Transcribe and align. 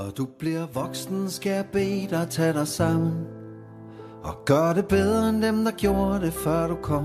Når 0.00 0.10
du 0.10 0.26
bliver 0.38 0.66
voksen, 0.74 1.30
skal 1.30 1.52
jeg 1.52 1.64
bede 1.72 2.06
dig 2.10 2.26
tage 2.30 2.52
dig 2.52 2.68
sammen. 2.68 3.12
Og 4.22 4.44
gør 4.44 4.72
det 4.72 4.88
bedre 4.88 5.28
end 5.28 5.42
dem, 5.42 5.64
der 5.64 5.70
gjorde 5.70 6.20
det, 6.20 6.32
før 6.32 6.68
du 6.68 6.74
kom. 6.74 7.04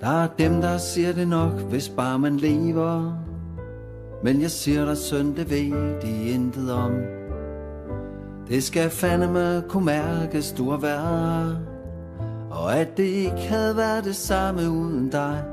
Der 0.00 0.22
er 0.22 0.28
dem, 0.38 0.60
der 0.60 0.78
siger 0.78 1.12
det 1.12 1.28
nok, 1.28 1.52
hvis 1.52 1.88
bare 1.88 2.18
man 2.18 2.36
lever. 2.36 3.12
Men 4.24 4.40
jeg 4.40 4.50
siger 4.50 4.84
dig, 4.84 4.96
søn, 4.96 5.36
det 5.36 5.50
ved 5.50 6.00
de 6.02 6.30
intet 6.30 6.72
om. 6.72 6.92
Det 8.48 8.62
skal 8.62 8.90
fandeme 8.90 9.62
kunne 9.68 9.84
mærkes, 9.84 10.52
du 10.52 10.70
har 10.70 10.78
været. 10.78 11.58
Her 12.48 12.56
Og 12.56 12.76
at 12.76 12.96
det 12.96 13.02
ikke 13.02 13.48
havde 13.48 13.76
været 13.76 14.04
det 14.04 14.16
samme 14.16 14.70
uden 14.70 15.08
dig. 15.08 15.44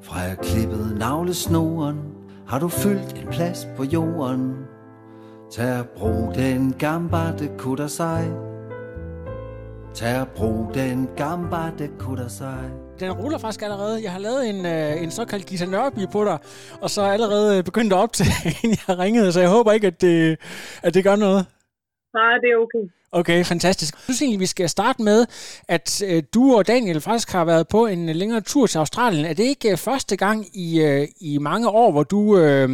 Fra 0.00 0.18
jeg 0.20 0.38
klippede 0.38 0.98
navlesnoren 0.98 2.11
har 2.46 2.58
du 2.58 2.68
fyldt 2.68 3.22
en 3.22 3.28
plads 3.30 3.68
på 3.76 3.84
jorden 3.84 4.54
Tag 5.52 5.80
og 5.80 5.86
brug 5.86 6.34
den 6.34 6.74
gambarte 6.78 7.48
sig. 7.88 8.32
Tag 9.94 10.20
og 10.20 10.28
brug 10.28 10.74
den 10.74 11.08
gambarte 11.16 11.90
sig. 12.28 12.70
Den 13.00 13.12
ruller 13.12 13.38
faktisk 13.38 13.62
allerede. 13.62 14.02
Jeg 14.02 14.12
har 14.12 14.18
lavet 14.18 14.48
en, 14.50 14.66
øh, 14.66 15.02
en 15.02 15.10
såkaldt 15.10 15.46
Gita 15.46 15.66
Nørby 15.66 16.08
på 16.12 16.24
dig, 16.24 16.38
og 16.80 16.90
så 16.90 17.02
er 17.02 17.12
allerede 17.12 17.58
øh, 17.58 17.64
begyndt 17.64 17.92
at 17.92 17.98
optage, 17.98 18.32
inden 18.62 18.78
jeg 18.88 18.98
ringede, 18.98 19.32
så 19.32 19.40
jeg 19.40 19.48
håber 19.48 19.72
ikke, 19.72 19.86
at 19.86 20.00
det, 20.00 20.38
at 20.82 20.94
det 20.94 21.04
gør 21.04 21.16
noget. 21.16 21.46
Nej, 22.18 22.32
det 22.42 22.48
er 22.54 22.58
okay. 22.66 22.84
Okay, 23.20 23.40
fantastisk. 23.52 23.92
Jeg 23.94 24.02
synes 24.04 24.22
egentlig, 24.22 24.44
vi 24.46 24.54
skal 24.54 24.68
starte 24.68 25.00
med, 25.10 25.20
at 25.76 25.88
øh, 26.08 26.22
du 26.34 26.42
og 26.56 26.62
Daniel 26.72 27.00
faktisk 27.08 27.30
har 27.36 27.44
været 27.52 27.66
på 27.74 27.80
en 27.94 28.02
længere 28.20 28.42
tur 28.50 28.66
til 28.66 28.78
Australien. 28.78 29.24
Er 29.30 29.34
det 29.38 29.46
ikke 29.52 29.68
øh, 29.72 29.78
første 29.88 30.14
gang 30.24 30.38
i, 30.66 30.68
øh, 30.88 31.04
i 31.30 31.32
mange 31.50 31.68
år, 31.82 31.88
hvor 31.94 32.06
du 32.14 32.22
øh, 32.42 32.68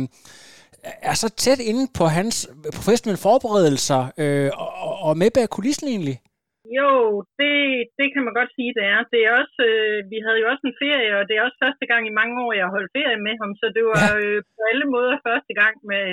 er 1.10 1.16
så 1.22 1.28
tæt 1.44 1.60
inde 1.70 1.84
på 1.98 2.04
hans 2.18 2.36
professionelle 2.76 3.24
forberedelser 3.28 4.00
øh, 4.22 4.50
og, 4.86 4.92
og 5.06 5.12
med 5.20 5.30
bag 5.36 5.48
kulissen 5.56 5.86
egentlig? 5.94 6.16
Jo, 6.78 6.92
det, 7.40 7.54
det 7.98 8.06
kan 8.12 8.22
man 8.26 8.34
godt 8.38 8.52
sige, 8.56 8.72
det 8.78 8.84
er. 8.94 9.00
Det 9.12 9.20
er 9.26 9.32
også, 9.42 9.58
øh, 9.70 9.96
vi 10.12 10.18
havde 10.24 10.40
jo 10.42 10.46
også 10.52 10.64
en 10.66 10.78
ferie, 10.82 11.10
og 11.18 11.24
det 11.28 11.34
er 11.34 11.46
også 11.46 11.58
første 11.64 11.84
gang 11.90 12.02
i 12.04 12.18
mange 12.20 12.34
år, 12.44 12.50
jeg 12.58 12.64
har 12.66 12.76
holdt 12.76 12.94
ferie 12.98 13.20
med 13.26 13.34
ham, 13.40 13.52
så 13.60 13.66
det 13.76 13.84
var 13.92 14.04
ja. 14.08 14.16
øh, 14.20 14.38
på 14.54 14.60
alle 14.70 14.86
måder 14.94 15.16
første 15.28 15.52
gang 15.60 15.74
med, 15.90 16.06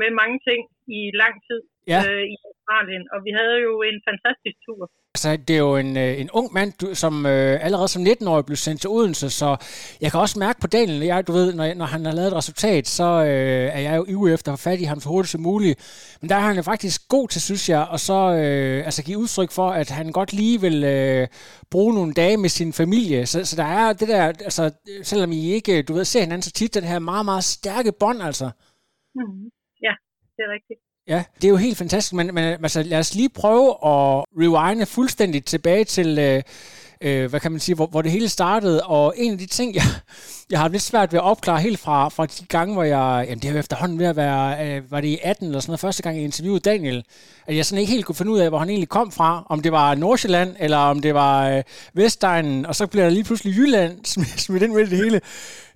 med 0.00 0.08
mange 0.20 0.38
ting 0.48 0.60
i 0.98 1.00
lang 1.22 1.34
tid 1.48 1.60
Ja. 1.92 2.00
øh, 2.08 2.24
i 2.32 2.36
Australien, 2.48 3.04
og 3.12 3.18
vi 3.26 3.30
havde 3.38 3.58
jo 3.66 3.72
en 3.90 3.98
fantastisk 4.08 4.58
tur. 4.66 4.82
Altså, 5.14 5.30
det 5.48 5.54
er 5.56 5.64
jo 5.68 5.76
en, 5.76 5.96
øh, 6.04 6.20
en 6.22 6.30
ung 6.38 6.48
mand, 6.52 6.72
du, 6.80 6.86
som 6.94 7.14
øh, 7.26 7.64
allerede 7.66 7.88
som 7.88 8.02
19-årig 8.02 8.46
blev 8.46 8.56
sendt 8.56 8.80
til 8.80 8.90
Odense, 8.90 9.30
så 9.30 9.48
jeg 10.00 10.10
kan 10.10 10.20
også 10.20 10.38
mærke 10.38 10.58
på 10.60 10.66
Daniel, 10.66 11.02
jeg, 11.10 11.26
du 11.26 11.32
ved, 11.32 11.54
når, 11.54 11.74
når 11.74 11.84
han 11.94 12.04
har 12.04 12.12
lavet 12.12 12.28
et 12.28 12.38
resultat, 12.40 12.86
så 12.98 13.08
øh, 13.30 13.66
er 13.76 13.82
jeg 13.86 13.96
jo 13.96 14.04
ivrig 14.08 14.34
efter 14.34 14.52
at 14.52 14.58
få 14.58 14.62
fat 14.70 14.80
i 14.80 14.90
ham 14.92 15.00
så 15.00 15.08
hurtigt 15.08 15.32
som 15.32 15.40
muligt. 15.50 15.76
Men 16.20 16.28
der 16.30 16.36
er 16.36 16.46
han 16.50 16.56
jo 16.56 16.62
faktisk 16.62 17.08
god 17.08 17.28
til, 17.28 17.40
synes 17.48 17.68
jeg, 17.68 17.82
og 17.94 18.00
så 18.08 18.18
øh, 18.42 18.78
altså 18.88 19.04
give 19.04 19.18
udtryk 19.18 19.50
for, 19.58 19.68
at 19.80 19.88
han 19.98 20.12
godt 20.18 20.32
lige 20.32 20.60
vil 20.60 20.78
øh, 20.84 21.28
bruge 21.70 21.94
nogle 21.94 22.12
dage 22.22 22.36
med 22.36 22.48
sin 22.48 22.72
familie. 22.72 23.26
Så, 23.26 23.44
så 23.44 23.56
der 23.62 23.68
er 23.80 23.92
det 23.92 24.08
der, 24.08 24.22
altså, 24.48 24.64
selvom 25.02 25.32
I 25.32 25.40
ikke, 25.56 25.82
du 25.82 25.92
ved, 25.92 26.04
ser 26.04 26.20
hinanden 26.20 26.42
så 26.42 26.52
tit, 26.52 26.74
den 26.74 26.84
her 26.84 26.98
meget, 26.98 27.24
meget 27.24 27.44
stærke 27.44 27.92
bånd, 28.00 28.20
altså. 28.22 28.46
Mm. 29.14 29.44
Ja, 29.86 29.94
det 30.36 30.42
er 30.46 30.52
rigtigt. 30.56 30.80
Ja, 31.08 31.22
det 31.36 31.44
er 31.44 31.48
jo 31.48 31.56
helt 31.56 31.78
fantastisk, 31.78 32.12
men, 32.12 32.34
men 32.34 32.44
øh, 32.44 32.58
altså, 32.62 32.82
lad 32.82 32.98
os 32.98 33.14
lige 33.14 33.28
prøve 33.28 33.68
at 33.70 34.24
rewinde 34.40 34.86
fuldstændig 34.86 35.44
tilbage 35.44 35.84
til, 35.84 36.18
øh, 36.18 36.42
øh, 37.00 37.30
hvad 37.30 37.40
kan 37.40 37.50
man 37.52 37.60
sige, 37.60 37.74
hvor, 37.74 37.86
hvor 37.86 38.02
det 38.02 38.10
hele 38.12 38.28
startede, 38.28 38.82
og 38.82 39.14
en 39.16 39.32
af 39.32 39.38
de 39.38 39.46
ting, 39.46 39.74
jeg, 39.74 39.82
jeg 40.50 40.60
har 40.60 40.68
lidt 40.68 40.82
svært 40.82 41.12
ved 41.12 41.18
at 41.18 41.22
opklare 41.24 41.60
helt 41.60 41.78
fra, 41.78 42.08
fra 42.08 42.26
de 42.26 42.46
gange, 42.48 42.74
hvor 42.74 42.82
jeg, 42.82 43.24
jamen 43.28 43.38
det 43.38 43.44
har 43.44 43.52
jo 43.52 43.58
efterhånden 43.58 43.98
ved 43.98 44.06
at 44.06 44.16
være, 44.16 44.66
øh, 44.76 44.90
var 44.90 45.00
det 45.00 45.08
i 45.08 45.18
18 45.22 45.46
eller 45.46 45.60
sådan 45.60 45.70
noget, 45.70 45.80
første 45.80 46.02
gang 46.02 46.16
jeg 46.16 46.24
interviewede 46.24 46.60
Daniel, 46.60 47.04
at 47.46 47.56
jeg 47.56 47.66
sådan 47.66 47.80
ikke 47.80 47.92
helt 47.92 48.04
kunne 48.04 48.14
finde 48.14 48.32
ud 48.32 48.38
af, 48.38 48.48
hvor 48.48 48.58
han 48.58 48.68
egentlig 48.68 48.88
kom 48.88 49.12
fra, 49.12 49.46
om 49.50 49.60
det 49.60 49.72
var 49.72 49.94
Nordsjælland, 49.94 50.56
eller 50.58 50.76
om 50.78 51.00
det 51.00 51.14
var 51.14 51.48
øh, 51.48 51.62
Vestegnen, 51.94 52.66
og 52.66 52.74
så 52.76 52.86
bliver 52.86 53.04
der 53.04 53.10
lige 53.10 53.24
pludselig 53.24 53.56
Jylland 53.56 54.04
smidt, 54.04 54.40
smidt 54.40 54.62
ind 54.62 54.72
med 54.72 54.86
det 54.86 54.98
hele. 54.98 55.20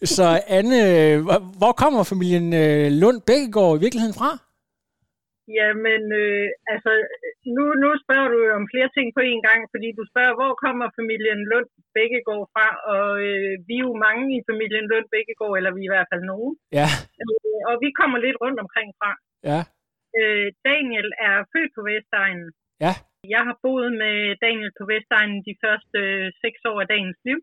Så 0.05 0.41
Anne, 0.47 0.83
øh, 0.89 1.23
hvor- 1.23 1.43
hvor 1.59 1.73
kommer 1.73 2.03
familien 2.03 2.53
øh, 2.53 2.93
Lund 2.93 3.21
Bækkegaard 3.21 3.77
i 3.77 3.81
virkeligheden 3.81 4.15
fra? 4.15 4.39
Jamen, 5.59 6.03
øh, 6.22 6.47
altså, 6.72 6.93
nu, 7.56 7.65
nu 7.83 7.88
spørger 8.05 8.28
du 8.34 8.41
om 8.59 8.65
flere 8.72 8.91
ting 8.97 9.06
på 9.16 9.21
én 9.33 9.43
gang, 9.49 9.61
fordi 9.72 9.88
du 9.99 10.05
spørger, 10.12 10.34
hvor 10.38 10.53
kommer 10.65 10.87
familien 11.00 11.41
Lund 11.50 11.69
Bækkegaard 11.94 12.47
fra, 12.55 12.66
og 12.94 13.06
øh, 13.28 13.53
vi 13.69 13.75
er 13.78 13.84
jo 13.89 13.94
mange 14.06 14.25
i 14.39 14.41
familien 14.50 14.87
Lund 14.93 15.06
Bækkegaard, 15.12 15.55
eller 15.59 15.72
vi 15.77 15.81
er 15.83 15.89
i 15.89 15.94
hvert 15.94 16.10
fald 16.12 16.25
nogen, 16.33 16.53
Ja, 16.81 16.89
øh, 17.22 17.60
og 17.69 17.75
vi 17.84 17.89
kommer 18.00 18.19
lidt 18.27 18.39
rundt 18.44 18.59
omkring 18.65 18.91
fra. 19.00 19.10
ja, 19.50 19.60
Øh, 20.21 20.49
Daniel 20.71 21.09
er 21.28 21.37
født 21.53 21.72
på 21.77 21.83
Vestegnen. 21.91 22.49
ja. 22.87 22.93
Jeg 23.34 23.43
har 23.49 23.56
boet 23.65 23.91
med 24.03 24.16
Daniel 24.44 24.72
på 24.81 24.84
Vestegnen 24.93 25.39
de 25.49 25.55
første 25.65 25.99
øh, 26.15 26.27
seks 26.44 26.60
år 26.71 26.78
af 26.81 26.89
dagens 26.94 27.19
liv. 27.28 27.39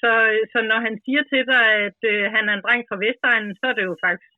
Så, 0.00 0.12
så 0.52 0.58
når 0.70 0.78
han 0.86 0.94
siger 1.04 1.22
til 1.32 1.42
dig, 1.52 1.64
at 1.88 1.98
øh, 2.12 2.22
han 2.34 2.44
er 2.48 2.54
en 2.54 2.64
dreng 2.66 2.82
fra 2.88 3.00
Vestegnen, 3.04 3.52
så 3.60 3.64
er 3.70 3.74
det 3.78 3.84
jo 3.90 3.96
faktisk 4.06 4.31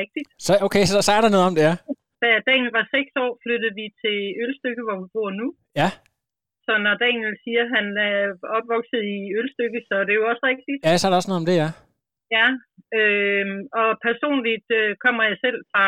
rigtigt. 0.00 0.28
Så, 0.46 0.52
okay, 0.66 0.84
så, 0.90 0.94
så 1.06 1.10
er 1.16 1.20
der 1.22 1.30
noget 1.34 1.46
om 1.50 1.54
det, 1.58 1.64
ja. 1.70 1.76
Da 2.22 2.28
Daniel 2.50 2.72
var 2.78 2.86
6 2.96 3.22
år, 3.24 3.30
flyttede 3.44 3.74
vi 3.80 3.86
til 4.02 4.18
Ølstykke, 4.42 4.82
hvor 4.86 4.96
vi 5.02 5.06
bor 5.16 5.30
nu. 5.40 5.46
Ja, 5.80 5.88
Så 6.66 6.72
når 6.86 6.94
Daniel 7.04 7.34
siger, 7.44 7.62
at 7.66 7.72
han 7.76 7.86
er 8.10 8.18
opvokset 8.58 9.02
i 9.16 9.18
Ølstykke, 9.38 9.80
så 9.88 9.94
er 10.00 10.04
det 10.08 10.14
jo 10.20 10.24
også 10.30 10.42
rigtigt. 10.52 10.78
ja 10.86 10.92
så 10.98 11.04
er 11.06 11.10
der 11.10 11.20
også 11.20 11.30
noget 11.30 11.42
om 11.42 11.48
det, 11.50 11.56
ja. 11.64 11.70
Ja, 12.36 12.48
øhm, 12.98 13.58
og 13.80 13.88
personligt 14.08 14.68
øh, 14.80 14.90
kommer 15.04 15.22
jeg 15.30 15.36
selv 15.44 15.58
fra 15.72 15.86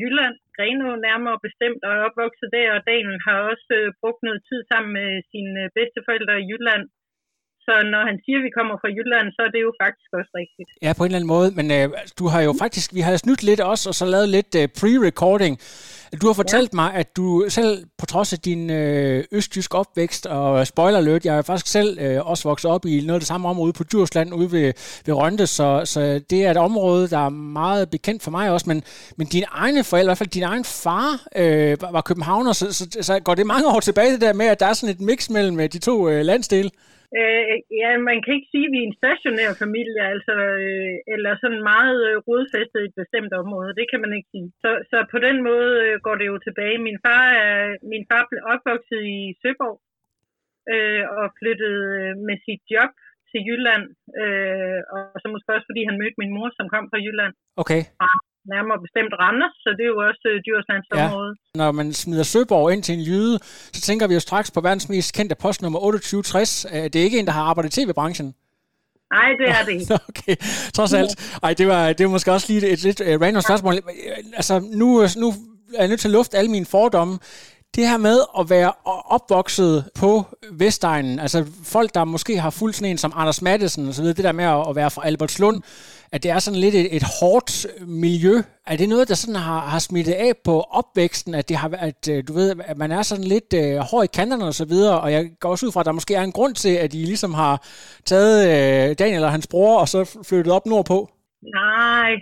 Jylland, 0.00 0.36
Grenaa 0.56 0.96
nærmere 1.08 1.38
bestemt, 1.46 1.80
og 1.86 1.90
er 1.96 2.06
opvokset 2.08 2.48
der, 2.56 2.68
og 2.76 2.80
Daniel 2.90 3.18
har 3.26 3.38
også 3.50 3.68
øh, 3.80 3.88
brugt 4.00 4.20
noget 4.26 4.40
tid 4.48 4.60
sammen 4.70 4.90
med 4.98 5.10
sine 5.32 5.58
øh, 5.64 5.70
bedsteforældre 5.76 6.34
i 6.40 6.48
Jylland. 6.50 6.84
Så 7.66 7.74
når 7.92 8.02
han 8.10 8.16
siger, 8.24 8.38
at 8.40 8.44
vi 8.48 8.52
kommer 8.58 8.74
fra 8.82 8.90
Jylland, 8.96 9.26
så 9.36 9.40
er 9.46 9.50
det 9.54 9.62
jo 9.66 9.72
faktisk 9.84 10.10
også 10.18 10.32
rigtigt. 10.40 10.68
Ja, 10.84 10.90
på 10.96 11.02
en 11.02 11.08
eller 11.08 11.18
anden 11.18 11.34
måde. 11.36 11.50
Men 11.58 11.66
øh, 11.78 11.88
du 12.18 12.24
har 12.32 12.40
jo 12.48 12.52
faktisk, 12.64 12.94
vi 12.94 13.00
har 13.00 13.16
snydt 13.16 13.42
lidt 13.42 13.60
også, 13.60 13.84
og 13.90 13.94
så 13.94 14.04
lavet 14.06 14.28
lidt 14.28 14.52
øh, 14.60 14.68
pre-recording. 14.78 15.54
Du 16.20 16.26
har 16.26 16.36
fortalt 16.42 16.70
ja. 16.72 16.76
mig, 16.80 16.94
at 16.94 17.16
du 17.16 17.26
selv, 17.48 17.72
på 17.98 18.06
trods 18.06 18.32
af 18.32 18.38
din 18.38 18.70
øh, 18.70 19.24
østjysk 19.32 19.74
opvækst, 19.74 20.26
og 20.26 20.66
spoiler 20.66 20.98
alert, 20.98 21.24
jeg 21.24 21.36
er 21.36 21.42
faktisk 21.42 21.66
selv 21.66 21.98
øh, 22.00 22.30
også 22.30 22.48
vokset 22.48 22.70
op 22.70 22.84
i 22.86 23.00
noget 23.00 23.14
af 23.18 23.20
det 23.20 23.26
samme 23.32 23.48
område 23.48 23.66
ude 23.66 23.72
på 23.72 23.84
Djursland, 23.84 24.34
ude 24.34 24.52
ved, 24.52 24.72
ved 25.06 25.14
Rønte, 25.14 25.46
så, 25.46 25.82
så 25.84 26.00
det 26.30 26.46
er 26.46 26.50
et 26.50 26.56
område, 26.56 27.08
der 27.08 27.18
er 27.18 27.28
meget 27.28 27.90
bekendt 27.90 28.22
for 28.22 28.30
mig 28.30 28.50
også, 28.50 28.68
men, 28.68 28.82
men 29.16 29.26
dine 29.26 29.46
egne 29.50 29.84
forældre, 29.84 30.06
i 30.06 30.10
hvert 30.10 30.18
fald 30.18 30.28
din 30.28 30.42
egen 30.42 30.64
far, 30.64 31.10
øh, 31.36 31.76
var, 31.82 31.90
var 31.90 32.00
københavner, 32.00 32.52
så, 32.52 32.72
så, 32.72 32.98
så 33.00 33.20
går 33.20 33.34
det 33.34 33.46
mange 33.46 33.68
år 33.68 33.80
tilbage 33.80 34.12
det 34.12 34.20
der 34.20 34.32
med, 34.32 34.46
at 34.46 34.60
der 34.60 34.66
er 34.66 34.72
sådan 34.72 34.94
et 34.94 35.00
mix 35.00 35.30
mellem 35.30 35.60
øh, 35.60 35.68
de 35.72 35.78
to 35.78 36.08
øh, 36.08 36.24
landsdele? 36.24 36.70
Øh, 37.18 37.56
ja, 37.82 37.90
man 38.10 38.18
kan 38.22 38.32
ikke 38.34 38.52
sige, 38.52 38.66
at 38.68 38.72
vi 38.74 38.80
er 38.80 38.88
en 38.88 39.00
stationær 39.02 39.50
familie, 39.64 40.02
altså, 40.14 40.34
øh, 40.66 40.94
eller 41.14 41.32
sådan 41.42 41.62
meget 41.74 41.98
øh, 42.08 42.16
rodfæstet 42.28 42.80
i 42.82 42.88
et 42.90 42.96
bestemt 43.02 43.32
område. 43.42 43.78
Det 43.78 43.86
kan 43.90 44.00
man 44.04 44.12
ikke 44.16 44.30
sige. 44.34 44.48
Så, 44.62 44.70
så 44.90 44.98
på 45.14 45.18
den 45.26 45.36
måde 45.48 45.70
øh, 45.86 45.94
går 46.06 46.16
det 46.18 46.26
jo 46.32 46.36
tilbage. 46.46 46.86
Min 46.88 46.98
far, 47.06 47.24
er, 47.46 47.56
min 47.92 48.04
far 48.10 48.22
blev 48.30 48.42
opvokset 48.54 49.02
i 49.16 49.18
Søborg 49.42 49.78
øh, 50.72 51.04
og 51.18 51.24
flyttede 51.38 51.82
øh, 52.00 52.12
med 52.26 52.36
sit 52.46 52.62
job 52.74 52.92
til 53.30 53.40
Jylland. 53.48 53.84
Øh, 54.22 54.80
og 54.94 55.00
så 55.20 55.26
måske 55.32 55.54
også, 55.56 55.68
fordi 55.70 55.82
han 55.88 55.98
mødte 56.00 56.20
min 56.22 56.34
mor, 56.36 56.48
som 56.58 56.66
kom 56.74 56.84
fra 56.90 57.02
Jylland. 57.04 57.34
Okay. 57.62 57.82
Nærmere 58.54 58.78
bestemt 58.86 59.12
Randers, 59.22 59.54
så 59.62 59.68
det 59.76 59.84
er 59.84 59.92
jo 59.94 59.98
også 60.08 60.22
øh, 60.32 60.36
Djurslands 60.44 60.86
Ja. 60.94 61.08
Når 61.54 61.72
man 61.72 61.92
smider 61.92 62.22
Søborg 62.22 62.72
ind 62.72 62.82
til 62.82 62.94
en 62.94 63.00
jyde, 63.00 63.38
så 63.72 63.80
tænker 63.80 64.06
vi 64.06 64.14
jo 64.14 64.20
straks 64.20 64.50
på 64.50 64.60
verdens 64.60 64.88
mest 64.88 65.14
kendte 65.14 65.34
postnummer 65.34 65.78
2860. 65.78 66.66
Øh, 66.74 66.84
Det 66.84 66.96
er 66.96 67.02
ikke 67.04 67.18
en, 67.18 67.26
der 67.26 67.32
har 67.32 67.42
arbejdet 67.42 67.76
i 67.78 67.84
tv-branchen. 67.84 68.34
Nej, 69.12 69.28
det 69.40 69.48
er 69.48 69.64
det 69.64 69.72
ikke. 69.80 69.98
Okay, 70.08 70.36
trods 70.74 70.92
alt. 70.94 71.38
Ej, 71.42 71.54
det 71.54 71.66
var, 71.68 71.92
det 71.92 72.06
var 72.06 72.10
måske 72.10 72.32
også 72.32 72.46
lige 72.52 72.68
et 72.68 72.82
lidt 72.82 73.00
uh, 73.00 73.06
random 73.22 73.42
spørgsmål. 73.42 73.74
Altså, 74.36 74.60
nu, 74.60 74.86
nu 75.16 75.28
er 75.74 75.78
jeg 75.82 75.88
nødt 75.88 76.00
til 76.00 76.08
at 76.08 76.12
lufte 76.12 76.36
alle 76.38 76.50
mine 76.50 76.66
fordomme. 76.66 77.18
det 77.74 77.88
her 77.88 77.96
med 77.96 78.18
at 78.38 78.50
være 78.50 78.72
opvokset 79.16 79.90
på 79.94 80.24
Vestegnen, 80.52 81.18
altså 81.18 81.46
folk, 81.64 81.94
der 81.94 82.04
måske 82.04 82.38
har 82.40 82.50
fulgt 82.50 82.76
sådan 82.76 82.90
en 82.90 82.98
som 82.98 83.12
Anders 83.16 83.42
Mattesen 83.42 83.88
og 83.88 83.94
så 83.94 84.02
videre, 84.02 84.16
det 84.16 84.24
der 84.24 84.32
med 84.32 84.44
at 84.44 84.76
være 84.76 84.90
fra 84.90 85.06
Albertslund, 85.06 85.62
at 86.14 86.22
det 86.22 86.30
er 86.30 86.40
sådan 86.46 86.62
lidt 86.64 86.76
et, 86.80 86.88
et 86.98 87.04
hårdt 87.18 87.50
miljø. 88.04 88.34
Er 88.72 88.76
det 88.80 88.88
noget, 88.88 89.08
der 89.10 89.18
sådan 89.22 89.40
har, 89.48 89.60
har 89.72 89.82
smittet 89.88 90.16
af 90.26 90.32
på 90.48 90.54
opvæksten, 90.80 91.32
at, 91.40 91.48
det 91.48 91.56
har, 91.62 91.68
at 91.88 92.02
øh, 92.12 92.18
du 92.28 92.32
ved, 92.38 92.46
at 92.72 92.78
man 92.84 92.90
er 92.98 93.02
sådan 93.10 93.28
lidt 93.34 93.50
uh, 93.62 93.78
hård 93.90 94.04
i 94.04 94.16
kanterne 94.18 94.44
og 94.50 94.56
så 94.60 94.66
videre, 94.72 94.96
og 95.04 95.08
jeg 95.16 95.22
går 95.40 95.50
også 95.54 95.66
ud 95.66 95.72
fra, 95.72 95.82
at 95.82 95.88
der 95.88 95.98
måske 95.98 96.14
er 96.20 96.24
en 96.24 96.36
grund 96.38 96.54
til, 96.64 96.74
at 96.84 96.90
I 96.98 97.02
ligesom 97.12 97.32
har 97.42 97.54
taget 98.10 98.36
uh, 98.52 98.86
Daniel 99.02 99.24
og 99.28 99.32
hans 99.36 99.48
bror 99.52 99.74
og 99.82 99.88
så 99.94 100.00
flyttet 100.28 100.52
op 100.56 100.66
nordpå? 100.72 100.98
Nej, 101.62 102.12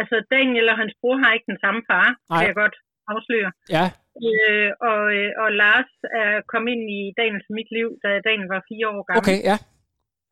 altså 0.00 0.16
Daniel 0.34 0.66
og 0.72 0.76
hans 0.82 0.94
bror 1.00 1.16
har 1.22 1.30
ikke 1.36 1.48
den 1.52 1.60
samme 1.64 1.80
far, 1.90 2.08
Nej. 2.30 2.38
kan 2.38 2.46
jeg 2.50 2.58
godt 2.64 2.76
afsløre. 3.12 3.50
Ja. 3.76 3.86
Øh, 4.26 4.70
og, 4.90 5.02
øh, 5.18 5.30
og 5.42 5.48
Lars 5.60 5.90
er 6.20 6.30
kommet 6.52 6.70
ind 6.74 6.84
i 6.98 7.00
Daniels 7.20 7.48
mit 7.58 7.70
liv, 7.76 7.88
da 8.04 8.10
Daniel 8.28 8.48
var 8.54 8.62
fire 8.70 8.86
år 8.94 9.02
gammel. 9.08 9.22
Okay, 9.22 9.38
ja. 9.50 9.56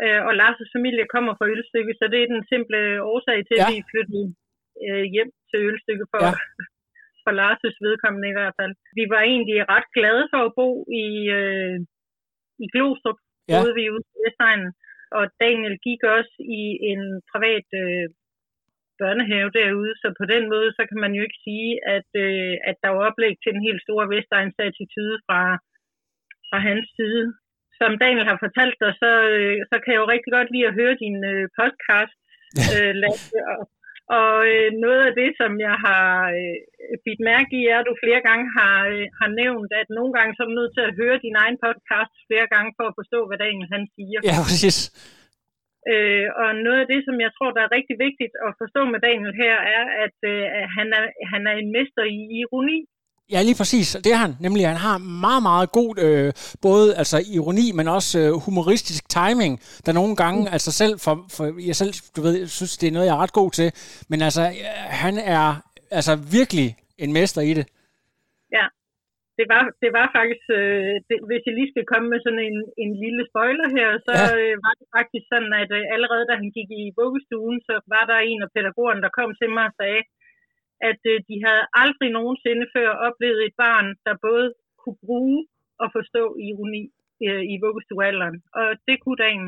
Øh, 0.05 0.21
og 0.29 0.33
Lars' 0.41 0.73
familie 0.77 1.07
kommer 1.15 1.33
fra 1.39 1.49
Ølstykke, 1.53 1.95
så 1.99 2.05
det 2.13 2.19
er 2.21 2.29
den 2.35 2.45
simple 2.53 2.79
årsag 3.13 3.39
til, 3.49 3.57
ja. 3.59 3.63
at 3.63 3.73
vi 3.73 3.89
flyttede 3.91 4.27
øh, 4.87 5.05
hjem 5.15 5.31
til 5.51 5.59
Ølstykke 5.69 6.07
for, 6.13 6.23
ja. 6.27 6.33
for 7.25 7.33
Lars' 7.41 7.79
vedkommende 7.87 8.29
i 8.29 8.37
hvert 8.39 8.57
fald. 8.61 8.73
Vi 8.99 9.05
var 9.13 9.23
egentlig 9.33 9.59
ret 9.75 9.89
glade 9.97 10.25
for 10.33 10.41
at 10.45 10.55
bo 10.61 10.69
i, 11.05 11.07
øh, 11.39 11.77
i 12.65 12.67
Glostrup, 12.73 13.19
ja. 13.53 13.59
ude 13.63 13.75
vi 13.79 13.85
ude 13.95 14.07
i 14.17 14.21
Vestegnen. 14.25 14.71
Og 15.19 15.25
Daniel 15.45 15.77
gik 15.87 16.03
også 16.17 16.35
i 16.59 16.63
en 16.91 17.03
privat 17.33 17.69
øh, 17.83 18.07
børnehave 19.01 19.51
derude, 19.61 19.93
så 20.03 20.09
på 20.21 20.25
den 20.33 20.45
måde, 20.53 20.71
så 20.79 20.83
kan 20.89 20.99
man 21.05 21.13
jo 21.17 21.23
ikke 21.27 21.41
sige, 21.49 21.71
at, 21.97 22.11
øh, 22.25 22.55
at 22.71 22.77
der 22.83 22.91
var 22.95 23.03
oplæg 23.09 23.35
til 23.39 23.51
en 23.53 23.67
helt 23.69 23.83
stor 23.87 24.01
Vestegns 24.13 24.59
attitude 24.69 25.17
fra, 25.27 25.41
fra 26.49 26.59
hans 26.69 26.87
side. 26.99 27.27
Som 27.81 27.93
Daniel 28.03 28.27
har 28.31 28.39
fortalt 28.45 28.77
dig, 28.83 28.93
så, 29.03 29.11
øh, 29.35 29.57
så 29.71 29.77
kan 29.83 29.91
jeg 29.93 30.01
jo 30.03 30.13
rigtig 30.15 30.31
godt 30.37 30.53
lide 30.55 30.69
at 30.69 30.77
høre 30.81 30.95
din 31.05 31.19
øh, 31.33 31.45
podcast, 31.61 32.19
øh, 32.75 32.93
Lasse, 33.03 33.39
og, 33.53 33.61
og 34.19 34.33
øh, 34.53 34.69
noget 34.85 35.03
af 35.09 35.13
det, 35.21 35.31
som 35.41 35.53
jeg 35.69 35.77
har 35.87 36.09
øh, 36.39 36.57
bidt 37.05 37.21
mærke 37.31 37.51
i, 37.61 37.63
er, 37.73 37.79
at 37.81 37.89
du 37.89 37.95
flere 38.05 38.23
gange 38.29 38.47
har, 38.59 38.77
øh, 38.93 39.07
har 39.21 39.31
nævnt, 39.43 39.71
at 39.81 39.89
nogle 39.99 40.13
gange 40.17 40.33
så 40.33 40.41
er 40.43 40.49
du 40.49 40.55
nødt 40.61 40.75
til 40.75 40.85
at 40.89 40.97
høre 41.01 41.25
din 41.27 41.37
egen 41.43 41.59
podcast 41.65 42.15
flere 42.29 42.49
gange 42.55 42.71
for 42.79 42.85
at 42.89 42.97
forstå, 43.01 43.21
hvad 43.29 43.39
Daniel 43.45 43.69
han 43.77 43.85
siger. 43.97 44.19
Ja, 44.29 44.37
præcis. 44.49 44.79
Øh, 45.93 46.27
og 46.43 46.49
noget 46.67 46.81
af 46.85 46.89
det, 46.93 47.01
som 47.07 47.17
jeg 47.25 47.33
tror, 47.37 47.51
der 47.57 47.63
er 47.65 47.77
rigtig 47.79 47.97
vigtigt 48.07 48.35
at 48.47 48.51
forstå 48.61 48.81
med 48.93 49.01
Daniel 49.09 49.35
her, 49.43 49.57
er, 49.79 49.85
at 50.05 50.19
øh, 50.33 50.43
han, 50.77 50.89
er, 50.99 51.05
han 51.33 51.43
er 51.51 51.57
en 51.63 51.71
mester 51.77 52.05
i 52.17 52.21
ironi. 52.41 52.79
Ja, 53.33 53.43
lige 53.43 53.59
præcis. 53.61 53.89
Det 54.05 54.13
er 54.13 54.21
han. 54.25 54.33
Nemlig, 54.47 54.63
han 54.73 54.83
har 54.89 54.97
meget, 55.27 55.43
meget 55.51 55.69
god 55.79 55.91
øh, 56.05 56.33
både 56.67 56.87
altså 57.01 57.17
ironi, 57.35 57.67
men 57.79 57.87
også 57.89 58.13
øh, 58.23 58.31
humoristisk 58.47 59.03
timing, 59.19 59.53
der 59.87 59.93
nogle 59.93 60.17
gange, 60.23 60.41
mm. 60.41 60.53
altså 60.55 60.71
selv 60.83 60.95
for, 61.05 61.15
for 61.37 61.45
jeg 61.69 61.77
selv, 61.77 61.93
du 62.17 62.21
ved, 62.27 62.35
synes, 62.47 62.79
det 62.79 62.87
er 62.89 62.93
noget, 62.93 63.07
jeg 63.07 63.17
er 63.17 63.23
ret 63.25 63.39
god 63.41 63.51
til, 63.59 63.69
men 64.11 64.19
altså, 64.29 64.43
han 65.05 65.15
er 65.19 65.47
altså 65.99 66.13
virkelig 66.39 66.69
en 66.99 67.13
mester 67.13 67.43
i 67.51 67.55
det 67.59 67.67
det 69.41 69.47
var, 69.55 69.63
det 69.83 69.91
var 69.99 70.07
faktisk, 70.19 70.45
øh, 70.61 70.95
det, 71.09 71.17
hvis 71.29 71.45
jeg 71.47 71.55
lige 71.57 71.73
skal 71.73 71.91
komme 71.93 72.07
med 72.13 72.21
sådan 72.23 72.43
en, 72.49 72.59
en 72.85 72.93
lille 73.05 73.23
spoiler 73.31 73.69
her, 73.79 73.89
så 74.07 74.13
ja. 74.21 74.27
øh, 74.39 74.55
var 74.67 74.75
det 74.81 74.87
faktisk 74.97 75.25
sådan, 75.33 75.53
at 75.63 75.71
øh, 75.79 75.95
allerede 75.95 76.25
da 76.31 76.35
han 76.43 76.51
gik 76.59 76.71
i 76.83 76.85
vuggestuen, 77.01 77.59
så 77.69 77.75
var 77.95 78.05
der 78.11 78.19
en 78.31 78.41
af 78.45 78.53
pædagogerne, 78.55 79.03
der 79.05 79.17
kom 79.19 79.31
til 79.41 79.51
mig 79.57 79.65
og 79.71 79.75
sagde, 79.81 80.03
at 80.89 81.01
øh, 81.13 81.17
de 81.29 81.37
havde 81.47 81.65
aldrig 81.83 82.11
nogensinde 82.19 82.65
før 82.77 82.89
oplevet 83.07 83.41
et 83.49 83.55
barn, 83.65 83.87
der 84.07 84.25
både 84.29 84.47
kunne 84.83 85.01
bruge 85.07 85.39
og 85.83 85.89
forstå 85.97 86.23
ironi 86.49 86.83
øh, 87.27 87.43
i 87.53 87.55
vuggestuealderen. 87.65 88.37
Og 88.59 88.67
det 88.89 88.97
kunne 89.03 89.21
dagen. 89.27 89.47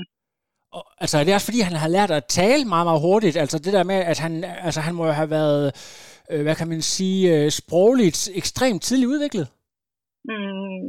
Og, 0.76 0.84
altså, 1.02 1.17
det 1.19 1.31
er 1.31 1.38
også 1.38 1.50
fordi, 1.50 1.69
han 1.70 1.79
har 1.84 1.94
lært 1.96 2.11
at 2.11 2.25
tale 2.40 2.64
meget, 2.64 2.87
meget 2.90 3.05
hurtigt. 3.08 3.37
Altså 3.37 3.58
det 3.58 3.73
der 3.73 3.84
med, 3.93 4.00
at 4.12 4.19
han, 4.25 4.32
altså, 4.67 4.81
han 4.87 4.94
må 4.94 5.02
jo 5.06 5.14
have 5.20 5.31
været, 5.38 5.64
øh, 6.31 6.43
hvad 6.43 6.56
kan 6.56 6.69
man 6.69 6.82
sige, 6.94 7.20
øh, 7.34 7.50
sprogligt 7.61 8.20
ekstremt 8.40 8.82
tidligt 8.82 9.12
udviklet. 9.14 9.46
Mm, 10.31 10.81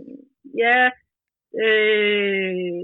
ja, 0.63 0.79
øh, 1.65 2.81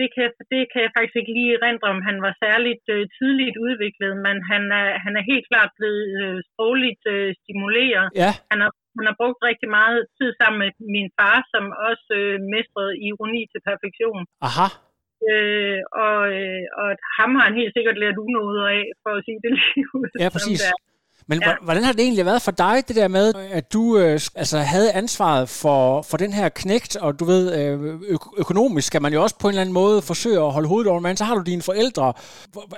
det, 0.00 0.08
kan, 0.14 0.26
det 0.52 0.62
kan 0.72 0.80
jeg 0.84 0.92
faktisk 0.96 1.16
ikke 1.20 1.36
lige 1.38 1.62
rendre 1.64 1.86
om, 1.92 1.98
han 2.08 2.18
var 2.26 2.32
særligt 2.44 2.84
øh, 2.94 3.02
tidligt 3.18 3.56
udviklet, 3.66 4.12
men 4.26 4.36
han 4.52 4.62
er, 4.80 4.88
han 5.04 5.12
er 5.18 5.24
helt 5.30 5.46
klart 5.50 5.70
blevet 5.78 6.04
øh, 6.22 6.38
sprogligt 6.50 7.04
øh, 7.14 7.28
stimuleret. 7.40 8.06
Ja. 8.22 8.32
Han, 8.50 8.58
har, 8.64 8.70
han 8.98 9.04
har 9.08 9.16
brugt 9.20 9.40
rigtig 9.50 9.68
meget 9.78 9.98
tid 10.18 10.30
sammen 10.40 10.58
med 10.62 10.70
min 10.96 11.08
far, 11.18 11.38
som 11.52 11.64
også 11.88 12.08
øh, 12.20 12.36
mestrede 12.54 12.92
ironi 13.06 13.42
til 13.52 13.60
perfektion. 13.70 14.22
Aha. 14.48 14.68
Øh, 15.30 15.80
og, 16.06 16.20
øh, 16.38 16.64
og 16.80 16.88
ham 17.18 17.30
har 17.36 17.44
han 17.48 17.60
helt 17.60 17.74
sikkert 17.76 18.00
lært 18.02 18.22
unåder 18.24 18.66
af, 18.78 18.84
for 19.02 19.12
at 19.18 19.24
sige 19.26 19.40
det 19.44 19.52
lige 19.60 19.86
ud. 19.98 20.08
Ja, 20.22 20.28
præcis. 20.36 20.60
Men 21.30 21.38
ja. 21.42 21.54
hvordan 21.66 21.82
har 21.84 21.92
det 21.92 22.04
egentlig 22.06 22.26
været 22.30 22.42
for 22.48 22.54
dig, 22.64 22.76
det 22.88 22.96
der 22.96 23.08
med, 23.18 23.26
at 23.58 23.72
du 23.76 23.82
øh, 23.98 24.12
altså, 24.42 24.58
havde 24.74 24.90
ansvaret 25.02 25.46
for, 25.62 25.78
for 26.10 26.16
den 26.24 26.32
her 26.38 26.48
knægt, 26.60 26.92
og 27.04 27.10
du 27.20 27.24
ved, 27.32 27.42
øh, 27.58 27.76
økonomisk 28.42 28.86
skal 28.86 29.02
man 29.02 29.12
jo 29.12 29.22
også 29.24 29.36
på 29.42 29.46
en 29.46 29.52
eller 29.52 29.64
anden 29.64 29.78
måde 29.82 29.96
forsøge 30.10 30.40
at 30.46 30.54
holde 30.56 30.68
hovedet 30.72 30.90
over, 30.92 31.00
men 31.00 31.16
så 31.16 31.24
har 31.28 31.34
du 31.38 31.42
dine 31.52 31.68
forældre. 31.70 32.06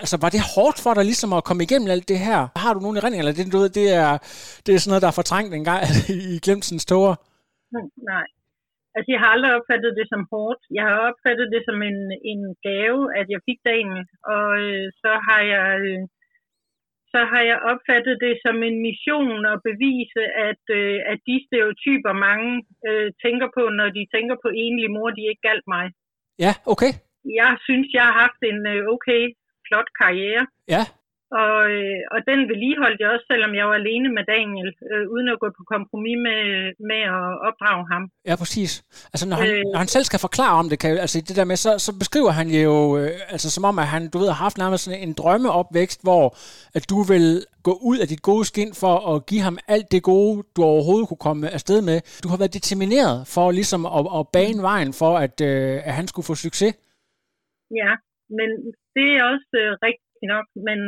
Altså, 0.03 0.17
var 0.25 0.31
det 0.35 0.41
hårdt 0.55 0.79
for 0.85 0.93
dig 0.95 1.05
ligesom 1.11 1.31
at 1.39 1.45
komme 1.49 1.63
igennem 1.67 1.91
alt 1.95 2.09
det 2.13 2.21
her? 2.29 2.41
Har 2.65 2.73
du 2.75 2.81
nogen 2.81 2.97
erindringer, 2.97 3.23
eller 3.25 3.37
det, 3.39 3.53
du 3.55 3.59
ved, 3.63 3.71
det, 3.81 3.87
er, 4.05 4.13
det 4.65 4.71
er 4.73 4.79
sådan 4.79 4.91
noget, 4.93 5.05
der 5.05 5.11
er 5.13 5.21
fortrængt 5.21 5.53
en 5.55 5.67
gang 5.71 5.81
i 6.35 6.37
glemsens 6.47 6.85
tårer? 6.91 7.17
Hmm, 7.73 7.91
nej. 8.13 8.27
Altså, 8.97 9.09
jeg 9.15 9.21
har 9.23 9.31
aldrig 9.35 9.53
opfattet 9.59 9.99
det 10.01 10.07
som 10.13 10.23
hårdt. 10.33 10.61
Jeg 10.77 10.85
har 10.89 10.99
opfattet 11.09 11.47
det 11.55 11.63
som 11.69 11.79
en, 11.91 11.99
en 12.33 12.43
gave, 12.69 13.01
at 13.21 13.27
jeg 13.35 13.41
fik 13.49 13.61
dagen, 13.71 13.99
og 14.35 14.47
øh, 14.67 14.85
så 15.03 15.11
har 15.27 15.41
jeg... 15.55 15.69
Øh, 15.91 16.03
så 17.13 17.21
har 17.33 17.43
jeg 17.51 17.59
opfattet 17.71 18.15
det 18.27 18.35
som 18.45 18.57
en 18.69 18.77
mission 18.87 19.41
at 19.53 19.59
bevise, 19.69 20.23
at, 20.49 20.65
øh, 20.81 20.97
at 21.13 21.19
de 21.29 21.37
stereotyper, 21.47 22.13
mange 22.29 22.51
øh, 22.89 23.09
tænker 23.25 23.49
på, 23.57 23.63
når 23.79 23.89
de 23.97 24.03
tænker 24.15 24.37
på 24.45 24.49
enlig 24.65 24.89
mor, 24.97 25.09
de 25.11 25.23
ikke 25.31 25.47
galt 25.51 25.67
mig. 25.75 25.87
Ja, 26.45 26.53
okay. 26.73 26.93
Jeg 27.41 27.53
synes, 27.67 27.87
jeg 27.97 28.05
har 28.09 28.17
haft 28.25 28.41
en 28.51 28.61
øh, 28.75 28.81
okay, 28.95 29.23
flot 29.67 29.89
karriere. 30.01 30.45
Ja. 30.75 30.83
Og, 31.31 31.57
øh, 31.77 32.01
og 32.15 32.19
den 32.31 32.41
vedligeholdt 32.51 33.01
jeg 33.01 33.11
også, 33.15 33.27
selvom 33.33 33.53
jeg 33.55 33.67
var 33.71 33.77
alene 33.83 34.09
med 34.17 34.25
Daniel, 34.35 34.71
øh, 34.91 35.05
uden 35.15 35.29
at 35.29 35.41
gå 35.43 35.49
på 35.59 35.63
kompromis 35.75 36.19
med, 36.27 36.43
med 36.91 37.01
at 37.17 37.27
opdrage 37.49 37.85
ham. 37.93 38.03
Ja, 38.29 38.35
præcis. 38.43 38.73
Altså, 39.13 39.25
når 39.29 39.37
han, 39.37 39.49
øh, 39.55 39.63
når 39.73 39.79
han 39.85 39.93
selv 39.95 40.05
skal 40.07 40.21
forklare 40.27 40.55
om 40.61 40.69
det, 40.71 40.79
kan, 40.83 40.91
altså 41.05 41.17
det 41.29 41.37
der 41.37 41.51
med, 41.51 41.57
så, 41.57 41.71
så 41.87 41.91
beskriver 42.03 42.33
han 42.41 42.49
jo, 42.67 42.75
øh, 42.99 43.11
altså 43.35 43.49
som 43.51 43.65
om, 43.71 43.79
at 43.79 43.89
han, 43.95 44.03
du 44.13 44.19
ved, 44.19 44.29
har 44.33 44.45
haft 44.47 44.59
nærmest 44.59 44.85
sådan 44.85 45.03
en 45.09 45.15
drømmeopvækst, 45.21 46.01
hvor 46.07 46.25
at 46.77 46.85
du 46.93 46.99
vil 47.13 47.27
gå 47.69 47.73
ud 47.91 47.99
af 48.03 48.07
dit 48.13 48.23
gode 48.31 48.45
skin 48.51 48.71
for 48.83 48.95
at 49.13 49.27
give 49.31 49.43
ham 49.49 49.57
alt 49.75 49.89
det 49.95 50.03
gode, 50.13 50.35
du 50.57 50.61
overhovedet 50.73 51.09
kunne 51.09 51.27
komme 51.29 51.45
afsted 51.57 51.79
med. 51.89 51.99
Du 52.23 52.29
har 52.31 52.39
været 52.41 52.57
determineret 52.59 53.17
for 53.35 53.47
ligesom 53.59 53.83
at, 53.99 54.05
at 54.19 54.23
bane 54.37 54.61
vejen 54.71 54.93
for, 55.01 55.13
at, 55.25 55.37
øh, 55.51 55.77
at 55.89 55.93
han 55.99 56.07
skulle 56.11 56.27
få 56.31 56.35
succes. 56.47 56.73
Ja, 57.81 57.93
men 58.39 58.49
det 58.97 59.09
er 59.17 59.23
også 59.33 59.51
øh, 59.63 59.73
rigtigt 59.87 60.29
nok, 60.35 60.47
men 60.69 60.79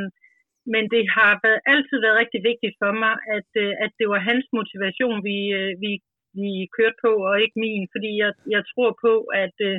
men 0.73 0.85
det 0.95 1.03
har 1.17 1.33
været, 1.45 1.61
altid 1.73 1.97
været 2.05 2.21
rigtig 2.23 2.41
vigtigt 2.51 2.75
for 2.83 2.93
mig, 3.05 3.15
at, 3.37 3.51
øh, 3.65 3.73
at 3.85 3.93
det 3.99 4.07
var 4.13 4.21
hans 4.31 4.47
motivation, 4.59 5.17
vi, 5.29 5.39
øh, 5.59 5.71
vi, 5.83 5.93
vi 6.41 6.51
kørte 6.77 6.99
på, 7.05 7.13
og 7.29 7.35
ikke 7.43 7.61
min. 7.65 7.85
Fordi 7.95 8.11
jeg, 8.23 8.33
jeg 8.55 8.63
tror 8.73 8.91
på, 9.07 9.15
at 9.45 9.57
øh, 9.69 9.79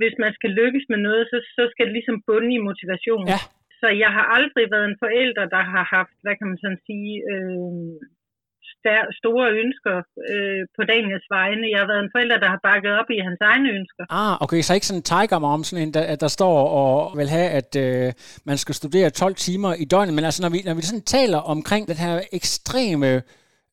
hvis 0.00 0.14
man 0.24 0.32
skal 0.38 0.50
lykkes 0.60 0.86
med 0.92 1.00
noget, 1.06 1.24
så, 1.32 1.38
så 1.56 1.62
skal 1.70 1.86
det 1.86 1.96
ligesom 1.96 2.22
bunde 2.28 2.50
i 2.54 2.66
motivation. 2.68 3.24
Ja. 3.32 3.40
Så 3.80 3.88
jeg 4.02 4.10
har 4.16 4.26
aldrig 4.36 4.66
været 4.74 4.86
en 4.88 5.00
forælder, 5.04 5.44
der 5.56 5.62
har 5.74 5.84
haft, 5.96 6.16
hvad 6.22 6.34
kan 6.36 6.48
man 6.50 6.58
sådan 6.62 6.82
sige, 6.88 7.14
øh, 7.32 7.70
store 9.22 9.46
ønsker 9.62 9.96
øh, 10.30 10.62
på 10.76 10.82
Daniels 10.92 11.26
vegne. 11.36 11.70
Jeg 11.72 11.78
har 11.82 11.88
været 11.92 12.02
en 12.04 12.12
forælder, 12.14 12.38
der 12.44 12.48
har 12.54 12.60
bakket 12.68 12.92
op 13.00 13.10
i 13.16 13.18
hans 13.28 13.40
egne 13.50 13.68
ønsker. 13.78 14.04
Ah, 14.10 14.42
okay, 14.44 14.60
så 14.62 14.74
ikke 14.74 14.86
sådan 14.86 14.98
en 14.98 15.10
tiger 15.12 15.38
om 15.56 15.64
sådan 15.64 15.82
en, 15.84 15.94
der, 15.94 16.16
der 16.16 16.28
står 16.28 16.56
og 16.80 17.18
vil 17.18 17.28
have, 17.28 17.50
at 17.60 17.70
øh, 17.84 18.12
man 18.44 18.58
skal 18.58 18.74
studere 18.74 19.10
12 19.10 19.34
timer 19.34 19.74
i 19.74 19.84
døgnet, 19.84 20.14
men 20.14 20.24
altså 20.24 20.42
når 20.42 20.50
vi, 20.54 20.58
når 20.64 20.74
vi 20.74 20.82
sådan 20.82 21.10
taler 21.16 21.38
omkring 21.38 21.88
den 21.88 21.96
her 21.96 22.20
ekstreme 22.32 23.22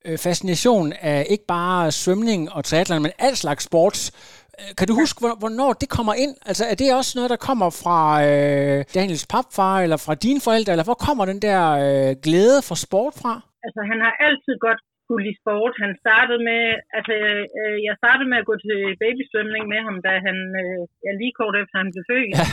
øh, 0.05 0.17
fascination 0.17 0.93
af 1.01 1.25
ikke 1.29 1.45
bare 1.47 1.91
svømning 1.91 2.53
og 2.53 2.65
triathlon, 2.65 3.01
men 3.01 3.11
al 3.19 3.35
slags 3.35 3.63
sports, 3.63 4.11
øh, 4.59 4.75
kan 4.77 4.87
du 4.87 4.93
huske, 4.93 5.19
hvornår 5.39 5.73
det 5.73 5.89
kommer 5.89 6.13
ind? 6.13 6.35
Altså, 6.45 6.65
er 6.65 6.75
det 6.75 6.95
også 6.95 7.11
noget, 7.15 7.29
der 7.29 7.35
kommer 7.35 7.69
fra 7.69 8.25
øh, 8.25 8.85
Daniels 8.93 9.25
papfar, 9.25 9.81
eller 9.81 9.97
fra 9.97 10.15
dine 10.15 10.41
forældre, 10.41 10.71
eller 10.71 10.83
hvor 10.83 10.93
kommer 10.93 11.25
den 11.25 11.41
der 11.41 11.61
øh, 11.71 12.15
glæde 12.23 12.61
for 12.61 12.75
sport 12.75 13.13
fra? 13.21 13.46
Altså, 13.65 13.81
han 13.89 13.99
har 14.05 14.13
altid 14.27 14.55
godt 14.67 14.81
kunne 15.07 15.25
lide 15.27 15.41
sport. 15.41 15.73
Han 15.83 15.93
startede 16.03 16.41
med, 16.49 16.63
altså 16.97 17.13
øh, 17.59 17.77
jeg 17.87 17.95
startede 18.01 18.29
med 18.31 18.37
at 18.41 18.49
gå 18.49 18.55
til 18.65 18.79
babysvømning 19.01 19.63
med 19.73 19.81
ham, 19.87 19.97
da 20.07 20.13
han, 20.27 20.37
øh, 20.61 20.81
ja, 21.05 21.11
lige 21.21 21.37
kort 21.39 21.55
efter 21.61 21.75
han 21.81 21.91
blev 21.93 22.05
født. 22.11 22.31
Ja. 22.39 22.47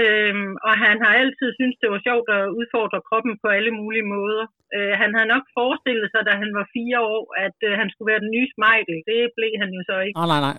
Øhm, 0.00 0.52
og 0.66 0.74
han 0.86 0.96
har 1.04 1.12
altid 1.22 1.48
syntes, 1.58 1.80
det 1.82 1.90
var 1.94 2.06
sjovt 2.08 2.28
at 2.38 2.52
udfordre 2.58 3.06
kroppen 3.08 3.34
på 3.42 3.48
alle 3.56 3.72
mulige 3.80 4.10
måder. 4.16 4.44
Øh, 4.76 4.94
han 5.02 5.10
havde 5.16 5.32
nok 5.34 5.44
forestillet 5.58 6.08
sig, 6.10 6.22
da 6.28 6.32
han 6.42 6.50
var 6.58 6.66
fire 6.76 6.98
år, 7.14 7.24
at 7.46 7.58
øh, 7.68 7.72
han 7.80 7.88
skulle 7.90 8.10
være 8.12 8.24
den 8.24 8.34
nye 8.36 8.48
Smeichel. 8.54 8.98
Det 9.10 9.20
blev 9.38 9.52
han 9.62 9.70
jo 9.76 9.82
så 9.90 9.96
ikke. 10.04 10.16
Nej, 10.18 10.28
nej, 10.32 10.42
nej. 10.48 10.58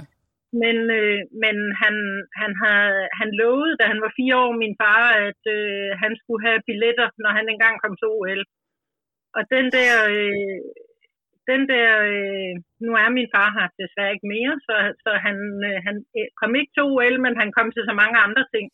Men, 0.64 0.78
øh, 1.00 1.20
men 1.44 1.56
han, 1.82 1.96
han, 2.42 2.52
havde, 2.64 3.00
han 3.20 3.30
lovede, 3.42 3.74
da 3.80 3.86
han 3.92 4.02
var 4.06 4.12
fire 4.20 4.36
år, 4.44 4.52
min 4.64 4.76
far, 4.82 5.04
at 5.28 5.42
øh, 5.58 5.90
han 6.04 6.12
skulle 6.22 6.42
have 6.48 6.60
billetter, 6.68 7.08
når 7.24 7.32
han 7.38 7.46
engang 7.48 7.76
kom 7.84 7.94
til 7.98 8.08
OL. 8.18 8.42
Og 9.38 9.44
den 9.56 9.66
der, 9.78 9.92
øh, 10.16 10.60
den 11.52 11.62
der 11.72 11.90
øh, 12.14 12.54
nu 12.86 12.92
er 13.04 13.10
min 13.18 13.32
far 13.36 13.50
her 13.58 13.68
desværre 13.82 14.14
ikke 14.16 14.32
mere, 14.36 14.54
så, 14.68 14.76
så 15.04 15.12
han, 15.26 15.38
øh, 15.70 15.78
han 15.88 15.96
øh, 16.18 16.28
kom 16.40 16.52
ikke 16.60 16.74
til 16.74 16.84
OL, 16.92 17.16
men 17.26 17.34
han 17.42 17.50
kom 17.58 17.68
til 17.72 17.84
så 17.90 17.94
mange 18.02 18.18
andre 18.26 18.46
ting. 18.56 18.68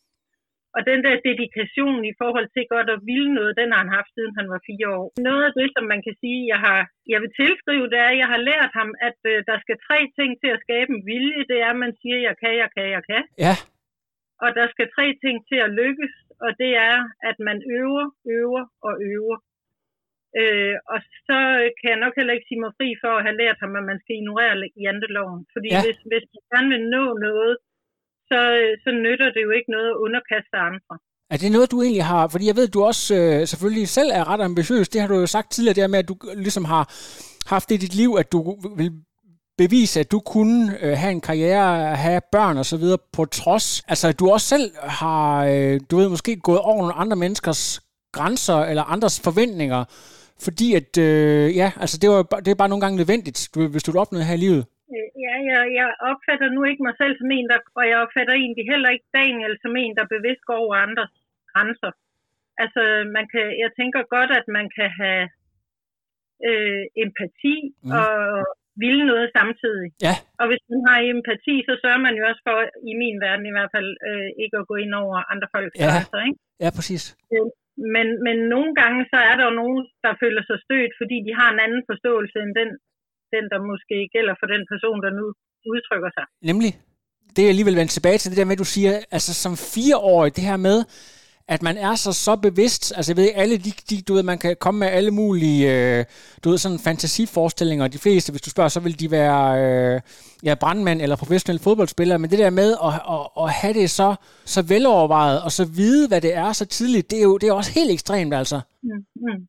Og 0.76 0.80
den 0.90 1.00
der 1.06 1.24
dedikation 1.28 2.00
i 2.10 2.14
forhold 2.20 2.48
til 2.50 2.64
godt 2.74 2.88
at 2.94 3.04
ville 3.10 3.30
noget, 3.38 3.58
den 3.60 3.68
har 3.72 3.80
han 3.84 3.96
haft 3.98 4.10
siden 4.12 4.38
han 4.40 4.48
var 4.54 4.60
fire 4.68 4.88
år. 4.98 5.06
Noget 5.28 5.42
af 5.48 5.52
det, 5.58 5.68
som 5.76 5.84
man 5.92 6.00
kan 6.06 6.14
sige, 6.22 6.40
jeg, 6.52 6.60
har, 6.66 6.78
jeg 7.12 7.18
vil 7.22 7.32
tilskrive, 7.40 7.90
det 7.92 7.98
er, 8.04 8.10
at 8.12 8.20
jeg 8.22 8.28
har 8.34 8.40
lært 8.50 8.70
ham, 8.80 8.90
at 9.08 9.18
øh, 9.32 9.36
der 9.50 9.56
skal 9.64 9.76
tre 9.88 9.98
ting 10.18 10.30
til 10.42 10.50
at 10.54 10.62
skabe 10.66 10.90
en 10.94 11.02
vilje. 11.10 11.40
Det 11.50 11.58
er, 11.64 11.70
at 11.74 11.82
man 11.84 11.92
siger, 12.00 12.18
jeg 12.28 12.34
kan, 12.42 12.54
jeg 12.62 12.70
kan, 12.76 12.86
jeg 12.96 13.02
kan. 13.10 13.22
Ja. 13.46 13.54
Og 14.44 14.48
der 14.58 14.66
skal 14.74 14.86
tre 14.96 15.06
ting 15.24 15.36
til 15.50 15.58
at 15.66 15.74
lykkes, 15.80 16.14
og 16.44 16.50
det 16.62 16.72
er, 16.90 16.96
at 17.30 17.36
man 17.48 17.58
øver, 17.78 18.06
øver 18.38 18.64
og 18.88 18.94
øver. 19.12 19.38
Øh, 20.40 20.74
og 20.92 20.98
så 21.26 21.38
kan 21.78 21.88
jeg 21.92 22.00
nok 22.04 22.14
heller 22.18 22.34
ikke 22.36 22.48
sige 22.48 22.62
mig 22.64 22.72
fri 22.78 22.88
for 23.02 23.12
at 23.16 23.24
have 23.26 23.38
lært 23.42 23.58
ham, 23.62 23.72
at 23.80 23.84
man 23.90 23.98
skal 24.02 24.14
ignorere 24.20 24.54
janteloven. 24.86 25.40
Fordi 25.54 25.68
Ja. 25.74 25.80
hvis, 25.84 25.98
hvis 26.10 26.24
man 26.32 26.42
gerne 26.52 26.68
vil 26.74 26.84
nå 26.96 27.04
noget, 27.28 27.52
så, 28.30 28.40
så 28.84 28.90
nytter 29.04 29.28
det 29.36 29.42
jo 29.46 29.52
ikke 29.58 29.70
noget 29.76 29.88
at 29.92 30.00
underkaste 30.06 30.56
andre. 30.70 30.94
Er 31.34 31.38
det 31.42 31.52
noget, 31.52 31.70
du 31.74 31.78
egentlig 31.82 32.04
har... 32.12 32.22
Fordi 32.28 32.44
jeg 32.50 32.56
ved, 32.56 32.68
du 32.68 32.80
også 32.90 33.04
øh, 33.20 33.46
selvfølgelig 33.52 33.88
selv 33.88 34.10
er 34.18 34.24
ret 34.32 34.42
ambitiøs. 34.50 34.88
Det 34.88 35.00
har 35.00 35.08
du 35.08 35.18
jo 35.24 35.26
sagt 35.26 35.48
tidligere, 35.50 35.74
det 35.74 35.82
her 35.82 35.94
med, 35.94 35.98
at 36.04 36.08
du 36.08 36.16
ligesom 36.46 36.64
har 36.64 36.84
haft 37.54 37.68
det 37.68 37.74
i 37.74 37.84
dit 37.86 37.94
liv, 38.02 38.10
at 38.22 38.32
du 38.32 38.38
vil 38.80 38.90
bevise, 39.58 40.00
at 40.00 40.12
du 40.12 40.20
kunne 40.20 40.58
øh, 40.84 40.94
have 41.02 41.10
en 41.10 41.20
karriere, 41.20 41.96
have 41.96 42.20
børn 42.32 42.56
og 42.56 42.66
så 42.66 42.76
videre 42.76 42.98
på 43.12 43.24
trods. 43.24 43.82
Altså, 43.88 44.08
at 44.08 44.18
du 44.20 44.30
også 44.30 44.46
selv 44.46 44.70
har, 45.00 45.46
øh, 45.52 45.80
du 45.90 45.96
ved, 45.96 46.08
måske 46.08 46.36
gået 46.36 46.58
over 46.58 46.76
nogle 46.78 46.94
andre 47.02 47.16
menneskers 47.16 47.80
grænser 48.12 48.58
eller 48.70 48.82
andres 48.82 49.20
forventninger, 49.24 49.84
fordi 50.46 50.68
at, 50.80 50.90
øh, 51.08 51.46
ja, 51.60 51.68
altså 51.82 51.96
det, 52.02 52.08
var, 52.12 52.22
det 52.44 52.50
er 52.52 52.60
bare 52.62 52.72
nogle 52.72 52.84
gange 52.84 53.00
nødvendigt, 53.00 53.38
du, 53.54 53.58
hvis 53.72 53.84
du 53.84 53.90
vil 53.92 54.02
opnå 54.04 54.18
her 54.30 54.38
i 54.40 54.44
livet. 54.46 54.64
Øh, 54.94 55.08
Ja, 55.26 55.34
jeg, 55.52 55.62
jeg 55.78 55.88
opfatter 56.10 56.48
nu 56.56 56.60
ikke 56.70 56.82
mig 56.88 56.94
selv 57.02 57.14
som 57.20 57.30
en, 57.36 57.46
der, 57.52 57.58
og 57.80 57.84
jeg 57.90 57.96
opfatter 58.04 58.34
egentlig 58.34 58.64
heller 58.72 58.90
ikke 58.94 59.08
Daniel 59.20 59.54
som 59.64 59.72
en, 59.82 59.92
der 59.98 60.12
bevidst 60.14 60.42
går 60.48 60.58
over 60.64 60.76
andres 60.86 61.12
grænser. 61.52 61.92
Altså, 62.62 62.82
man 63.16 63.24
kan, 63.32 63.44
jeg 63.62 63.70
tænker 63.80 64.00
godt, 64.16 64.30
at 64.40 64.46
man 64.58 64.66
kan 64.76 64.88
have 65.02 65.24
øh, 66.48 66.82
empati 67.04 67.56
Mm. 67.70 67.88
mm. 67.88 67.92
og 68.00 68.12
ville 68.84 69.04
noget 69.12 69.26
samtidig. 69.38 69.88
Ja. 70.06 70.14
Og 70.40 70.44
hvis 70.50 70.62
man 70.70 70.80
har 70.88 70.98
empati, 71.14 71.54
så 71.68 71.72
sørger 71.82 72.02
man 72.06 72.14
jo 72.18 72.22
også 72.30 72.42
for, 72.48 72.56
i 72.90 72.92
min 73.02 73.16
verden 73.26 73.44
i 73.50 73.54
hvert 73.56 73.70
fald, 73.76 73.90
øh, 74.08 74.28
ikke 74.42 74.56
at 74.60 74.68
gå 74.70 74.74
ind 74.84 74.92
over 75.02 75.16
andre 75.32 75.48
folks 75.54 75.74
Ja. 75.82 75.88
grænser. 75.92 76.20
Ikke? 76.28 76.38
Ja, 76.64 76.68
præcis. 76.78 77.04
Men, 77.94 78.06
men 78.26 78.36
nogle 78.54 78.70
gange, 78.80 79.00
så 79.12 79.18
er 79.28 79.34
der 79.38 79.44
jo 79.48 79.54
nogen, 79.62 79.80
der 80.04 80.12
føler 80.22 80.42
sig 80.48 80.58
stødt, 80.66 80.92
fordi 81.00 81.16
de 81.26 81.32
har 81.40 81.48
en 81.52 81.60
anden 81.64 81.82
forståelse 81.90 82.36
end 82.44 82.52
den, 82.60 82.70
den 83.34 83.44
der 83.52 83.58
måske 83.70 83.96
gælder 84.14 84.34
for 84.40 84.48
den 84.54 84.62
person, 84.72 84.98
der 85.04 85.10
nu 85.18 85.26
udtrykker 85.72 86.10
sig. 86.16 86.24
Nemlig. 86.50 86.72
Det 87.34 87.42
er 87.44 87.52
alligevel 87.52 87.80
vendt 87.80 87.92
tilbage 87.96 88.18
til 88.18 88.30
det 88.30 88.38
der 88.38 88.48
med, 88.48 88.56
at 88.58 88.64
du 88.64 88.72
siger, 88.76 88.92
altså 89.16 89.32
som 89.44 89.54
fireårig, 89.74 90.30
det 90.36 90.44
her 90.50 90.58
med, 90.68 90.78
at 91.48 91.62
man 91.62 91.76
er 91.76 91.94
så 91.94 92.12
så 92.12 92.36
bevidst, 92.36 92.92
altså 92.96 93.12
jeg 93.12 93.16
ved, 93.16 93.30
alle 93.34 93.56
de, 93.56 93.70
de 93.90 94.02
du 94.02 94.14
ved, 94.14 94.22
man 94.22 94.38
kan 94.38 94.56
komme 94.60 94.80
med 94.80 94.88
alle 94.88 95.10
mulige, 95.10 95.98
øh, 95.98 96.04
du 96.44 96.50
ved, 96.50 96.58
sådan 96.58 96.78
fantasiforestillinger, 96.78 97.88
de 97.88 97.98
fleste, 97.98 98.32
hvis 98.32 98.42
du 98.42 98.50
spørger, 98.50 98.68
så 98.68 98.80
vil 98.80 99.00
de 99.00 99.10
være, 99.10 99.42
øh, 99.62 100.00
ja, 100.44 100.54
brandmand 100.54 101.02
eller 101.02 101.16
professionelle 101.16 101.62
fodboldspillere, 101.62 102.18
men 102.18 102.30
det 102.30 102.38
der 102.38 102.50
med 102.50 102.70
at, 102.84 102.94
at, 103.14 103.44
at 103.44 103.50
have 103.50 103.74
det 103.74 103.90
så, 103.90 104.14
så 104.44 104.62
velovervejet, 104.62 105.42
og 105.42 105.52
så 105.52 105.64
vide, 105.64 106.08
hvad 106.08 106.20
det 106.20 106.34
er 106.34 106.52
så 106.52 106.64
tidligt, 106.66 107.10
det 107.10 107.18
er 107.18 107.22
jo 107.22 107.38
det 107.38 107.48
er 107.48 107.52
også 107.52 107.72
helt 107.74 107.90
ekstremt, 107.90 108.34
altså. 108.34 108.60
Mm, 108.82 108.90
mm. 109.16 109.46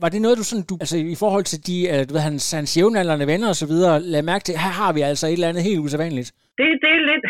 Var 0.00 0.08
det 0.08 0.22
noget, 0.22 0.38
du 0.38 0.44
sådan, 0.44 0.64
du, 0.70 0.76
altså 0.80 0.96
i 0.96 1.14
forhold 1.14 1.44
til 1.44 1.66
de, 1.66 1.76
øh, 1.92 2.08
du 2.08 2.12
ved, 2.14 2.20
hans, 2.20 2.52
hans 2.52 2.76
jævnaldrende 2.76 3.26
venner 3.26 3.48
og 3.48 3.56
så 3.56 3.66
videre, 3.66 4.02
lagde 4.02 4.26
mærke 4.26 4.44
til, 4.44 4.54
her 4.58 4.74
har 4.80 4.92
vi 4.92 5.00
altså 5.00 5.26
et 5.26 5.32
eller 5.32 5.48
andet 5.48 5.62
helt 5.62 5.78
usædvanligt? 5.78 6.32
Det, 6.58 6.66
det 6.82 6.90
er 6.96 7.02
lidt, 7.10 7.24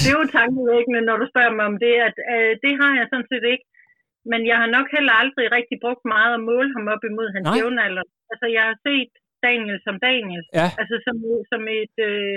det 0.00 0.10
er 0.12 0.18
jo 0.20 0.32
tankevækkende, 0.40 1.00
når 1.08 1.16
du 1.22 1.26
spørger 1.32 1.54
mig 1.58 1.66
om 1.72 1.76
det, 1.84 1.94
at 2.08 2.16
øh, 2.34 2.52
det 2.64 2.72
har 2.80 2.92
jeg 2.98 3.06
sådan 3.08 3.30
set 3.32 3.44
ikke. 3.54 3.66
Men 4.30 4.40
jeg 4.50 4.56
har 4.62 4.68
nok 4.76 4.86
heller 4.96 5.14
aldrig 5.22 5.46
rigtig 5.58 5.76
brugt 5.84 6.04
meget 6.14 6.32
at 6.34 6.44
måle 6.50 6.70
ham 6.76 6.86
op 6.94 7.02
imod 7.10 7.28
hans 7.34 7.48
jævnalder. 7.56 8.04
Altså, 8.32 8.46
jeg 8.56 8.64
har 8.68 8.76
set 8.86 9.12
Daniel 9.46 9.78
som 9.86 9.96
Daniel. 10.08 10.44
Ja. 10.60 10.68
Altså, 10.80 10.96
som, 11.06 11.16
som 11.50 11.62
et, 11.82 11.96
øh, 12.10 12.36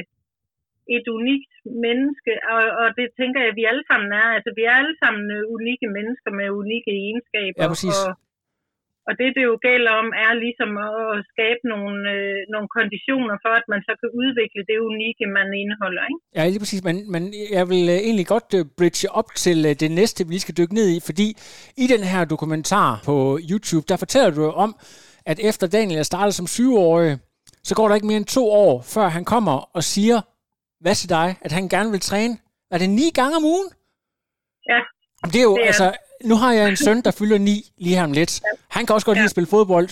et 0.98 1.06
unikt 1.18 1.54
menneske. 1.86 2.32
Og, 2.54 2.64
og 2.82 2.88
det 2.98 3.08
tænker 3.20 3.40
jeg, 3.42 3.52
at 3.52 3.60
vi 3.60 3.66
alle 3.72 3.86
sammen 3.92 4.10
er. 4.22 4.28
Altså, 4.38 4.52
vi 4.58 4.64
er 4.70 4.76
alle 4.82 4.96
sammen 5.04 5.26
øh, 5.38 5.42
unikke 5.56 5.88
mennesker 5.98 6.32
med 6.40 6.48
unikke 6.62 6.92
egenskaber. 7.04 7.60
Ja, 7.62 7.68
præcis. 7.74 7.98
Og, 8.06 8.10
og 9.08 9.14
det, 9.20 9.28
det 9.36 9.44
jo 9.50 9.56
gælder 9.68 9.92
om, 10.02 10.08
er 10.26 10.34
ligesom 10.46 10.72
at 10.88 11.26
skabe 11.34 11.62
nogle, 11.74 11.98
øh, 12.16 12.40
nogle 12.54 12.70
konditioner 12.78 13.36
for, 13.44 13.54
at 13.60 13.66
man 13.74 13.82
så 13.88 13.94
kan 14.02 14.10
udvikle 14.22 14.62
det 14.70 14.78
unikke, 14.90 15.26
man 15.38 15.48
indeholder. 15.64 16.04
Ikke? 16.10 16.22
Ja, 16.38 16.44
lige 16.52 16.64
præcis. 16.64 16.82
Men, 16.88 16.96
men 17.14 17.24
jeg 17.58 17.66
vil 17.72 17.84
uh, 17.94 18.00
egentlig 18.08 18.28
godt 18.36 18.50
uh, 18.58 18.62
bridge 18.78 19.04
op 19.20 19.30
til 19.44 19.58
uh, 19.70 19.74
det 19.84 19.92
næste, 20.00 20.20
vi 20.26 20.32
lige 20.32 20.46
skal 20.46 20.58
dykke 20.60 20.78
ned 20.80 20.88
i, 20.96 20.98
fordi 21.10 21.28
i 21.84 21.86
den 21.94 22.04
her 22.12 22.22
dokumentar 22.34 22.90
på 23.10 23.16
YouTube, 23.52 23.86
der 23.92 23.98
fortæller 24.04 24.32
du 24.38 24.44
om, 24.66 24.72
at 25.32 25.38
efter 25.50 25.66
Daniel 25.76 26.00
er 26.00 26.10
startet 26.12 26.34
som 26.40 26.48
syvårig, 26.56 27.12
så 27.68 27.74
går 27.78 27.88
der 27.88 27.96
ikke 27.96 28.10
mere 28.12 28.22
end 28.24 28.34
to 28.40 28.44
år, 28.66 28.74
før 28.94 29.08
han 29.18 29.26
kommer 29.34 29.56
og 29.78 29.84
siger, 29.94 30.18
hvad 30.84 30.96
til 30.96 31.10
dig, 31.10 31.28
at 31.46 31.52
han 31.58 31.66
gerne 31.76 31.92
vil 31.92 32.00
træne. 32.10 32.34
Er 32.74 32.78
det 32.78 32.90
ni 32.90 33.08
gange 33.20 33.36
om 33.40 33.46
ugen? 33.54 33.70
Ja. 34.72 34.80
Det 35.32 35.40
er 35.44 35.48
jo, 35.50 35.56
Det 35.56 35.64
er 35.64 35.68
altså, 35.68 35.88
nu 36.30 36.36
har 36.44 36.52
jeg 36.58 36.66
en 36.70 36.82
søn, 36.86 37.00
der 37.06 37.18
fylder 37.20 37.40
ni 37.50 37.58
lige 37.84 37.98
her 37.98 38.08
om 38.10 38.16
lidt. 38.20 38.34
Han 38.76 38.84
kan 38.86 38.94
også 38.96 39.08
godt 39.08 39.18
lide 39.18 39.30
at 39.32 39.36
spille 39.36 39.54
fodbold, 39.56 39.90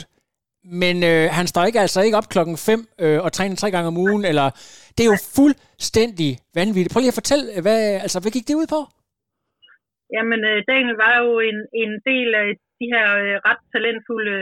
men 0.84 0.96
øh, 1.12 1.26
han 1.38 1.46
står 1.52 1.64
ikke 1.70 1.84
altså 1.86 2.00
ikke 2.06 2.20
op 2.20 2.32
klokken 2.34 2.56
5 2.58 2.80
øh, 3.04 3.20
og 3.26 3.30
træner 3.38 3.56
tre 3.56 3.70
gange 3.76 3.88
om 3.92 3.98
ugen, 4.06 4.24
eller 4.32 4.48
det 4.96 5.02
er 5.04 5.12
jo 5.14 5.20
fuldstændig 5.38 6.32
vanvittigt. 6.60 6.92
Prøv 6.94 7.02
lige 7.02 7.16
at 7.16 7.22
fortælle, 7.22 7.46
hvad, 7.66 7.80
altså, 8.06 8.18
hvad 8.22 8.32
gik 8.36 8.48
det 8.48 8.60
ud 8.62 8.68
på? 8.76 8.80
Jamen, 10.16 10.42
øh, 10.52 10.60
Daniel 10.72 10.98
var 11.06 11.16
jo 11.24 11.32
en, 11.50 11.60
en 11.84 11.92
del 12.10 12.30
af 12.44 12.50
de 12.80 12.86
her 12.94 13.08
øh, 13.24 13.36
ret 13.48 13.62
talentfulde 13.74 14.38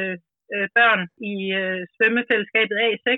øh, 0.54 0.68
børn 0.78 1.02
i 1.32 1.36
øh, 1.62 1.80
svømmefællesskabet 1.96 2.78
A6, 2.88 3.12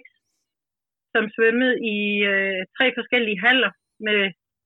som 1.14 1.24
svømmede 1.36 1.76
i 1.96 1.98
øh, 2.34 2.60
tre 2.78 2.86
forskellige 2.98 3.42
haller 3.46 3.72
med 4.08 4.20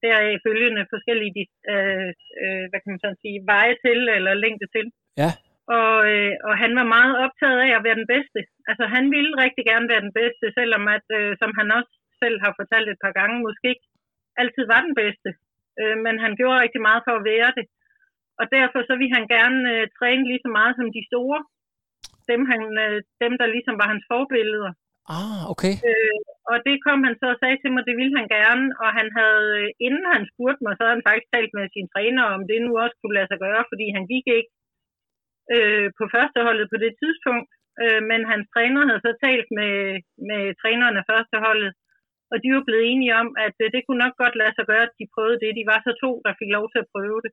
deraf 0.03 0.33
følgende 0.47 0.83
forskellige 0.93 1.45
øh, 1.73 2.09
øh, 2.41 2.63
hvad 2.69 2.79
kan 2.81 2.91
man 2.93 3.03
sådan 3.03 3.23
sige, 3.23 3.45
veje 3.53 3.75
til 3.85 3.99
eller 4.17 4.33
længde 4.43 4.67
til. 4.75 4.87
Ja. 5.23 5.31
Og, 5.77 5.95
øh, 6.11 6.33
og 6.47 6.53
han 6.63 6.71
var 6.79 6.87
meget 6.97 7.15
optaget 7.25 7.59
af 7.65 7.71
at 7.75 7.83
være 7.85 7.99
den 8.01 8.09
bedste. 8.15 8.39
Altså 8.69 8.83
han 8.95 9.05
ville 9.15 9.33
rigtig 9.43 9.63
gerne 9.71 9.87
være 9.91 10.05
den 10.07 10.13
bedste, 10.21 10.45
selvom 10.59 10.83
at, 10.95 11.05
øh, 11.17 11.31
som 11.41 11.51
han 11.59 11.67
også 11.77 11.93
selv 12.21 12.37
har 12.43 12.53
fortalt 12.59 12.89
et 12.89 13.03
par 13.05 13.13
gange, 13.19 13.45
måske 13.47 13.67
ikke 13.73 13.87
altid 14.41 14.65
var 14.73 14.81
den 14.87 14.95
bedste. 15.03 15.29
Øh, 15.79 15.97
men 16.05 16.15
han 16.23 16.33
gjorde 16.39 16.63
rigtig 16.63 16.81
meget 16.87 17.01
for 17.07 17.13
at 17.17 17.27
være 17.33 17.51
det. 17.57 17.65
Og 18.39 18.45
derfor 18.57 18.79
så 18.89 18.93
ville 18.99 19.15
han 19.17 19.27
gerne 19.37 19.59
øh, 19.73 19.83
træne 19.97 20.23
lige 20.29 20.45
så 20.45 20.51
meget 20.57 20.73
som 20.75 20.87
de 20.97 21.03
store. 21.11 21.39
Dem, 22.31 22.41
han, 22.51 22.61
øh, 22.85 22.97
dem 23.23 23.33
der 23.39 23.47
ligesom 23.55 23.75
var 23.81 23.87
hans 23.93 24.05
forbilleder. 24.13 24.71
Ah, 25.15 25.41
okay. 25.53 25.73
Øh, 25.89 26.19
og 26.51 26.57
det 26.67 26.75
kom 26.85 26.99
han 27.07 27.15
så 27.21 27.27
og 27.33 27.39
sagde 27.41 27.57
til 27.59 27.71
mig, 27.73 27.83
det 27.89 27.95
ville 27.99 28.17
han 28.19 28.27
gerne. 28.37 28.65
Og 28.83 28.89
han 28.99 29.07
havde, 29.19 29.47
øh, 29.61 29.67
inden 29.85 30.05
han 30.13 30.23
spurgte 30.31 30.63
mig, 30.63 30.73
så 30.75 30.81
havde 30.83 30.97
han 30.97 31.07
faktisk 31.07 31.29
talt 31.35 31.53
med 31.57 31.65
sin 31.75 31.87
træner, 31.93 32.23
om 32.35 32.41
det 32.49 32.57
nu 32.65 32.71
også 32.83 32.95
kunne 32.99 33.17
lade 33.17 33.29
sig 33.31 33.39
gøre, 33.45 33.63
fordi 33.71 33.85
han 33.97 34.05
gik 34.13 34.25
ikke 34.37 34.51
øh, 35.55 35.87
på 35.97 36.03
førsteholdet 36.15 36.71
på 36.73 36.77
det 36.83 36.93
tidspunkt. 37.01 37.49
Øh, 37.83 38.01
men 38.09 38.21
hans 38.31 38.45
træner 38.53 38.81
havde 38.89 39.05
så 39.07 39.13
talt 39.25 39.49
med, 39.59 39.75
med 40.29 40.41
træneren 40.61 40.99
af 41.01 41.05
førsteholdet, 41.11 41.71
og 42.31 42.35
de 42.43 42.47
var 42.55 42.63
blevet 42.67 42.85
enige 42.91 43.13
om, 43.21 43.27
at 43.47 43.55
øh, 43.63 43.67
det 43.73 43.81
kunne 43.83 44.03
nok 44.05 44.15
godt 44.23 44.35
lade 44.41 44.53
sig 44.55 44.65
gøre, 44.71 44.85
at 44.87 44.97
de 44.99 45.13
prøvede 45.15 45.39
det. 45.43 45.57
De 45.59 45.69
var 45.71 45.79
så 45.81 45.91
to, 46.03 46.11
der 46.25 46.39
fik 46.39 46.51
lov 46.57 46.65
til 46.69 46.79
at 46.83 46.91
prøve 46.95 47.19
det. 47.25 47.31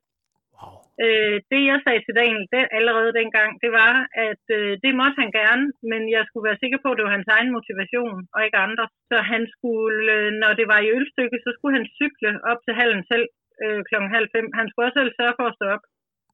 Wow. 0.59 0.85
Øh, 1.03 1.37
det 1.51 1.61
jeg 1.71 1.79
sagde 1.85 2.01
til 2.03 2.17
Daniel 2.21 2.45
det, 2.55 2.63
allerede 2.77 3.17
dengang, 3.19 3.49
det 3.63 3.71
var, 3.81 3.93
at 4.27 4.45
øh, 4.57 4.71
det 4.83 4.91
måtte 4.99 5.17
han 5.23 5.31
gerne, 5.41 5.65
men 5.91 6.01
jeg 6.15 6.23
skulle 6.25 6.47
være 6.49 6.61
sikker 6.63 6.79
på, 6.81 6.89
at 6.91 6.97
det 6.97 7.05
var 7.05 7.17
hans 7.17 7.33
egen 7.35 7.51
motivation, 7.57 8.17
og 8.33 8.39
ikke 8.45 8.59
andre. 8.67 8.85
Så 9.09 9.17
han 9.33 9.41
skulle, 9.55 10.01
øh, 10.17 10.29
når 10.41 10.51
det 10.59 10.67
var 10.71 10.79
i 10.81 10.91
ølstykket, 10.97 11.39
så 11.45 11.49
skulle 11.53 11.77
han 11.77 11.91
cykle 11.99 12.31
op 12.51 12.59
til 12.63 12.73
hallen 12.79 13.03
selv 13.11 13.25
øh, 13.63 13.79
klokken 13.89 14.09
halv 14.15 14.27
fem. 14.35 14.45
Han 14.59 14.65
skulle 14.67 14.85
også 14.87 14.99
selv 14.99 15.11
sørge 15.19 15.37
for 15.39 15.47
at 15.47 15.57
stå 15.57 15.65
op. 15.75 15.83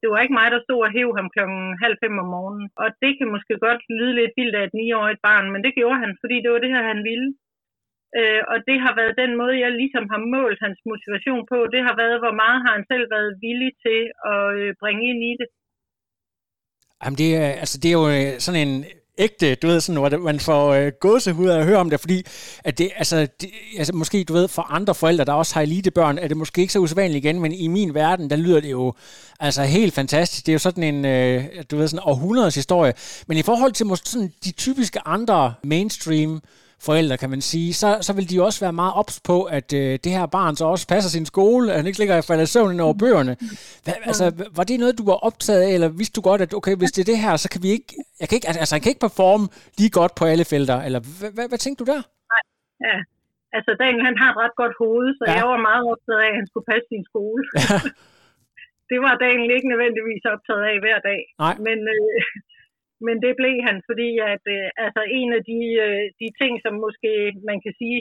Det 0.01 0.07
var 0.11 0.19
ikke 0.21 0.39
mig, 0.39 0.47
der 0.51 0.61
stod 0.63 0.79
og 0.85 0.93
hæv 0.97 1.09
ham 1.19 1.27
klokken 1.35 1.61
halv 1.83 1.97
fem 2.03 2.13
om 2.23 2.29
morgenen. 2.35 2.67
Og 2.83 2.87
det 3.03 3.11
kan 3.17 3.33
måske 3.35 3.53
godt 3.67 3.81
lyde 3.97 4.13
lidt 4.19 4.33
vildt 4.39 4.55
af 4.59 4.63
et 4.65 4.77
niårigt 4.79 5.21
barn, 5.27 5.47
men 5.53 5.61
det 5.65 5.77
gjorde 5.79 6.01
han, 6.03 6.11
fordi 6.21 6.35
det 6.43 6.49
var 6.51 6.61
det 6.63 6.73
her, 6.75 6.83
han 6.93 7.01
ville. 7.09 7.29
Øh, 8.19 8.41
og 8.51 8.57
det 8.67 8.77
har 8.85 8.93
været 8.99 9.19
den 9.23 9.31
måde, 9.41 9.55
jeg 9.65 9.71
ligesom 9.81 10.05
har 10.13 10.21
målt 10.35 10.59
hans 10.65 10.79
motivation 10.91 11.43
på. 11.51 11.57
Det 11.73 11.81
har 11.87 11.95
været, 12.01 12.17
hvor 12.23 12.35
meget 12.41 12.59
har 12.65 12.71
han 12.77 12.85
selv 12.91 13.05
været 13.15 13.31
villig 13.45 13.71
til 13.85 14.01
at 14.31 14.43
øh, 14.59 14.69
bringe 14.81 15.03
ind 15.11 15.21
i 15.31 15.33
det. 15.39 15.47
Jamen 17.01 17.17
det 17.21 17.29
er, 17.41 17.49
altså 17.63 17.77
det 17.81 17.89
er 17.89 17.97
jo 18.01 18.07
øh, 18.15 18.31
sådan 18.45 18.61
en 18.67 18.75
ægte, 19.17 19.55
du 19.55 19.67
ved, 19.67 19.79
sådan, 19.81 19.99
hvor 19.99 20.17
man 20.17 20.39
får 20.39 20.63
øh, 20.73 20.91
gåsehud 20.99 21.49
af 21.49 21.59
at 21.59 21.65
høre 21.65 21.77
om 21.77 21.89
det, 21.89 21.99
fordi 21.99 22.23
at 22.63 22.77
det, 22.77 22.91
altså, 22.95 23.27
det, 23.41 23.49
altså, 23.77 23.95
måske, 23.95 24.23
du 24.23 24.33
ved, 24.33 24.47
for 24.47 24.61
andre 24.61 24.95
forældre, 24.95 25.25
der 25.25 25.33
også 25.33 25.55
har 25.55 25.61
elitebørn, 25.61 26.17
er 26.17 26.27
det 26.27 26.37
måske 26.37 26.61
ikke 26.61 26.73
så 26.73 26.79
usædvanligt 26.79 27.25
igen, 27.25 27.41
men 27.41 27.51
i 27.51 27.67
min 27.67 27.93
verden, 27.93 28.29
der 28.29 28.35
lyder 28.35 28.59
det 28.59 28.71
jo 28.71 28.93
altså 29.39 29.63
helt 29.63 29.93
fantastisk. 29.93 30.45
Det 30.45 30.51
er 30.51 30.53
jo 30.53 30.59
sådan 30.59 30.83
en, 30.83 31.05
øh, 31.05 31.43
du 31.71 31.77
ved, 31.77 31.87
sådan 31.87 32.03
århundredes 32.05 32.55
historie. 32.55 32.93
Men 33.27 33.37
i 33.37 33.43
forhold 33.43 33.71
til 33.71 33.85
måske 33.85 34.09
sådan 34.09 34.31
de 34.45 34.51
typiske 34.51 34.99
andre 35.05 35.53
mainstream 35.63 36.41
forældre, 36.87 37.15
kan 37.21 37.29
man 37.35 37.41
sige, 37.51 37.69
så, 37.81 37.89
så 38.07 38.11
vil 38.17 38.29
de 38.29 38.35
jo 38.39 38.43
også 38.49 38.59
være 38.65 38.77
meget 38.81 38.93
ops 39.01 39.15
på, 39.29 39.37
at 39.57 39.69
øh, 39.81 39.91
det 40.03 40.11
her 40.17 40.25
barn 40.37 40.53
så 40.59 40.65
også 40.73 40.85
passer 40.93 41.11
sin 41.17 41.27
skole, 41.33 41.65
at 41.71 41.77
han 41.79 41.87
ikke 41.89 41.99
ligger 42.01 42.15
i 42.17 42.27
falder 42.29 42.47
søvn 42.53 42.79
over 42.85 42.95
bøgerne. 43.03 43.33
Hva, 43.85 43.93
altså, 44.09 44.25
var 44.57 44.65
det 44.69 44.79
noget, 44.83 44.99
du 45.01 45.05
var 45.11 45.17
optaget 45.29 45.61
af, 45.67 45.71
eller 45.77 45.89
vidste 45.99 46.15
du 46.17 46.23
godt, 46.29 46.41
at 46.45 46.51
okay, 46.59 46.75
hvis 46.81 46.93
det 46.95 47.01
er 47.01 47.09
det 47.11 47.19
her, 47.25 47.33
så 47.43 47.47
kan 47.53 47.61
vi 47.65 47.69
ikke, 47.77 47.89
jeg 48.19 48.25
kan 48.27 48.35
ikke, 48.37 48.47
altså 48.61 48.73
han 48.75 48.83
kan 48.83 48.91
ikke 48.93 49.05
performe 49.07 49.45
lige 49.79 49.93
godt 49.99 50.13
på 50.19 50.23
alle 50.31 50.45
felter, 50.53 50.77
eller 50.87 50.99
hvad, 51.19 51.31
hvad, 51.35 51.45
hvad 51.51 51.59
tænkte 51.61 51.79
du 51.81 51.87
der? 51.93 52.01
Nej, 52.33 52.43
ja. 52.87 52.95
Altså 53.57 53.71
Daniel, 53.81 54.03
han 54.09 54.17
har 54.21 54.29
et 54.33 54.39
ret 54.43 54.55
godt 54.61 54.75
hoved, 54.81 55.07
så 55.19 55.23
ja. 55.27 55.33
jeg 55.39 55.45
var 55.53 55.59
meget 55.69 55.83
optaget 55.93 56.21
af, 56.25 56.29
at 56.31 56.37
han 56.39 56.47
skulle 56.49 56.67
passe 56.71 56.87
sin 56.93 57.05
skole. 57.11 57.43
Ja. 57.59 57.77
det 58.91 58.99
var 59.05 59.13
Daniel 59.25 59.51
ikke 59.57 59.71
nødvendigvis 59.73 60.23
optaget 60.33 60.63
af 60.71 60.75
hver 60.83 60.99
dag. 61.09 61.21
Nej. 61.43 61.55
Men, 61.67 61.79
øh, 61.95 62.21
men 63.05 63.15
det 63.25 63.33
blev 63.39 63.55
han, 63.67 63.77
fordi 63.89 64.09
at 64.33 64.43
øh, 64.55 64.67
altså 64.85 65.01
en 65.19 65.29
af 65.37 65.43
de, 65.51 65.61
øh, 65.85 66.03
de 66.21 66.29
ting, 66.41 66.53
som 66.65 66.73
måske 66.85 67.11
man 67.49 67.59
kan 67.65 67.73
sige 67.81 67.99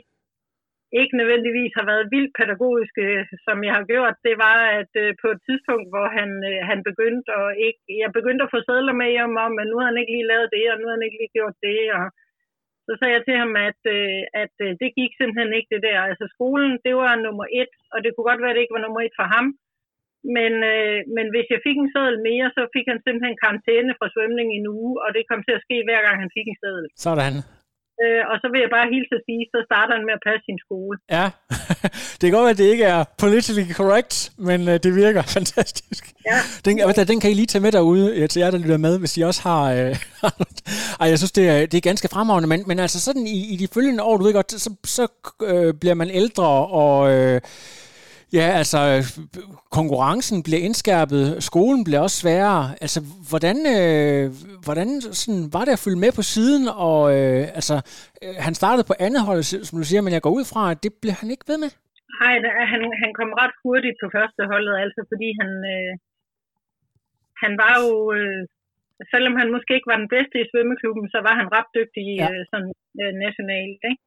ikke 1.00 1.14
nødvendigvis 1.21 1.73
har 1.78 1.87
været 1.92 2.11
vildt 2.14 2.33
pædagogiske, 2.40 3.04
som 3.47 3.57
jeg 3.66 3.75
har 3.78 3.85
gjort, 3.92 4.16
det 4.28 4.37
var, 4.47 4.59
at 4.80 4.92
øh, 5.02 5.11
på 5.23 5.28
et 5.35 5.40
tidspunkt, 5.49 5.87
hvor 5.92 6.07
han, 6.19 6.30
øh, 6.50 6.61
han 6.71 6.80
begyndte 6.90 7.28
at 7.40 7.49
ikke, 7.66 7.83
jeg 8.02 8.11
begyndte 8.19 8.45
at 8.45 8.52
få 8.54 8.61
sædler 8.69 8.95
med 9.00 9.09
hjem 9.16 9.37
om, 9.47 9.52
at 9.62 9.66
nu 9.71 9.76
har 9.78 9.87
han 9.90 10.00
ikke 10.00 10.14
lige 10.16 10.30
lavet 10.33 10.49
det, 10.57 10.64
og 10.73 10.76
nu 10.78 10.85
har 10.87 10.95
han 10.97 11.07
ikke 11.07 11.21
lige 11.21 11.37
gjort 11.38 11.57
det, 11.69 11.80
og 11.99 12.04
så 12.87 12.92
sagde 12.97 13.14
jeg 13.16 13.25
til 13.25 13.37
ham, 13.42 13.52
at, 13.69 13.80
øh, 13.97 14.21
at 14.42 14.54
øh, 14.66 14.71
det 14.80 14.97
gik 14.99 15.12
simpelthen 15.14 15.52
ikke 15.59 15.73
det 15.75 15.83
der. 15.88 15.99
Altså 16.11 16.25
skolen, 16.35 16.73
det 16.87 16.95
var 17.02 17.25
nummer 17.26 17.47
et, 17.61 17.73
og 17.95 17.99
det 18.02 18.11
kunne 18.11 18.28
godt 18.30 18.42
være, 18.42 18.52
at 18.52 18.57
det 18.57 18.64
ikke 18.64 18.76
var 18.78 18.87
nummer 18.87 19.00
et 19.02 19.19
for 19.21 19.26
ham, 19.35 19.47
men, 20.37 20.53
øh, 20.73 20.99
men 21.17 21.27
hvis 21.35 21.49
jeg 21.55 21.61
fik 21.67 21.77
en 21.79 21.93
sædel 21.95 22.19
mere, 22.29 22.47
så 22.57 22.62
fik 22.75 22.87
han 22.91 23.00
simpelthen 23.05 23.37
karantæne 23.43 23.93
fra 23.99 24.09
svømning 24.15 24.49
i 24.50 24.59
en 24.62 24.69
uge, 24.79 24.93
og 25.05 25.09
det 25.17 25.29
kom 25.31 25.41
til 25.45 25.55
at 25.57 25.65
ske 25.67 25.77
hver 25.89 26.00
gang 26.07 26.17
han 26.23 26.31
fik 26.37 26.47
en 26.49 26.61
sædel. 26.62 26.87
Sådan. 27.07 27.35
Øh, 28.03 28.23
og 28.31 28.37
så 28.43 28.47
vil 28.53 28.61
jeg 28.65 28.73
bare 28.77 28.89
hilse 28.95 29.15
at 29.21 29.25
sige, 29.29 29.43
så 29.53 29.59
starter 29.69 29.93
han 29.97 30.05
med 30.09 30.15
at 30.19 30.23
passe 30.29 30.43
sin 30.49 30.59
skole. 30.67 30.95
Ja, 31.17 31.27
det 32.19 32.25
kan 32.25 32.35
godt 32.37 32.47
være, 32.47 32.57
at 32.57 32.62
det 32.62 32.73
ikke 32.75 32.87
er 32.97 33.00
politically 33.25 33.67
correct, 33.81 34.15
men 34.49 34.61
øh, 34.71 34.77
det 34.85 34.91
virker 35.03 35.23
fantastisk. 35.39 36.03
Ja. 36.31 36.39
Den, 36.65 36.75
ja. 36.79 37.05
den 37.12 37.21
kan 37.21 37.31
I 37.31 37.35
lige 37.35 37.50
tage 37.53 37.65
med 37.67 37.73
derude 37.73 38.07
ja, 38.21 38.27
til 38.27 38.41
jer, 38.41 38.50
der 38.50 38.65
lytter 38.65 38.81
med, 38.87 38.95
hvis 38.99 39.17
I 39.19 39.21
også 39.31 39.43
har... 39.49 39.62
Øh, 39.79 39.95
ej, 41.00 41.07
jeg 41.12 41.19
synes, 41.19 41.33
det 41.39 41.45
er, 41.53 41.59
det 41.71 41.77
er 41.79 41.91
ganske 41.91 42.09
fremragende, 42.15 42.49
men, 42.49 42.61
men 42.71 42.79
altså 42.79 42.99
sådan 43.07 43.27
i, 43.37 43.39
i 43.55 43.57
de 43.57 43.69
følgende 43.75 44.03
år, 44.03 44.17
du 44.17 44.25
ved 44.25 44.35
godt, 44.35 44.53
så, 44.53 44.71
så 44.97 45.05
øh, 45.50 45.75
bliver 45.81 45.95
man 45.95 46.11
ældre, 46.11 46.49
og... 46.83 46.95
Øh, 47.15 47.41
Ja, 48.38 48.46
altså 48.60 48.80
konkurrencen 49.78 50.38
bliver 50.46 50.62
indskærpet, 50.68 51.22
skolen 51.50 51.82
bliver 51.87 52.02
også 52.06 52.18
sværere. 52.22 52.64
Altså, 52.84 53.00
hvordan, 53.30 53.56
øh, 53.76 54.25
hvordan 54.66 54.88
sådan, 55.20 55.44
var 55.56 55.64
det 55.64 55.72
at 55.76 55.84
følge 55.87 56.02
med 56.04 56.12
på 56.18 56.22
siden? 56.34 56.64
Og 56.90 57.00
øh, 57.16 57.42
altså, 57.58 57.76
øh, 58.22 58.37
han 58.46 58.54
startede 58.60 58.88
på 58.90 58.94
andet 59.06 59.22
hold, 59.28 59.42
som 59.68 59.75
du 59.80 59.87
siger, 59.88 60.02
men 60.02 60.14
jeg 60.16 60.25
går 60.25 60.37
ud 60.38 60.46
fra, 60.52 60.62
at 60.72 60.78
det 60.84 60.92
blev 61.02 61.14
han 61.20 61.28
ikke 61.34 61.49
ved 61.50 61.58
med. 61.64 61.70
Nej, 62.20 62.34
han, 62.72 62.82
han 63.02 63.10
kom 63.18 63.30
ret 63.42 63.54
hurtigt 63.64 63.96
på 64.02 64.06
første 64.16 64.42
holdet, 64.52 64.75
altså 64.84 65.00
fordi 65.10 65.28
han, 65.40 65.50
øh, 65.75 65.92
han 67.42 67.52
var 67.62 67.75
jo, 67.84 67.92
øh, 68.18 68.42
selvom 69.12 69.34
han 69.40 69.49
måske 69.54 69.72
ikke 69.75 69.92
var 69.92 70.02
den 70.02 70.12
bedste 70.16 70.37
i 70.40 70.49
svømmeklubben, 70.50 71.06
så 71.14 71.18
var 71.26 71.34
han 71.40 71.49
ret 71.56 71.70
dygtig 71.78 72.04
ja. 72.22 72.28
øh, 72.30 72.42
sådan, 72.50 72.72
øh, 73.02 73.12
nationalt. 73.25 73.80
Ikke? 73.90 74.02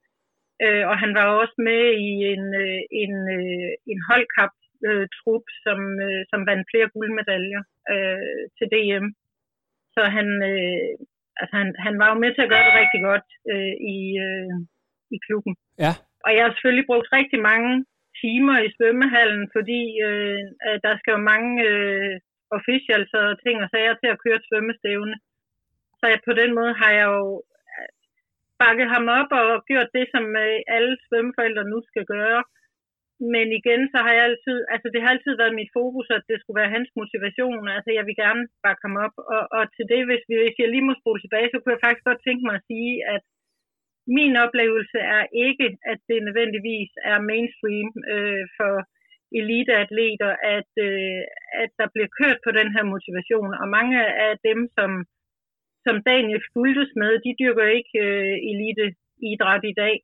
Øh, 0.66 0.84
og 0.90 0.96
han 1.04 1.12
var 1.20 1.26
også 1.42 1.56
med 1.70 1.84
i 2.08 2.12
en, 2.34 2.46
øh, 2.64 2.82
en, 3.04 3.16
øh, 3.38 3.72
en 3.92 4.00
holdkap-trup, 4.10 5.46
som, 5.66 5.80
øh, 6.08 6.22
som 6.32 6.40
vandt 6.50 6.66
flere 6.72 6.90
guldmedaljer 6.94 7.62
øh, 7.94 8.44
til 8.58 8.68
DM. 8.74 9.06
Så 9.96 10.02
han, 10.16 10.28
øh, 10.52 10.92
altså 11.40 11.54
han, 11.62 11.70
han 11.86 11.96
var 12.02 12.08
jo 12.12 12.18
med 12.24 12.32
til 12.34 12.46
at 12.46 12.52
gøre 12.54 12.66
det 12.68 12.80
rigtig 12.82 13.02
godt 13.10 13.28
øh, 13.52 13.76
i, 13.96 14.00
øh, 14.26 14.54
i 15.16 15.18
klubben. 15.26 15.54
Ja. 15.84 15.94
Og 16.26 16.30
jeg 16.36 16.44
har 16.44 16.52
selvfølgelig 16.52 16.90
brugt 16.90 17.10
rigtig 17.20 17.40
mange 17.52 17.74
timer 18.24 18.58
i 18.66 18.74
svømmehallen, 18.76 19.46
fordi 19.56 19.82
øh, 20.08 20.40
der 20.86 20.94
skal 20.98 21.12
jo 21.16 21.22
mange 21.34 21.52
øh, 21.72 22.16
officials 22.58 23.12
og 23.22 23.28
ting 23.46 23.58
og 23.64 23.70
sager 23.74 23.96
til 23.98 24.10
at 24.12 24.22
køre 24.24 24.38
et 24.40 24.48
svømmestævne. 24.50 25.16
Så 26.00 26.06
jeg, 26.12 26.20
på 26.28 26.34
den 26.42 26.52
måde 26.60 26.74
har 26.82 26.92
jeg 27.00 27.08
jo 27.16 27.26
bakket 28.64 28.88
ham 28.96 29.06
op 29.20 29.30
og 29.42 29.50
gjort 29.70 29.90
det, 29.98 30.06
som 30.14 30.26
øh, 30.46 30.58
alle 30.76 30.94
svømmeforældre 31.06 31.72
nu 31.74 31.78
skal 31.90 32.06
gøre. 32.16 32.42
Men 33.34 33.48
igen, 33.60 33.82
så 33.94 33.98
har 34.06 34.14
jeg 34.16 34.24
altid, 34.30 34.58
altså 34.74 34.88
det 34.94 35.02
har 35.02 35.10
altid 35.12 35.34
været 35.42 35.60
mit 35.60 35.72
fokus, 35.80 36.08
at 36.18 36.24
det 36.30 36.38
skulle 36.40 36.60
være 36.62 36.76
hans 36.76 36.90
motivation. 37.02 37.64
Altså 37.76 37.90
jeg 37.98 38.06
vil 38.08 38.18
gerne 38.24 38.44
bakke 38.66 38.82
ham 38.86 38.96
op. 39.06 39.16
Og, 39.36 39.44
og 39.58 39.64
til 39.76 39.86
det, 39.92 40.02
hvis, 40.08 40.24
vi, 40.30 40.36
hvis 40.44 40.58
jeg 40.60 40.70
lige 40.72 40.88
må 40.88 40.94
spole 41.02 41.22
tilbage, 41.22 41.50
så 41.50 41.58
kunne 41.60 41.76
jeg 41.76 41.84
faktisk 41.86 42.06
godt 42.10 42.26
tænke 42.28 42.44
mig 42.48 42.56
at 42.58 42.68
sige, 42.72 42.94
at 43.16 43.24
min 44.18 44.34
oplevelse 44.46 45.00
er 45.18 45.24
ikke, 45.48 45.68
at 45.92 46.00
det 46.10 46.20
nødvendigvis 46.28 46.92
er 47.12 47.28
mainstream 47.30 47.88
øh, 48.14 48.44
for 48.58 48.74
eliteatleter, 49.42 50.32
at, 50.58 50.72
øh, 50.88 51.22
at 51.64 51.70
der 51.80 51.88
bliver 51.94 52.10
kørt 52.20 52.40
på 52.46 52.52
den 52.60 52.70
her 52.76 52.84
motivation. 52.94 53.52
Og 53.62 53.68
mange 53.78 53.98
af 54.28 54.34
dem, 54.50 54.60
som 54.78 54.90
som 55.86 55.96
Daniel 56.10 56.42
fuldtes 56.54 56.92
med, 57.02 57.12
de 57.26 57.32
dyrker 57.42 57.66
ikke 57.78 57.96
øh, 58.08 58.36
elite 58.52 58.86
idræt 59.32 59.64
i 59.74 59.76
dag. 59.84 59.96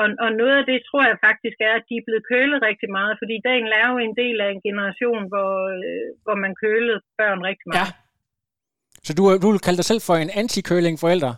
Og, 0.00 0.06
og 0.24 0.30
noget 0.40 0.56
af 0.60 0.64
det 0.70 0.78
tror 0.88 1.02
jeg 1.10 1.24
faktisk 1.28 1.58
er, 1.68 1.74
at 1.78 1.88
de 1.88 1.94
er 1.98 2.06
blevet 2.06 2.28
kølet 2.32 2.58
rigtig 2.68 2.90
meget, 2.98 3.14
fordi 3.20 3.34
Daniel 3.48 3.72
er 3.82 3.86
jo 3.92 3.98
en 3.98 4.16
del 4.22 4.36
af 4.44 4.50
en 4.50 4.62
generation, 4.68 5.22
hvor, 5.32 5.52
øh, 5.76 6.06
hvor 6.24 6.36
man 6.44 6.52
kølede 6.62 7.00
børn 7.20 7.40
rigtig 7.48 7.66
meget. 7.66 7.80
Ja. 7.80 7.86
Så 9.06 9.10
du, 9.18 9.22
du 9.42 9.48
vil 9.52 9.64
kalde 9.66 9.80
dig 9.80 9.90
selv 9.90 10.02
for 10.08 10.16
en 10.24 10.30
anti-køling 10.40 10.96
forælder? 11.02 11.32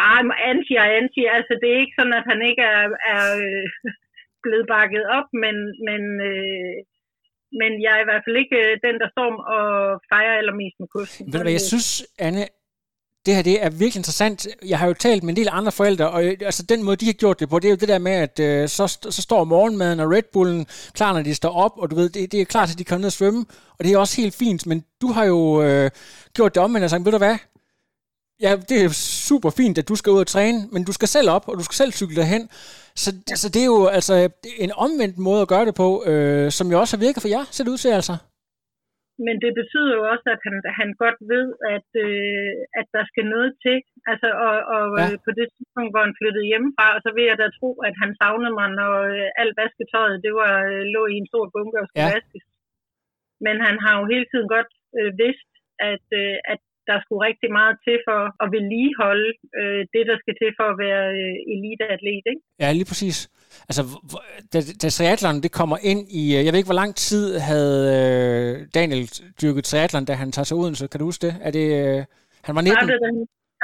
Ja, 0.00 0.14
anti 0.52 0.74
og 0.82 0.88
anti, 1.00 1.22
altså 1.36 1.52
det 1.60 1.68
er 1.70 1.82
ikke 1.82 1.98
sådan, 1.98 2.18
at 2.20 2.26
han 2.30 2.40
ikke 2.50 2.64
er, 2.76 2.84
er 3.14 3.24
øh, 3.44 3.66
blevet 4.44 4.66
bakket 4.76 5.04
op, 5.18 5.28
men, 5.42 5.56
men 5.88 6.02
øh, 6.30 6.76
men 7.60 7.70
jeg 7.84 7.92
er 7.96 8.02
i 8.02 8.08
hvert 8.10 8.24
fald 8.26 8.36
ikke 8.42 8.56
øh, 8.64 8.72
den, 8.86 8.94
der 9.02 9.08
står 9.14 9.30
og 9.56 9.66
fejrer 10.12 10.34
allermest 10.40 10.76
med 10.80 10.88
kosten. 10.96 11.26
Ved 11.26 11.38
du 11.38 11.44
hvad, 11.44 11.58
jeg 11.58 11.68
synes, 11.72 11.88
Anne, 12.26 12.44
det 13.26 13.34
her 13.34 13.42
det 13.42 13.64
er 13.64 13.70
virkelig 13.70 13.96
interessant. 13.96 14.46
Jeg 14.72 14.78
har 14.78 14.86
jo 14.86 14.94
talt 14.94 15.22
med 15.22 15.32
en 15.32 15.36
del 15.36 15.48
andre 15.52 15.72
forældre, 15.72 16.10
og 16.10 16.24
øh, 16.24 16.36
altså, 16.40 16.62
den 16.62 16.82
måde, 16.82 16.96
de 16.96 17.06
har 17.06 17.12
gjort 17.12 17.40
det 17.40 17.48
på, 17.48 17.58
det 17.58 17.68
er 17.68 17.70
jo 17.76 17.82
det 17.84 17.88
der 17.88 17.98
med, 17.98 18.12
at 18.12 18.40
øh, 18.40 18.68
så, 18.68 18.86
så 19.10 19.22
står 19.22 19.44
morgenmaden 19.44 20.00
og 20.00 20.10
Red 20.14 20.28
Bullen 20.32 20.66
klar, 20.92 21.12
når 21.12 21.22
de 21.22 21.34
står 21.34 21.52
op, 21.64 21.72
og 21.76 21.90
du 21.90 21.94
ved, 21.96 22.08
det, 22.08 22.32
det 22.32 22.40
er 22.40 22.44
klart, 22.44 22.70
at 22.72 22.78
de 22.78 22.84
kan 22.84 22.98
ned 22.98 23.06
og 23.06 23.12
svømme, 23.12 23.46
og 23.78 23.84
det 23.84 23.92
er 23.92 23.98
også 23.98 24.20
helt 24.20 24.34
fint, 24.34 24.66
men 24.66 24.84
du 25.00 25.06
har 25.06 25.24
jo 25.24 25.62
øh, 25.62 25.90
gjort 26.36 26.54
det 26.54 26.62
om, 26.62 26.74
og 26.74 26.90
sagt, 26.90 27.04
ved 27.04 27.12
du 27.12 27.18
hvad, 27.18 27.36
ja, 28.40 28.56
det 28.68 28.84
er 28.84 28.88
super 28.88 29.50
fint, 29.50 29.78
at 29.78 29.88
du 29.88 29.96
skal 29.96 30.10
ud 30.10 30.20
og 30.20 30.26
træne, 30.26 30.68
men 30.72 30.84
du 30.84 30.92
skal 30.92 31.08
selv 31.08 31.30
op, 31.30 31.48
og 31.48 31.58
du 31.58 31.64
skal 31.64 31.74
selv 31.74 31.92
cykle 31.92 32.16
derhen. 32.16 32.48
Så, 33.02 33.08
ja. 33.30 33.36
så 33.42 33.46
det 33.54 33.60
er 33.62 33.70
jo 33.74 33.82
altså 33.98 34.14
en 34.64 34.72
omvendt 34.86 35.16
måde 35.26 35.42
at 35.42 35.50
gøre 35.54 35.66
det 35.68 35.74
på, 35.82 35.88
øh, 36.10 36.46
som 36.56 36.66
jo 36.72 36.76
også 36.82 36.92
har 36.94 37.04
virket 37.06 37.22
for 37.22 37.32
jer, 37.34 37.44
ser 37.54 37.64
det 37.64 37.74
ud 37.74 37.82
til 37.82 37.92
altså. 38.00 38.16
Men 39.26 39.36
det 39.44 39.52
betyder 39.60 39.92
jo 39.98 40.02
også, 40.12 40.26
at 40.34 40.40
han, 40.46 40.56
han 40.80 40.90
godt 41.02 41.18
ved, 41.32 41.46
at, 41.76 41.88
øh, 42.06 42.52
at 42.80 42.86
der 42.96 43.04
skal 43.10 43.24
noget 43.34 43.50
til. 43.64 43.78
Altså, 44.10 44.28
og, 44.46 44.56
og 44.76 44.84
ja. 45.00 45.04
øh, 45.04 45.16
på 45.26 45.30
det 45.38 45.46
tidspunkt, 45.56 45.90
hvor 45.92 46.02
han 46.06 46.18
flyttede 46.20 46.50
hjemmefra, 46.50 46.88
så 47.04 47.10
vil 47.16 47.24
jeg 47.30 47.38
da 47.42 47.46
tro, 47.58 47.70
at 47.88 47.94
han 48.02 48.10
savnede 48.20 48.54
mig, 48.60 48.68
når 48.80 48.92
øh, 49.14 49.40
alt 49.40 49.54
vasketøjet 49.60 50.24
det 50.26 50.32
var, 50.42 50.54
øh, 50.72 50.82
lå 50.94 51.02
i 51.12 51.16
en 51.20 51.30
stor 51.32 51.44
bunke 51.54 51.78
og 51.82 51.86
skulle 51.86 52.08
ja. 52.08 52.14
vaskes. 52.16 52.44
Men 53.46 53.56
han 53.66 53.76
har 53.84 53.92
jo 53.98 54.04
hele 54.12 54.26
tiden 54.30 54.48
godt 54.56 54.70
øh, 54.98 55.10
vidst, 55.22 55.50
at, 55.92 56.06
øh, 56.22 56.36
at 56.52 56.62
der 56.88 56.96
skulle 57.02 57.22
rigtig 57.28 57.50
meget 57.58 57.74
til 57.86 57.96
for 58.08 58.20
at 58.42 58.48
vedligeholde 58.54 59.30
øh, 59.60 59.80
det, 59.94 60.02
der 60.10 60.16
skal 60.22 60.34
til 60.40 60.50
for 60.58 60.66
at 60.72 60.76
være 60.84 61.04
øh, 61.20 61.54
eliteatlet. 61.54 62.24
Ikke? 62.32 62.42
Ja, 62.62 62.68
lige 62.78 62.90
præcis. 62.92 63.16
Altså, 63.68 63.82
da, 64.52 64.58
da 64.82 64.86
triathlon 64.96 65.36
det 65.44 65.52
kommer 65.60 65.78
ind 65.90 66.02
i, 66.22 66.22
øh, 66.36 66.40
jeg 66.44 66.50
ved 66.50 66.60
ikke, 66.60 66.72
hvor 66.72 66.82
lang 66.82 66.92
tid 67.08 67.26
havde 67.50 67.78
øh, 67.96 68.52
Daniel 68.78 69.02
dyrket 69.42 69.64
triathlon, 69.64 70.04
da 70.04 70.12
han 70.22 70.32
tager 70.32 70.48
sig 70.50 70.56
uden, 70.62 70.74
så 70.74 70.84
kan 70.90 70.98
du 71.00 71.04
huske 71.10 71.26
det? 71.26 71.34
Er 71.46 71.50
det 71.58 71.66
øh, 71.80 72.00
han 72.46 72.54
var 72.56 72.62
19? 72.62 72.76
Startede, 72.76 73.00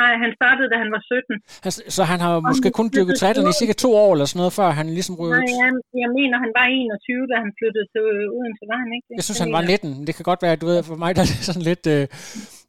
nej, 0.03 0.13
han 0.25 0.31
startede, 0.39 0.69
da 0.73 0.77
han 0.83 0.91
var 0.97 1.03
17. 1.03 1.37
Han, 1.65 1.73
så 1.97 2.03
han 2.13 2.21
har 2.25 2.33
måske 2.51 2.69
kun 2.79 2.89
dyrket 2.95 3.15
triathlon 3.21 3.53
i 3.53 3.61
cirka 3.61 3.75
to 3.85 3.91
år 4.05 4.11
eller 4.15 4.27
sådan 4.29 4.41
noget, 4.43 4.55
før 4.59 4.69
han 4.81 4.87
ligesom 4.99 5.15
rød 5.21 5.31
Nej, 5.31 5.53
jeg, 5.63 5.71
jeg 6.05 6.11
mener, 6.19 6.37
han 6.45 6.53
var 6.59 6.67
21, 6.67 7.27
da 7.31 7.35
han 7.45 7.51
flyttede 7.59 7.87
til 7.95 8.05
Odense, 8.37 8.65
var 8.73 8.79
han 8.85 8.91
ikke? 8.97 9.07
Jeg 9.19 9.25
synes, 9.27 9.41
han 9.45 9.53
var 9.57 9.63
19. 9.63 10.07
Det 10.07 10.13
kan 10.17 10.25
godt 10.31 10.43
være, 10.45 10.57
du 10.63 10.67
ved, 10.71 10.79
for 10.91 10.97
mig 11.03 11.11
der 11.17 11.23
er 11.25 11.29
det 11.33 11.41
sådan 11.49 11.67
lidt... 11.71 11.85
Øh, 11.95 12.05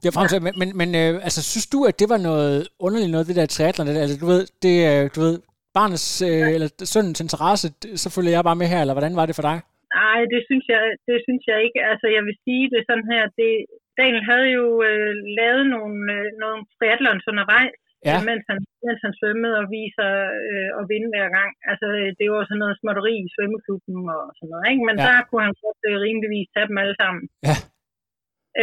det 0.02 0.08
er 0.08 0.18
fremtid, 0.18 0.40
men, 0.48 0.54
men, 0.62 0.70
men 0.82 0.90
øh, 1.02 1.12
altså, 1.28 1.42
synes 1.52 1.68
du, 1.74 1.80
at 1.90 2.00
det 2.02 2.08
var 2.14 2.20
noget 2.30 2.58
underligt 2.86 3.14
noget, 3.14 3.28
det 3.30 3.40
der 3.40 3.46
triathlon? 3.46 3.88
Det, 3.88 4.06
altså, 4.06 4.18
du 4.24 4.28
ved, 4.34 4.44
det, 4.66 4.76
øh, 4.90 5.04
du 5.16 5.20
ved, 5.26 5.36
barnets 5.78 6.08
øh, 6.30 6.48
eller 6.56 6.70
sønnens 6.94 7.24
interesse, 7.26 7.68
så 8.04 8.08
følger 8.16 8.34
jeg 8.36 8.48
bare 8.50 8.62
med 8.62 8.68
her, 8.74 8.82
eller 8.82 8.96
hvordan 8.98 9.16
var 9.20 9.26
det 9.28 9.38
for 9.38 9.48
dig? 9.50 9.58
Nej, 10.00 10.20
det 10.34 10.42
synes 10.50 10.66
jeg, 10.74 10.84
det 11.10 11.18
synes 11.26 11.44
jeg 11.52 11.58
ikke. 11.66 11.80
Altså, 11.92 12.08
jeg 12.18 12.24
vil 12.28 12.38
sige 12.46 12.66
det 12.74 12.82
sådan 12.90 13.08
her, 13.14 13.24
det, 13.40 13.52
Daniel 14.00 14.26
havde 14.32 14.50
jo 14.60 14.66
øh, 14.90 15.14
lavet 15.40 15.66
nogle, 15.76 15.98
øh, 16.16 16.28
nogle 16.44 16.60
triathlons 16.76 17.26
undervejs, 17.32 17.76
ja. 18.10 18.18
mens, 18.30 18.44
han, 18.52 18.60
mens 18.86 19.02
han 19.06 19.14
svømmede 19.20 19.56
og 19.62 19.68
viser 19.78 20.10
øh, 20.50 20.70
og 20.78 20.84
vinde 20.92 21.10
hver 21.14 21.30
gang. 21.38 21.52
Altså, 21.72 21.86
det 22.20 22.28
var 22.34 22.42
sådan 22.46 22.64
noget 22.64 22.80
småtteri 22.80 23.16
i 23.26 23.32
svømmeklubben 23.34 23.98
og 24.18 24.24
sådan 24.38 24.52
noget, 24.52 24.66
ikke? 24.72 24.84
Men 24.90 24.96
ja. 24.98 25.04
der 25.08 25.18
kunne 25.28 25.46
han 25.48 25.56
godt 25.66 25.82
øh, 25.90 25.96
rimeligvis 26.06 26.48
tage 26.54 26.68
dem 26.70 26.82
alle 26.84 26.98
sammen. 27.02 27.24
Ja. 27.50 27.56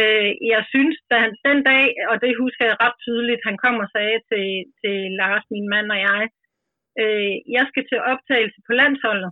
Øh, 0.01 0.29
jeg 0.53 0.61
synes, 0.73 0.95
da 1.11 1.15
han 1.23 1.33
den 1.47 1.59
dag, 1.71 1.85
og 2.09 2.15
det 2.23 2.41
husker 2.43 2.65
jeg 2.65 2.81
ret 2.83 2.97
tydeligt, 3.05 3.47
han 3.49 3.57
kom 3.63 3.75
og 3.83 3.89
sagde 3.95 4.19
til, 4.31 4.47
til 4.81 4.97
Lars, 5.19 5.45
min 5.55 5.67
mand 5.73 5.87
og 5.95 5.99
jeg, 6.09 6.23
øh, 7.01 7.33
jeg 7.55 7.65
skal 7.69 7.83
til 7.87 7.99
optagelse 8.13 8.59
på 8.67 8.73
landsholdet. 8.81 9.31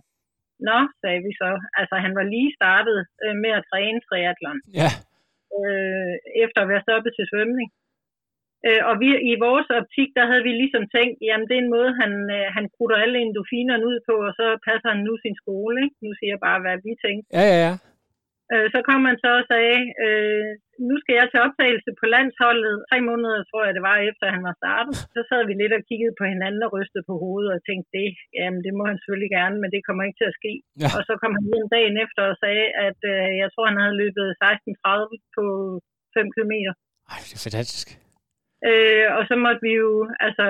Nå, 0.68 0.78
sagde 1.02 1.20
vi 1.26 1.32
så. 1.42 1.50
Altså, 1.80 1.94
han 2.04 2.12
var 2.18 2.26
lige 2.34 2.56
startet 2.58 2.98
øh, 3.24 3.36
med 3.42 3.52
at 3.58 3.66
træne 3.70 4.00
triathlon. 4.08 4.60
Ja. 4.80 4.90
Øh, 5.58 6.14
efter 6.44 6.58
at 6.62 6.70
være 6.72 6.84
stoppet 6.86 7.12
til 7.14 7.26
svømning. 7.30 7.68
Øh, 8.66 8.82
og 8.88 8.94
vi, 9.02 9.08
i 9.32 9.34
vores 9.46 9.68
optik, 9.80 10.08
der 10.18 10.24
havde 10.30 10.44
vi 10.48 10.52
ligesom 10.62 10.84
tænkt, 10.96 11.16
jamen 11.28 11.46
det 11.48 11.54
er 11.56 11.64
en 11.64 11.74
måde, 11.76 11.90
han, 12.02 12.12
øh, 12.36 12.46
han 12.56 12.64
krutter 12.74 12.96
alle 13.04 13.18
endofinerne 13.24 13.84
ud 13.90 13.98
på, 14.08 14.14
og 14.28 14.32
så 14.40 14.46
passer 14.68 14.88
han 14.94 15.02
nu 15.08 15.14
sin 15.24 15.36
skole. 15.42 15.76
Ikke? 15.84 15.96
Nu 16.06 16.10
siger 16.18 16.30
jeg 16.34 16.42
bare, 16.48 16.60
hvad 16.64 16.76
vi 16.86 16.92
tænkte. 17.04 17.26
Ja, 17.38 17.44
ja, 17.52 17.58
ja. 17.66 17.74
Øh, 18.52 18.66
så 18.74 18.78
kom 18.88 19.00
han 19.08 19.16
så 19.24 19.30
og 19.40 19.44
sagde, 19.52 19.78
øh, 20.04 20.50
nu 20.88 20.94
skal 21.00 21.14
jeg 21.18 21.26
til 21.28 21.44
optagelse 21.46 21.90
på 22.00 22.06
landsholdet. 22.14 22.74
Tre 22.90 22.98
måneder, 23.10 23.38
tror 23.50 23.62
jeg, 23.64 23.74
det 23.76 23.84
var 23.90 23.96
efter, 24.10 24.34
han 24.36 24.44
var 24.48 24.54
startet. 24.62 24.94
Så 25.14 25.20
sad 25.28 25.42
vi 25.48 25.54
lidt 25.54 25.74
og 25.78 25.82
kiggede 25.88 26.18
på 26.20 26.24
hinanden 26.32 26.62
og 26.66 26.72
rystede 26.74 27.08
på 27.10 27.14
hovedet 27.24 27.50
og 27.56 27.60
tænkte, 27.68 27.88
det, 27.96 28.08
jamen, 28.38 28.60
det 28.66 28.72
må 28.78 28.82
han 28.90 28.98
selvfølgelig 28.98 29.32
gerne, 29.38 29.56
men 29.62 29.70
det 29.74 29.86
kommer 29.86 30.02
ikke 30.04 30.20
til 30.20 30.30
at 30.32 30.38
ske. 30.40 30.52
Ja. 30.82 30.88
Og 30.96 31.02
så 31.08 31.12
kom 31.20 31.32
han 31.36 31.44
hjem 31.50 31.68
dagen 31.76 31.96
efter 32.04 32.22
og 32.30 32.36
sagde, 32.44 32.66
at 32.88 33.00
øh, 33.12 33.28
jeg 33.42 33.48
tror, 33.50 33.64
han 33.70 33.80
havde 33.82 34.00
løbet 34.02 34.26
16.30 34.42 35.36
på 35.36 35.44
5 36.16 36.34
km. 36.34 36.54
Ej, 37.12 37.18
det 37.28 37.34
er 37.36 37.44
fantastisk. 37.48 37.88
Øh, 38.68 39.06
og 39.16 39.22
så 39.30 39.34
måtte 39.44 39.62
vi 39.66 39.72
jo, 39.82 39.90
altså, 40.26 40.46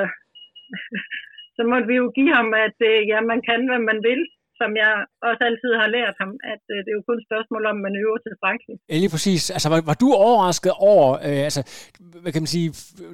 så 1.56 1.62
måtte 1.70 1.86
vi 1.90 1.96
jo 2.02 2.06
give 2.16 2.32
ham, 2.38 2.48
at 2.66 2.78
øh, 2.90 2.98
ja, 3.10 3.18
man 3.32 3.40
kan, 3.48 3.60
hvad 3.70 3.82
man 3.90 4.00
vil 4.08 4.22
som 4.60 4.70
jeg 4.82 4.92
også 5.28 5.42
altid 5.48 5.70
har 5.80 5.88
lært 5.96 6.14
ham, 6.22 6.30
at 6.54 6.64
øh, 6.74 6.76
det 6.84 6.90
er 6.92 6.98
jo 6.98 7.04
kun 7.08 7.18
et 7.20 7.26
spørgsmål 7.28 7.62
om, 7.70 7.76
man 7.86 7.94
øver 8.02 8.18
tilstrækkeligt. 8.26 8.80
Ja, 8.90 8.96
lige 9.02 9.12
præcis. 9.16 9.42
Altså, 9.56 9.68
var, 9.72 9.80
var 9.90 9.96
du 10.02 10.08
overrasket 10.26 10.72
over, 10.94 11.06
øh, 11.28 11.40
altså, 11.48 11.60
hvad 12.22 12.32
kan 12.32 12.42
man 12.42 12.52
sige, 12.56 12.68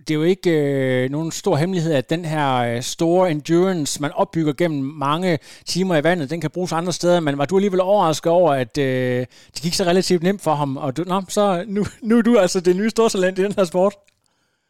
det 0.05 0.11
er 0.11 0.19
jo 0.23 0.27
ikke 0.35 0.51
øh, 0.61 1.11
nogen 1.17 1.31
stor 1.43 1.55
hemmelighed, 1.63 1.93
at 2.01 2.11
den 2.15 2.25
her 2.35 2.49
øh, 2.67 2.83
store 2.95 3.25
endurance, 3.35 4.03
man 4.05 4.13
opbygger 4.23 4.53
gennem 4.53 4.83
mange 5.09 5.31
timer 5.73 5.95
i 5.97 6.05
vandet, 6.09 6.31
den 6.33 6.41
kan 6.41 6.51
bruges 6.57 6.73
andre 6.73 6.93
steder, 6.93 7.21
men 7.21 7.39
var 7.39 7.47
du 7.47 7.57
alligevel 7.57 7.81
overrasket 7.81 8.33
over, 8.33 8.53
at 8.65 8.75
øh, 8.79 9.21
det 9.55 9.61
gik 9.65 9.75
så 9.75 9.85
relativt 9.85 10.23
nemt 10.23 10.43
for 10.47 10.55
ham, 10.61 10.77
og 10.77 10.97
du, 10.97 11.03
nå, 11.13 11.19
så 11.29 11.65
nu, 11.77 11.83
nu 12.09 12.19
er 12.19 12.23
du 12.23 12.39
altså 12.45 12.61
det 12.61 12.77
nye 12.77 12.91
stortalent 12.91 13.39
i 13.39 13.45
den 13.47 13.55
her 13.59 13.65
sport? 13.65 13.95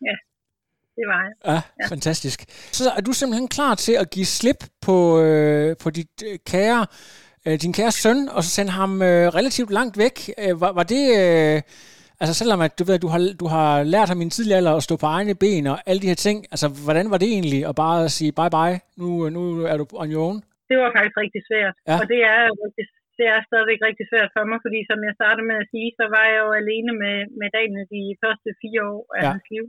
Ja, 0.08 0.16
det 0.98 1.06
var 1.12 1.20
jeg. 1.26 1.34
Ja, 1.50 1.58
ja, 1.80 1.86
fantastisk. 1.94 2.38
Så 2.78 2.84
er 2.96 3.02
du 3.08 3.12
simpelthen 3.12 3.48
klar 3.56 3.74
til 3.74 3.94
at 4.02 4.10
give 4.14 4.28
slip 4.38 4.60
på, 4.86 4.96
øh, 5.24 5.76
på 5.82 5.88
dit 5.98 6.14
øh, 6.28 6.36
kære, 6.50 6.82
øh, 7.46 7.56
din 7.64 7.72
kære 7.78 7.92
søn, 8.02 8.20
og 8.36 8.40
så 8.44 8.50
sende 8.56 8.72
ham 8.80 8.92
øh, 9.02 9.26
relativt 9.38 9.70
langt 9.78 9.96
væk. 10.04 10.16
Øh, 10.42 10.60
var, 10.62 10.72
var 10.78 10.86
det... 10.94 11.04
Øh, 11.22 11.58
altså 12.20 12.34
selvom 12.40 12.60
at 12.66 12.72
du 12.78 12.84
ved, 12.88 12.98
du 13.04 13.08
har, 13.12 13.20
du 13.42 13.46
har 13.54 13.70
lært 13.94 14.08
ham 14.10 14.20
i 14.20 14.26
en 14.28 14.36
tidlig 14.36 14.54
alder 14.56 14.74
at 14.76 14.86
stå 14.88 14.94
på 15.02 15.06
egne 15.16 15.34
ben 15.42 15.66
og 15.72 15.76
alle 15.88 16.00
de 16.02 16.10
her 16.12 16.20
ting, 16.26 16.38
altså 16.54 16.66
hvordan 16.86 17.06
var 17.12 17.18
det 17.22 17.28
egentlig 17.36 17.60
at 17.70 17.74
bare 17.84 17.98
sige 18.16 18.32
bye 18.38 18.52
bye, 18.56 18.78
nu, 19.00 19.08
nu 19.36 19.42
er 19.70 19.76
du 19.80 19.84
on 20.02 20.12
your 20.14 20.24
own? 20.28 20.38
Det 20.70 20.76
var 20.82 20.90
faktisk 20.96 21.16
rigtig 21.24 21.42
svært, 21.50 21.74
ja. 21.90 21.96
og 22.00 22.04
det 22.12 22.20
er 22.32 22.40
rigtig 22.64 22.84
det 23.18 23.26
er 23.34 23.40
stadigvæk 23.50 23.80
rigtig 23.88 24.06
svært 24.12 24.30
for 24.36 24.44
mig, 24.50 24.58
fordi 24.64 24.80
som 24.90 24.98
jeg 25.08 25.14
startede 25.20 25.46
med 25.50 25.58
at 25.62 25.70
sige, 25.72 25.88
så 25.98 26.04
var 26.14 26.24
jeg 26.32 26.38
jo 26.44 26.50
alene 26.62 26.92
med, 27.02 27.16
med 27.40 27.48
Daniel 27.58 27.86
de 27.96 28.02
første 28.22 28.48
fire 28.62 28.82
år 28.94 29.04
af 29.18 29.22
ja. 29.24 29.30
hans 29.34 29.46
liv. 29.54 29.64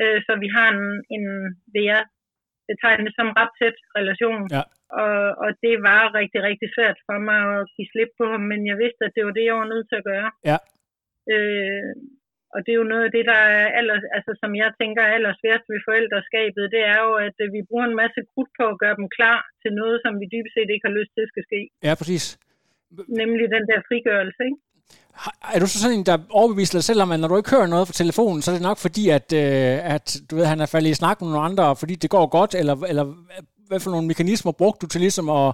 Øh, 0.00 0.18
så 0.26 0.32
vi 0.44 0.48
har 0.56 0.68
en, 0.76 0.84
en 1.16 1.26
vil 1.74 1.84
jeg 1.92 2.02
betegne 2.70 3.10
som 3.18 3.28
ret 3.38 3.52
tæt 3.60 3.78
relation. 3.98 4.42
Ja. 4.56 4.62
Og, 5.02 5.18
og 5.44 5.50
det 5.64 5.74
var 5.88 6.02
rigtig, 6.20 6.40
rigtig 6.48 6.68
svært 6.76 6.98
for 7.06 7.18
mig 7.28 7.40
at 7.54 7.68
give 7.74 7.88
slip 7.92 8.10
på 8.18 8.24
ham, 8.32 8.42
men 8.50 8.60
jeg 8.70 8.76
vidste, 8.84 9.02
at 9.06 9.14
det 9.16 9.22
var 9.26 9.34
det, 9.38 9.44
jeg 9.48 9.56
var 9.62 9.72
nødt 9.72 9.86
til 9.88 10.00
at 10.00 10.08
gøre. 10.12 10.28
Ja. 10.50 10.58
Øh, 11.32 11.92
og 12.54 12.58
det 12.64 12.70
er 12.72 12.80
jo 12.82 12.92
noget 12.92 13.04
af 13.06 13.12
det, 13.16 13.24
der 13.32 13.40
er 13.58 13.66
aller, 13.78 13.98
altså, 14.16 14.32
som 14.42 14.50
jeg 14.62 14.70
tænker 14.80 15.02
er 15.02 15.14
allersværest 15.16 15.66
ved 15.72 15.80
forældreskabet, 15.88 16.72
det 16.74 16.82
er 16.94 16.98
jo, 17.06 17.12
at 17.26 17.36
vi 17.54 17.60
bruger 17.68 17.86
en 17.88 18.00
masse 18.02 18.20
krudt 18.32 18.52
på 18.58 18.64
at 18.72 18.80
gøre 18.82 18.96
dem 19.00 19.08
klar 19.18 19.38
til 19.62 19.72
noget, 19.80 19.96
som 20.04 20.12
vi 20.20 20.26
dybest 20.32 20.54
set 20.54 20.70
ikke 20.72 20.86
har 20.88 20.98
lyst 20.98 21.12
til 21.14 21.24
skal 21.28 21.44
ske. 21.50 21.60
Ja, 21.86 21.92
præcis. 22.00 22.24
Nemlig 23.20 23.44
den 23.56 23.64
der 23.70 23.78
frigørelse, 23.88 24.42
ikke? 24.48 24.60
Er 25.54 25.58
du 25.60 25.66
så 25.68 25.78
sådan 25.80 25.98
en, 25.98 26.06
der 26.10 26.16
overbeviser 26.40 26.74
dig 26.78 26.86
selv 26.90 27.02
om, 27.04 27.12
at 27.12 27.20
når 27.20 27.28
du 27.28 27.36
ikke 27.36 27.54
hører 27.56 27.72
noget 27.74 27.88
fra 27.88 28.00
telefonen, 28.02 28.40
så 28.42 28.48
er 28.50 28.56
det 28.56 28.68
nok 28.70 28.80
fordi, 28.86 29.04
at, 29.18 29.28
øh, 29.42 29.76
at 29.96 30.06
du 30.28 30.32
ved, 30.36 30.46
han 30.52 30.60
er 30.62 30.72
faldet 30.74 30.90
i 30.90 31.00
snak 31.00 31.16
med 31.18 31.28
nogle 31.28 31.48
andre, 31.48 31.66
fordi 31.82 31.94
det 32.02 32.10
går 32.16 32.26
godt, 32.38 32.52
eller, 32.60 32.76
eller 32.90 33.04
hvad 33.68 33.80
for 33.80 33.90
nogle 33.94 34.10
mekanismer 34.12 34.52
brugte 34.60 34.80
du 34.82 34.88
til 34.90 35.00
ligesom 35.06 35.26
at 35.40 35.48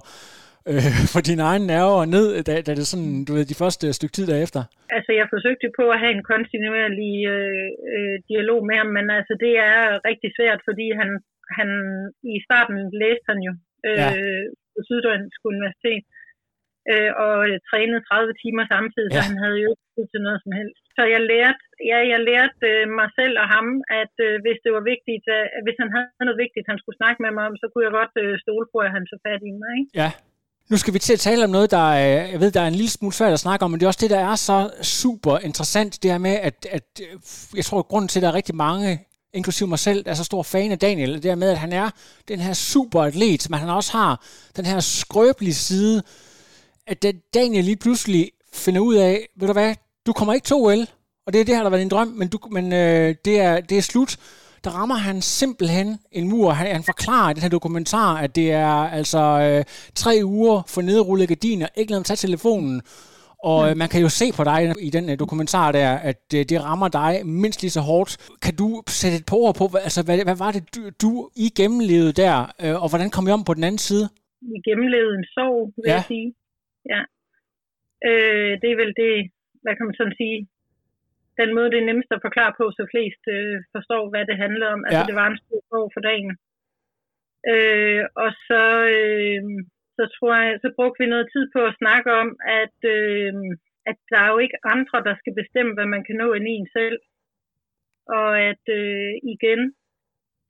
øh, 0.69 0.91
få 1.13 1.19
dine 1.29 1.43
egne 1.51 1.65
nerver 1.73 2.05
ned, 2.15 2.27
da, 2.47 2.53
da 2.67 2.71
det 2.79 2.87
sådan, 2.91 3.13
du 3.27 3.31
ved, 3.33 3.45
de 3.51 3.61
første 3.63 3.85
stykke 3.97 4.15
tid 4.17 4.25
derefter? 4.33 4.61
Altså, 4.97 5.11
jeg 5.19 5.27
forsøgte 5.33 5.67
på 5.79 5.85
at 5.93 6.01
have 6.03 6.13
en 6.17 6.25
kontinuerlig 6.31 7.15
øh, 7.35 7.69
øh, 7.93 8.15
dialog 8.31 8.59
med 8.69 8.75
ham, 8.81 8.89
men 8.97 9.05
altså, 9.19 9.33
det 9.45 9.53
er 9.69 9.79
rigtig 10.09 10.29
svært, 10.37 10.59
fordi 10.69 10.87
han, 10.99 11.09
han 11.57 11.69
i 12.33 12.35
starten 12.47 12.77
læste 13.03 13.27
han 13.31 13.39
jo 13.47 13.53
øh, 13.87 13.99
ja. 14.01 14.09
på 14.73 14.79
Syddansk 14.87 15.39
Universitet 15.51 16.05
øh, 16.07 16.20
og 17.25 17.35
trænede 17.69 18.01
30 18.09 18.33
timer 18.43 18.63
samtidig, 18.73 19.11
ja. 19.11 19.15
så 19.15 19.21
han 19.29 19.39
havde 19.43 19.59
jo 19.63 19.67
ikke 19.73 19.87
tid 19.95 20.05
til 20.13 20.21
noget 20.25 20.39
som 20.45 20.51
helst. 20.59 20.83
Så 20.97 21.03
jeg 21.13 21.21
lærte, 21.31 21.63
ja, 21.91 21.99
jeg 22.13 22.19
lærte 22.29 22.57
øh, 22.71 22.83
mig 22.99 23.09
selv 23.19 23.35
og 23.43 23.47
ham, 23.55 23.67
at 24.01 24.15
øh, 24.27 24.33
hvis 24.43 24.59
det 24.63 24.71
var 24.77 24.83
vigtigt, 24.93 25.25
at, 25.37 25.45
hvis 25.65 25.77
han 25.81 25.89
havde 25.95 26.27
noget 26.27 26.41
vigtigt, 26.45 26.69
han 26.71 26.79
skulle 26.81 26.99
snakke 27.01 27.19
med 27.25 27.31
mig 27.37 27.43
om, 27.49 27.55
så 27.61 27.65
kunne 27.69 27.85
jeg 27.87 27.93
godt 27.99 28.13
øh, 28.23 28.33
stole 28.45 28.65
på, 28.73 28.77
at 28.87 28.91
han 28.95 29.03
så 29.11 29.17
fat 29.25 29.41
i 29.49 29.51
mig. 29.61 29.73
Ikke? 29.81 29.91
Ja. 30.01 30.11
Nu 30.71 30.77
skal 30.79 30.93
vi 30.95 30.99
til 30.99 31.17
at 31.17 31.25
tale 31.27 31.43
om 31.47 31.55
noget, 31.57 31.69
der 31.77 31.87
er, 32.05 32.15
jeg 32.33 32.39
ved, 32.41 32.51
der 32.51 32.63
er 32.63 32.71
en 32.71 32.79
lille 32.81 32.95
smule 32.97 33.15
svært 33.19 33.33
at 33.37 33.45
snakke 33.45 33.61
om, 33.63 33.69
men 33.69 33.77
det 33.77 33.85
er 33.85 33.93
også 33.93 34.03
det, 34.05 34.15
der 34.17 34.23
er 34.31 34.35
så 34.49 34.57
super 34.99 35.35
interessant, 35.47 35.93
det 36.01 36.11
her 36.13 36.21
med, 36.27 36.35
at, 36.49 36.57
at 36.77 36.87
jeg 37.59 37.65
tror, 37.65 37.79
at 37.79 37.89
grunden 37.91 38.09
til, 38.09 38.19
at 38.19 38.23
der 38.23 38.31
er 38.31 38.39
rigtig 38.41 38.55
mange 38.67 38.89
inklusive 39.33 39.69
mig 39.69 39.79
selv, 39.79 40.03
er 40.05 40.13
så 40.13 40.23
stor 40.23 40.43
fan 40.43 40.71
af 40.71 40.79
Daniel, 40.79 41.23
det 41.23 41.31
er 41.31 41.35
med, 41.35 41.49
at 41.49 41.57
han 41.57 41.73
er 41.73 41.89
den 42.27 42.39
her 42.39 42.53
super 42.53 43.01
atlet, 43.01 43.49
men 43.49 43.59
han 43.59 43.69
også 43.69 43.91
har 43.91 44.25
den 44.57 44.65
her 44.65 44.79
skrøbelige 44.79 45.53
side, 45.53 46.03
at 46.87 47.05
Daniel 47.33 47.63
lige 47.63 47.77
pludselig 47.77 48.31
finder 48.53 48.81
ud 48.81 48.95
af, 48.95 49.27
ved 49.35 49.47
du 49.47 49.53
hvad, 49.53 49.75
du 50.05 50.13
kommer 50.13 50.33
ikke 50.33 50.45
til 50.45 50.55
OL, 50.55 50.87
og 51.25 51.33
det 51.33 51.41
er 51.41 51.45
det 51.45 51.55
her, 51.55 51.63
der 51.63 51.69
har 51.69 51.69
været 51.69 51.81
din 51.81 51.89
drøm, 51.89 52.07
men, 52.07 52.27
du, 52.27 52.39
men 52.51 52.73
øh, 52.73 53.15
det, 53.25 53.39
er, 53.39 53.61
det 53.61 53.77
er 53.77 53.81
slut. 53.81 54.17
Der 54.63 54.69
rammer 54.69 54.95
han 54.95 55.21
simpelthen 55.21 55.99
en 56.11 56.29
mur. 56.29 56.49
Han, 56.51 56.67
han 56.67 56.83
forklarer 56.83 57.31
i 57.31 57.33
den 57.33 57.41
her 57.41 57.49
dokumentar, 57.49 58.17
at 58.17 58.35
det 58.35 58.51
er 58.51 58.67
altså 58.67 59.19
øh, 59.19 59.63
tre 59.95 60.19
uger 60.23 60.61
for 60.67 60.81
nedrullet 60.81 61.27
gardiner, 61.27 61.67
ikke 61.75 61.91
noget 61.91 61.99
at 62.01 62.05
tage 62.05 62.17
telefonen. 62.27 62.81
Og 63.43 63.69
øh, 63.69 63.77
man 63.77 63.89
kan 63.89 64.01
jo 64.01 64.09
se 64.09 64.31
på 64.31 64.43
dig 64.43 64.75
i 64.79 64.89
den 64.89 65.09
øh, 65.09 65.19
dokumentar 65.19 65.71
der, 65.71 65.91
at 65.91 66.23
øh, 66.35 66.45
det 66.49 66.63
rammer 66.63 66.87
dig 66.87 67.21
mindst 67.25 67.61
lige 67.61 67.71
så 67.71 67.81
hårdt. 67.81 68.17
Kan 68.41 68.55
du 68.55 68.81
sætte 68.87 69.17
et 69.17 69.25
par 69.25 69.37
ord 69.37 69.55
på, 69.55 69.69
altså, 69.87 70.03
hvad, 70.03 70.23
hvad 70.23 70.35
var 70.35 70.51
det, 70.51 70.75
du, 70.75 70.81
du 71.01 71.29
I 71.35 71.49
gennemlevede 71.49 72.13
der, 72.13 72.35
øh, 72.63 72.83
og 72.83 72.89
hvordan 72.89 73.09
kom 73.09 73.27
I 73.27 73.31
om 73.31 73.43
på 73.43 73.53
den 73.53 73.63
anden 73.63 73.83
side? 73.89 74.09
Vi 74.41 74.57
gennemlevede 74.69 75.15
en 75.21 75.25
sorg, 75.35 75.73
vil 75.75 75.83
ja. 75.87 75.93
jeg 75.93 76.03
sige. 76.07 76.33
Ja. 76.93 77.01
Øh, 78.09 78.51
det 78.61 78.69
er 78.71 78.81
vel 78.83 78.93
det, 79.03 79.31
hvad 79.63 79.75
kan 79.75 79.85
man 79.85 79.95
sådan 79.95 80.19
sige, 80.21 80.47
den 81.41 81.55
måde, 81.55 81.71
det 81.71 81.79
er 81.79 81.89
nemmest 81.89 82.11
at 82.13 82.25
forklare 82.27 82.53
på, 82.59 82.65
så 82.77 82.83
flest 82.93 83.23
øh, 83.35 83.57
forstår, 83.75 84.09
hvad 84.09 84.25
det 84.25 84.37
handler 84.45 84.67
om. 84.75 84.81
Altså, 84.85 85.03
ja. 85.03 85.09
det 85.09 85.15
var 85.21 85.27
en 85.27 85.41
stor 85.43 85.63
år 85.79 85.87
for 85.95 86.01
dagen. 86.09 86.33
Øh, 87.53 88.03
og 88.23 88.31
så, 88.47 88.63
øh, 88.97 89.43
så 89.97 90.03
tror 90.15 90.33
jeg, 90.43 90.59
så 90.63 90.69
brugte 90.77 90.99
vi 91.03 91.07
noget 91.13 91.27
tid 91.33 91.45
på 91.55 91.59
at 91.65 91.77
snakke 91.81 92.09
om, 92.21 92.29
at, 92.61 92.77
øh, 92.95 93.33
at 93.89 93.97
der 94.11 94.19
er 94.23 94.31
jo 94.33 94.37
ikke 94.45 94.57
andre, 94.75 94.97
der 95.07 95.15
skal 95.21 95.33
bestemme, 95.41 95.73
hvad 95.73 95.87
man 95.95 96.03
kan 96.07 96.15
nå 96.15 96.27
end 96.33 96.47
en 96.55 96.67
selv. 96.77 96.99
Og 98.19 98.29
at 98.49 98.65
øh, 98.79 99.11
igen, 99.33 99.61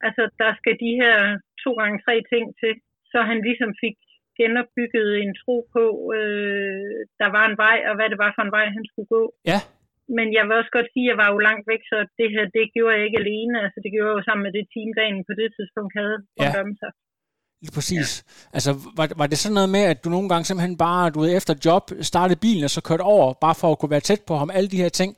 altså 0.06 0.22
der 0.42 0.50
skal 0.60 0.74
de 0.84 0.92
her 1.02 1.16
to 1.64 1.70
gange 1.80 1.98
tre 2.06 2.14
ting 2.32 2.44
til, 2.60 2.74
så 3.12 3.18
han 3.30 3.38
ligesom 3.48 3.70
fik 3.84 3.96
genopbygget 4.38 5.08
en 5.22 5.32
tro 5.42 5.56
på, 5.74 5.84
øh, 6.18 6.94
der 7.20 7.28
var 7.36 7.44
en 7.50 7.58
vej, 7.64 7.78
og 7.88 7.94
hvad 7.96 8.08
det 8.12 8.18
var 8.24 8.30
for 8.34 8.42
en 8.44 8.56
vej, 8.58 8.66
han 8.76 8.84
skulle 8.90 9.10
gå. 9.16 9.24
Ja. 9.52 9.60
Men 10.16 10.26
jeg 10.36 10.42
vil 10.44 10.58
også 10.60 10.72
godt 10.78 10.88
sige, 10.92 11.06
at 11.06 11.10
jeg 11.12 11.18
var 11.22 11.28
jo 11.32 11.38
langt 11.48 11.66
væk, 11.72 11.82
så 11.90 11.96
det 12.18 12.28
her, 12.34 12.44
det 12.56 12.66
gjorde 12.74 12.94
jeg 12.96 13.04
ikke 13.06 13.22
alene. 13.24 13.56
Altså, 13.64 13.78
det 13.84 13.90
gjorde 13.92 14.10
jeg 14.10 14.18
jo 14.18 14.26
sammen 14.28 14.44
med 14.46 14.52
det 14.58 14.64
team, 14.74 14.90
dagen 15.00 15.18
på 15.28 15.34
det 15.40 15.48
tidspunkt 15.56 15.92
havde 16.00 16.16
ja. 16.40 16.48
sig. 16.82 16.92
Lige 17.62 17.74
præcis. 17.78 18.08
Ja. 18.16 18.22
Altså, 18.56 18.70
var, 18.98 19.06
var 19.20 19.26
det 19.26 19.38
sådan 19.38 19.54
noget 19.58 19.70
med, 19.76 19.84
at 19.92 19.98
du 20.04 20.08
nogle 20.16 20.28
gange 20.30 20.44
simpelthen 20.44 20.76
bare, 20.86 21.10
du 21.14 21.18
ved, 21.20 21.30
efter 21.36 21.54
job, 21.66 21.84
startede 22.10 22.40
bilen 22.44 22.64
og 22.68 22.72
så 22.76 22.82
kørte 22.88 23.04
over, 23.14 23.26
bare 23.46 23.56
for 23.60 23.68
at 23.72 23.78
kunne 23.78 23.94
være 23.96 24.08
tæt 24.10 24.22
på 24.28 24.34
ham, 24.40 24.50
alle 24.56 24.68
de 24.74 24.82
her 24.82 24.92
ting? 25.00 25.10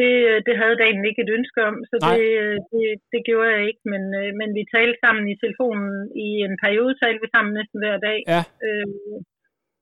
Det, 0.00 0.12
det 0.46 0.54
havde 0.60 0.80
dagen 0.82 1.02
ikke 1.08 1.22
et 1.24 1.34
ønske 1.38 1.60
om, 1.70 1.76
så 1.90 1.94
det, 2.08 2.24
det, 2.72 2.84
det 3.12 3.20
gjorde 3.28 3.50
jeg 3.54 3.62
ikke. 3.70 3.82
Men, 3.92 4.02
øh, 4.20 4.30
men 4.40 4.48
vi 4.58 4.72
talte 4.76 4.98
sammen 5.04 5.24
i 5.32 5.40
telefonen 5.42 5.92
i 6.26 6.28
en 6.48 6.56
periode, 6.64 6.92
talte 7.02 7.22
vi 7.24 7.28
sammen 7.34 7.52
næsten 7.58 7.78
hver 7.82 7.96
dag. 8.08 8.18
Ja. 8.34 8.42
Øh, 8.66 8.86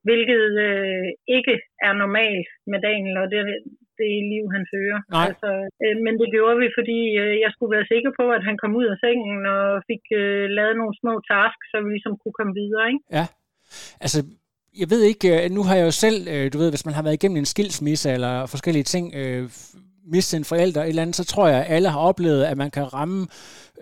hvilket 0.08 0.46
øh, 0.68 1.08
ikke 1.36 1.54
er 1.88 1.92
normalt 2.02 2.48
med 2.70 2.78
Daniel, 2.88 3.16
og 3.22 3.26
det, 3.32 3.40
det 3.98 4.10
liv, 4.32 4.44
han 4.56 4.64
fører. 4.72 5.00
Nej. 5.16 5.26
Altså, 5.28 5.50
øh, 5.84 5.96
men 6.04 6.14
det 6.20 6.28
gjorde 6.34 6.56
vi, 6.62 6.68
fordi 6.78 7.00
øh, 7.22 7.34
jeg 7.44 7.50
skulle 7.52 7.74
være 7.76 7.90
sikker 7.92 8.12
på, 8.20 8.24
at 8.36 8.42
han 8.48 8.56
kom 8.62 8.72
ud 8.80 8.86
af 8.92 8.98
sengen 9.04 9.40
og 9.56 9.64
fik 9.90 10.04
øh, 10.20 10.44
lavet 10.58 10.76
nogle 10.80 10.94
små 11.02 11.14
tasks, 11.32 11.66
så 11.70 11.76
vi 11.84 11.88
ligesom 11.90 12.14
kunne 12.20 12.36
komme 12.38 12.54
videre. 12.60 12.84
Ikke? 12.92 13.02
Ja, 13.18 13.26
altså 14.04 14.18
jeg 14.80 14.88
ved 14.92 15.02
ikke, 15.10 15.28
øh, 15.34 15.50
nu 15.56 15.62
har 15.66 15.74
jeg 15.76 15.86
jo 15.88 15.94
selv, 16.04 16.18
øh, 16.34 16.44
du 16.52 16.56
ved, 16.58 16.70
hvis 16.72 16.86
man 16.86 16.94
har 16.96 17.04
været 17.04 17.18
igennem 17.18 17.40
en 17.40 17.52
skilsmisse 17.54 18.08
eller 18.16 18.34
forskellige 18.54 18.88
ting, 18.94 19.04
miste 20.12 20.36
en 20.36 20.44
forælder 20.44 20.82
et 20.82 20.88
eller 20.88 21.02
andet, 21.02 21.16
så 21.16 21.24
tror 21.24 21.48
jeg, 21.48 21.64
at 21.64 21.74
alle 21.74 21.88
har 21.88 21.98
oplevet, 21.98 22.44
at 22.44 22.58
man 22.58 22.70
kan 22.70 22.94
ramme 22.94 23.26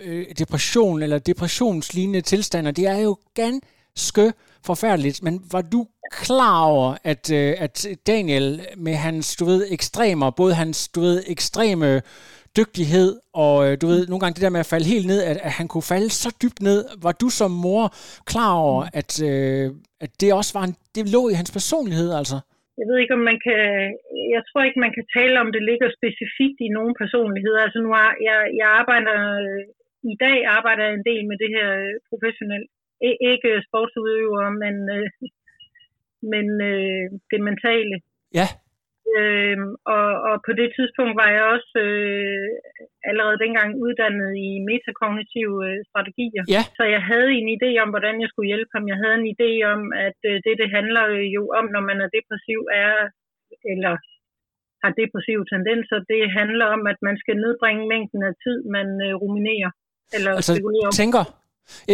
øh, 0.01 0.27
depression 0.39 1.03
eller 1.03 1.19
depressionslignende 1.19 2.21
tilstander. 2.21 2.71
Det 2.71 2.87
er 2.87 2.99
jo 2.99 3.17
ganske 3.35 4.33
forfærdeligt, 4.63 5.23
men 5.23 5.43
var 5.51 5.63
du 5.63 5.87
klar 6.13 6.63
over, 6.63 6.97
at, 7.05 7.31
øh, 7.31 7.55
at 7.59 7.87
Daniel 8.07 8.67
med 8.77 8.95
hans, 8.95 9.37
du 9.37 9.45
ved, 9.45 9.67
ekstremer, 9.69 10.31
både 10.31 10.55
hans, 10.55 10.89
du 10.89 11.01
ved, 11.01 11.23
ekstreme 11.27 12.03
dygtighed, 12.57 13.21
og 13.35 13.69
øh, 13.69 13.81
du 13.81 13.87
ved, 13.87 14.07
nogle 14.07 14.21
gange 14.21 14.35
det 14.35 14.43
der 14.43 14.49
med 14.49 14.61
at 14.61 14.67
falde 14.67 14.87
helt 14.87 15.07
ned, 15.07 15.23
at, 15.23 15.37
at 15.37 15.53
han 15.53 15.69
kunne 15.69 15.83
falde 15.83 16.11
så 16.11 16.31
dybt 16.43 16.63
ned, 16.63 16.85
var 16.99 17.13
du 17.13 17.29
som 17.29 17.51
mor 17.51 17.95
klar 18.25 18.53
over, 18.53 18.87
at, 18.93 19.23
øh, 19.23 19.73
at 20.01 20.21
det 20.21 20.33
også 20.33 20.53
var 20.53 20.65
en, 20.65 20.77
det 20.95 21.09
lå 21.09 21.29
i 21.29 21.33
hans 21.33 21.51
personlighed, 21.51 22.13
altså? 22.13 22.41
Jeg 22.79 22.87
ved 22.89 22.97
ikke, 22.99 23.17
om 23.19 23.25
man 23.31 23.39
kan, 23.47 23.61
jeg 24.35 24.43
tror 24.49 24.63
ikke, 24.63 24.85
man 24.87 24.95
kan 24.97 25.07
tale 25.19 25.37
om, 25.43 25.49
det 25.57 25.63
ligger 25.71 25.89
specifikt 25.99 26.59
i 26.67 26.69
nogle 26.77 26.95
personligheder. 27.03 27.61
Altså 27.67 27.79
nu 27.87 27.91
er, 28.03 28.11
jeg, 28.29 28.39
jeg 28.61 28.69
arbejder, 28.81 29.17
i 30.15 30.17
dag 30.25 30.39
arbejder 30.57 30.85
jeg 30.85 30.95
en 30.95 31.09
del 31.11 31.23
med 31.31 31.37
det 31.43 31.51
her 31.57 31.69
øh, 31.85 31.95
professionelt 32.11 32.71
ikke 33.31 33.51
sportsudøvere, 33.69 34.51
men, 34.63 34.77
øh, 34.97 35.09
men 36.33 36.47
øh, 36.71 37.05
det 37.31 37.41
mentale. 37.49 37.97
Ja. 38.39 38.49
Øh, 39.15 39.59
og, 39.95 40.09
og 40.29 40.37
på 40.47 40.53
det 40.61 40.69
tidspunkt 40.77 41.15
var 41.23 41.29
jeg 41.37 41.45
også 41.55 41.73
øh, 41.89 42.49
allerede 43.09 43.43
dengang 43.45 43.71
uddannet 43.85 44.31
i 44.47 44.49
metakognitive 44.69 45.57
øh, 45.69 45.79
strategier. 45.91 46.45
Ja. 46.55 46.63
Så 46.79 46.85
jeg 46.95 47.03
havde 47.11 47.31
en 47.41 47.49
idé 47.57 47.71
om, 47.83 47.89
hvordan 47.95 48.17
jeg 48.23 48.29
skulle 48.31 48.51
hjælpe 48.53 48.73
ham. 48.75 48.85
Jeg 48.93 48.99
havde 49.03 49.17
en 49.23 49.29
idé 49.35 49.51
om, 49.75 49.81
at 50.07 50.19
øh, 50.31 50.37
det, 50.45 50.55
det 50.63 50.69
handler 50.79 51.05
jo 51.37 51.43
om, 51.59 51.67
når 51.75 51.83
man 51.91 51.99
er 52.05 52.09
depressiv, 52.17 52.61
er, 52.85 52.95
eller 53.73 53.95
har 54.83 54.91
depressive 55.01 55.45
tendenser, 55.53 55.99
det 56.13 56.23
handler 56.41 56.67
om, 56.77 56.83
at 56.93 56.99
man 57.09 57.17
skal 57.23 57.37
nedbringe 57.45 57.83
mængden 57.93 58.23
af 58.31 58.35
tid, 58.45 58.59
man 58.77 58.89
øh, 59.07 59.13
ruminerer. 59.23 59.71
Eller 60.17 60.33
altså, 60.39 60.53
spekulerer 60.55 60.91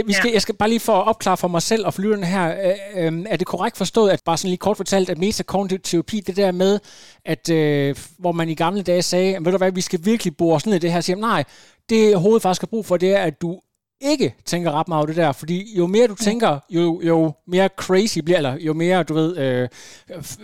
vi 0.07 0.13
skal, 0.13 0.29
ja. 0.29 0.33
Jeg 0.33 0.43
skal 0.43 0.55
bare 0.55 0.69
lige 0.69 0.81
for 0.81 0.93
at 0.93 1.09
opklare 1.09 1.37
for 1.37 1.49
mig 1.49 1.63
selv 1.63 1.87
og 1.87 1.95
for 1.95 2.03
lytterne 2.03 2.27
her, 2.27 2.55
øh, 2.97 3.07
øh, 3.07 3.27
er 3.29 3.37
det 3.37 3.47
korrekt 3.47 3.77
forstået, 3.77 4.11
at 4.11 4.21
bare 4.25 4.37
sådan 4.37 4.49
lige 4.49 4.59
kort 4.59 4.77
fortalt, 4.77 5.11
at 5.11 5.19
metakognitiv 5.19 5.81
terapi, 5.81 6.21
det 6.21 6.37
der 6.37 6.53
med, 6.53 6.79
at 7.25 7.51
øh, 7.51 7.97
hvor 8.19 8.33
man 8.33 8.49
i 8.49 8.55
gamle 8.55 8.83
dage 8.83 9.03
sagde, 9.03 9.45
ved 9.45 9.53
du 9.53 9.59
hvad, 9.59 9.73
vi 9.73 9.81
skal 9.81 10.01
virkelig 10.05 10.37
bore 10.37 10.61
ned 10.67 10.75
i 10.75 10.79
det 10.79 10.93
her, 10.93 11.01
siger 11.01 11.17
nej, 11.17 11.45
det 11.89 12.19
hovedet 12.19 12.43
faktisk 12.43 12.63
har 12.63 12.67
brug 12.67 12.87
for, 12.87 12.97
det 12.97 13.17
er, 13.17 13.23
at 13.23 13.43
du 13.43 13.61
ikke 14.01 14.35
tænker 14.45 14.73
ret 14.73 14.89
meget 14.89 14.99
over 14.99 15.07
det 15.07 15.17
der, 15.17 15.33
fordi 15.33 15.77
jo 15.77 15.87
mere 15.87 16.07
du 16.07 16.15
tænker, 16.15 16.59
jo, 16.71 17.01
jo 17.05 17.33
mere 17.47 17.69
crazy 17.77 18.19
bliver, 18.19 18.37
eller 18.37 18.59
jo 18.61 18.73
mere, 18.73 19.03
du 19.03 19.15
ved, 19.15 19.39
øh, 19.39 19.69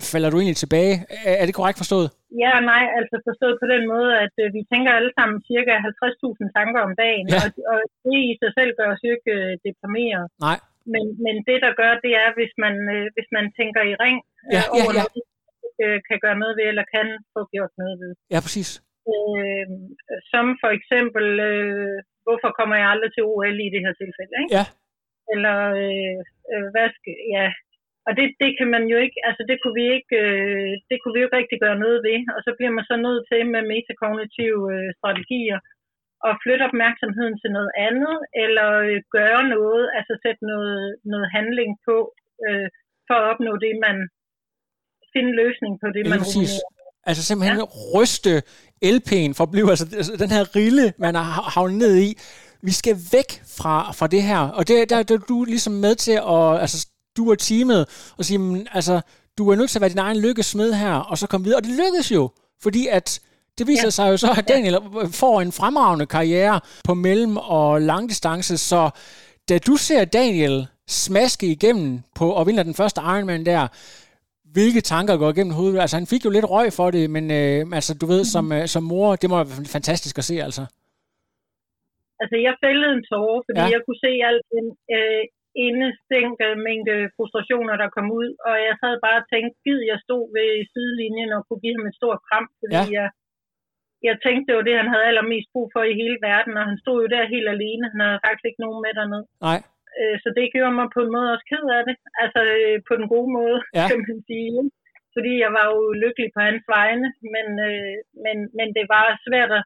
falder 0.00 0.30
du 0.30 0.36
egentlig 0.36 0.56
tilbage. 0.56 1.04
Er, 1.10 1.32
er 1.32 1.46
det 1.46 1.54
korrekt 1.54 1.78
forstået? 1.78 2.10
Ja, 2.44 2.52
nej, 2.72 2.84
altså 2.98 3.16
forstået 3.28 3.56
på 3.62 3.66
den 3.74 3.82
måde, 3.94 4.10
at 4.24 4.34
øh, 4.42 4.48
vi 4.56 4.62
tænker 4.72 4.90
alle 4.98 5.12
sammen 5.18 5.36
cirka 5.50 5.72
50.000 5.88 6.56
tanker 6.58 6.80
om 6.88 6.92
dagen, 7.04 7.26
Ja. 7.34 7.38
og, 7.44 7.48
og 7.72 7.78
det 8.04 8.16
i 8.30 8.32
sig 8.42 8.50
selv 8.58 8.70
gør 8.78 8.88
os 8.94 9.02
jo 9.06 9.10
ikke 9.16 9.32
øh, 9.38 9.52
deprimeret. 9.66 10.26
Nej. 10.46 10.58
Men, 10.92 11.04
men 11.24 11.36
det, 11.48 11.58
der 11.64 11.72
gør, 11.80 11.92
det 12.04 12.12
er, 12.24 12.28
hvis 12.38 12.52
man, 12.64 12.74
øh, 12.94 13.06
hvis 13.14 13.28
man 13.36 13.44
tænker 13.58 13.82
i 13.90 13.94
ring 14.04 14.18
øh, 14.46 14.52
Ja, 14.56 14.62
over 14.78 14.92
ja. 14.94 14.98
noget, 14.98 15.22
øh, 15.84 15.98
kan 16.08 16.18
gøre 16.24 16.38
noget 16.42 16.54
ved, 16.58 16.66
eller 16.72 16.84
kan 16.96 17.06
få 17.34 17.40
gjort 17.54 17.72
noget 17.82 17.96
ved. 18.02 18.12
Ja, 18.34 18.38
præcis. 18.46 18.70
Øh, 19.12 19.66
som 20.32 20.46
for 20.62 20.70
eksempel, 20.78 21.26
øh, 21.50 21.96
hvorfor 22.26 22.50
kommer 22.58 22.76
jeg 22.80 22.88
aldrig 22.92 23.10
til 23.12 23.24
OL 23.32 23.58
i 23.66 23.68
det 23.74 23.80
her 23.86 23.94
tilfælde? 24.02 24.34
Ikke? 24.40 24.52
Ja. 24.58 24.64
Eller 25.32 25.56
øh, 25.84 26.18
øh, 26.52 26.66
hvad 26.74 26.88
skal, 26.96 27.16
ja. 27.36 27.46
Og 28.08 28.12
det, 28.18 28.26
det 28.42 28.50
kan 28.58 28.68
man 28.74 28.84
jo 28.92 28.96
ikke, 29.04 29.18
altså 29.28 29.42
det 29.50 29.56
kunne 29.58 29.76
vi 29.80 29.86
ikke, 29.96 30.14
øh, 30.24 30.70
det 30.90 30.96
kunne 30.98 31.14
vi 31.14 31.20
jo 31.20 31.26
ikke 31.26 31.40
rigtig 31.40 31.58
gøre 31.64 31.78
noget 31.84 31.98
ved. 32.08 32.18
Og 32.36 32.40
så 32.46 32.50
bliver 32.58 32.72
man 32.76 32.88
så 32.90 32.96
nødt 33.06 33.22
til 33.30 33.40
med 33.54 33.62
metakognitive 33.72 34.62
øh, 34.74 34.88
strategier 34.98 35.58
at 36.28 36.38
flytte 36.42 36.64
opmærksomheden 36.70 37.36
til 37.42 37.50
noget 37.56 37.72
andet, 37.88 38.16
eller 38.44 38.68
øh, 38.88 38.98
gøre 39.18 39.42
noget, 39.56 39.84
altså 39.98 40.12
sætte 40.24 40.42
noget, 40.52 40.82
noget 41.12 41.26
handling 41.36 41.70
på, 41.88 41.96
øh, 42.46 42.68
for 43.06 43.14
at 43.18 43.26
opnå 43.30 43.52
det, 43.64 43.72
man 43.86 43.96
finde 45.14 45.32
løsning 45.42 45.72
på 45.82 45.86
det, 45.94 46.02
man 46.12 46.20
ruminerer. 46.28 46.68
Altså 47.10 47.22
simpelthen 47.28 47.58
ja. 47.58 47.66
ryste 47.96 48.32
LP'en 48.94 49.32
for 49.36 49.44
at 49.46 49.52
blive, 49.54 49.70
altså 49.74 49.86
altså, 50.00 50.12
den 50.24 50.30
her 50.36 50.44
rille, 50.56 50.86
man 51.04 51.14
har 51.18 51.28
ha- 51.36 51.48
havnet 51.54 51.78
ned 51.84 51.94
i. 52.08 52.10
Vi 52.68 52.72
skal 52.80 52.96
væk 53.16 53.30
fra, 53.58 53.74
fra 53.98 54.06
det 54.14 54.22
her. 54.30 54.42
Og 54.56 54.62
det, 54.68 54.90
der, 54.90 55.02
der 55.02 55.14
er 55.14 55.24
du 55.32 55.38
ligesom 55.44 55.74
med 55.84 55.94
til 56.06 56.16
at, 56.36 56.48
altså 56.64 56.78
du 57.18 57.30
og 57.30 57.38
teamet, 57.38 58.12
og 58.18 58.24
sige, 58.24 58.38
men, 58.38 58.66
altså, 58.78 59.00
du 59.38 59.50
er 59.50 59.56
nødt 59.56 59.70
til 59.70 59.78
at 59.78 59.80
være 59.80 59.90
din 59.90 59.98
egen 59.98 60.20
lykkesmed 60.26 60.72
her, 60.72 60.94
og 61.10 61.18
så 61.18 61.26
komme 61.26 61.44
videre. 61.44 61.58
Og 61.60 61.64
det 61.64 61.70
lykkes 61.84 62.12
jo, 62.12 62.30
fordi 62.62 62.86
at 62.98 63.20
det 63.58 63.66
viser 63.66 63.86
ja. 63.86 63.90
sig 63.90 64.10
jo 64.10 64.16
så, 64.16 64.30
at 64.38 64.48
Daniel 64.48 64.76
får 65.22 65.40
en 65.40 65.52
fremragende 65.52 66.06
karriere 66.06 66.60
på 66.84 66.94
mellem- 66.94 67.36
og 67.36 67.80
langdistance, 67.80 68.58
så 68.58 68.90
da 69.48 69.58
du 69.58 69.74
ser 69.76 70.04
Daniel 70.04 70.66
smaske 70.88 71.46
igennem 71.46 72.00
på 72.14 72.26
og 72.38 72.46
vinder 72.46 72.62
den 72.62 72.74
første 72.74 73.00
Ironman 73.00 73.46
der, 73.46 73.62
hvilke 74.52 74.80
tanker 74.80 75.16
går 75.16 75.30
igennem 75.30 75.54
hovedet? 75.54 75.80
Altså, 75.80 75.96
han 75.96 76.06
fik 76.06 76.24
jo 76.24 76.30
lidt 76.30 76.50
røg 76.50 76.72
for 76.72 76.90
det, 76.90 77.10
men 77.10 77.24
øh, 77.30 77.66
altså, 77.78 77.92
du 78.00 78.06
ved, 78.06 78.24
som, 78.24 78.52
øh, 78.52 78.66
som 78.74 78.82
mor, 78.82 79.16
det 79.16 79.30
må 79.30 79.36
være 79.36 79.64
fantastisk 79.76 80.18
at 80.18 80.24
se, 80.24 80.34
altså. 80.48 80.62
Altså, 82.20 82.36
jeg 82.46 82.54
fældede 82.64 82.92
en 82.98 83.04
tårer, 83.10 83.40
fordi 83.46 83.60
Ja. 83.60 83.66
jeg 83.74 83.80
kunne 83.86 84.00
se 84.06 84.12
alt 84.30 84.44
den 84.54 84.66
øh, 84.96 85.22
indestængte 85.66 86.46
mængde 86.66 86.96
frustrationer, 87.16 87.74
der 87.82 87.88
kom 87.96 88.06
ud, 88.20 88.28
og 88.48 88.54
jeg 88.66 88.74
sad 88.82 88.94
bare 89.06 89.20
og 89.22 89.26
tænkte, 89.32 89.54
gid 89.64 89.80
jeg 89.90 89.98
stod 90.06 90.24
ved 90.36 90.48
sidelinjen 90.72 91.30
og 91.36 91.40
kunne 91.46 91.62
give 91.64 91.76
ham 91.78 91.86
et 91.90 91.98
stort 92.00 92.20
kram, 92.28 92.46
fordi 92.60 92.80
Ja. 92.80 92.84
jeg, 92.98 93.08
jeg 94.08 94.16
tænkte, 94.24 94.46
det 94.48 94.54
var 94.58 94.64
det, 94.68 94.80
han 94.82 94.92
havde 94.94 95.08
allermest 95.10 95.48
brug 95.54 95.66
for 95.74 95.82
i 95.90 95.98
hele 96.02 96.16
verden, 96.30 96.54
og 96.60 96.64
han 96.70 96.78
stod 96.84 96.96
jo 97.02 97.08
der 97.14 97.32
helt 97.34 97.48
alene. 97.56 97.84
Han 97.92 98.00
havde 98.06 98.24
faktisk 98.26 98.46
ikke 98.48 98.64
nogen 98.64 98.80
med 98.84 98.92
dernede. 98.98 99.24
Nej. 99.48 99.60
Øh, 99.98 100.16
så 100.22 100.28
det 100.36 100.52
gjorde 100.54 100.74
mig 100.80 100.88
på 100.94 101.00
en 101.04 101.12
måde 101.16 101.28
også 101.34 101.46
ked 101.52 101.64
af 101.78 101.82
det. 101.88 101.96
Altså 102.22 102.40
øh, 102.58 102.76
på 102.88 102.92
den 102.98 103.06
gode 103.14 103.30
måde, 103.38 103.58
Ja. 103.78 103.84
kan 103.90 103.98
man 104.06 104.18
sige. 104.30 104.60
Fordi 105.14 105.32
jeg 105.44 105.50
var 105.58 105.66
jo 105.74 105.80
lykkelig 106.04 106.28
på 106.36 106.40
hans 106.48 106.64
vegne, 106.76 107.08
men, 107.34 107.46
øh, 107.68 107.96
men, 108.24 108.36
men 108.58 108.68
det 108.76 108.84
var 108.94 109.04
svært 109.26 109.50
at, 109.58 109.64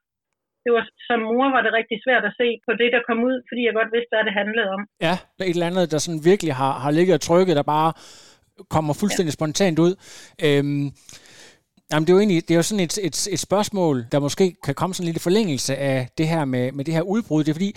det 0.64 0.70
var, 0.76 0.84
som 1.08 1.18
mor 1.30 1.48
var 1.56 1.62
det 1.66 1.72
rigtig 1.78 1.98
svært 2.04 2.24
at 2.30 2.34
se 2.40 2.48
på 2.66 2.72
det, 2.80 2.88
der 2.94 3.02
kom 3.08 3.18
ud, 3.28 3.36
fordi 3.48 3.60
jeg 3.66 3.74
godt 3.80 3.90
vidste, 3.94 4.12
hvad 4.14 4.24
det 4.28 4.34
handlede 4.40 4.68
om. 4.76 4.82
Ja, 5.06 5.14
et 5.48 5.56
eller 5.56 5.70
andet, 5.70 5.90
der 5.92 5.98
sådan 5.98 6.24
virkelig 6.30 6.54
har, 6.62 6.72
har 6.84 6.92
ligget 6.98 7.14
og 7.18 7.24
trykket, 7.28 7.56
der 7.60 7.66
bare 7.76 7.90
kommer 8.74 8.92
fuldstændig 9.02 9.32
ja. 9.32 9.38
spontant 9.38 9.78
ud. 9.78 9.92
Øhm, 10.46 10.84
jamen, 11.90 12.04
det 12.04 12.10
er 12.10 12.16
jo 12.16 12.22
egentlig 12.24 12.42
det 12.48 12.54
er 12.54 12.60
jo 12.62 12.68
sådan 12.70 12.84
et, 12.88 12.98
et, 13.08 13.16
et 13.34 13.40
spørgsmål, 13.48 13.96
der 14.12 14.18
måske 14.26 14.46
kan 14.64 14.74
komme 14.74 14.94
sådan 14.94 15.06
lidt 15.06 15.20
i 15.20 15.26
forlængelse 15.28 15.76
af 15.76 16.08
det 16.18 16.26
her 16.28 16.44
med, 16.44 16.72
med 16.72 16.84
det 16.84 16.94
her 16.94 17.02
udbrud. 17.02 17.44
Det 17.44 17.50
er 17.50 17.54
fordi, 17.60 17.72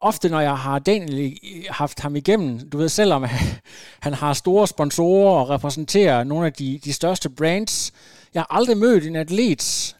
ofte 0.00 0.28
når 0.28 0.40
jeg 0.40 0.56
har 0.56 0.78
Daniel 0.78 1.38
haft 1.70 2.00
ham 2.00 2.16
igennem, 2.16 2.70
du 2.70 2.78
ved, 2.78 2.88
selvom 2.88 3.24
han 4.06 4.14
har 4.14 4.32
store 4.32 4.66
sponsorer 4.66 5.40
og 5.40 5.50
repræsenterer 5.50 6.24
nogle 6.24 6.46
af 6.46 6.52
de, 6.52 6.80
de 6.84 6.92
største 6.92 7.30
brands, 7.30 7.92
jeg 8.34 8.42
har 8.42 8.56
aldrig 8.56 8.76
mødt 8.76 9.06
en 9.06 9.16
atlet, 9.16 9.96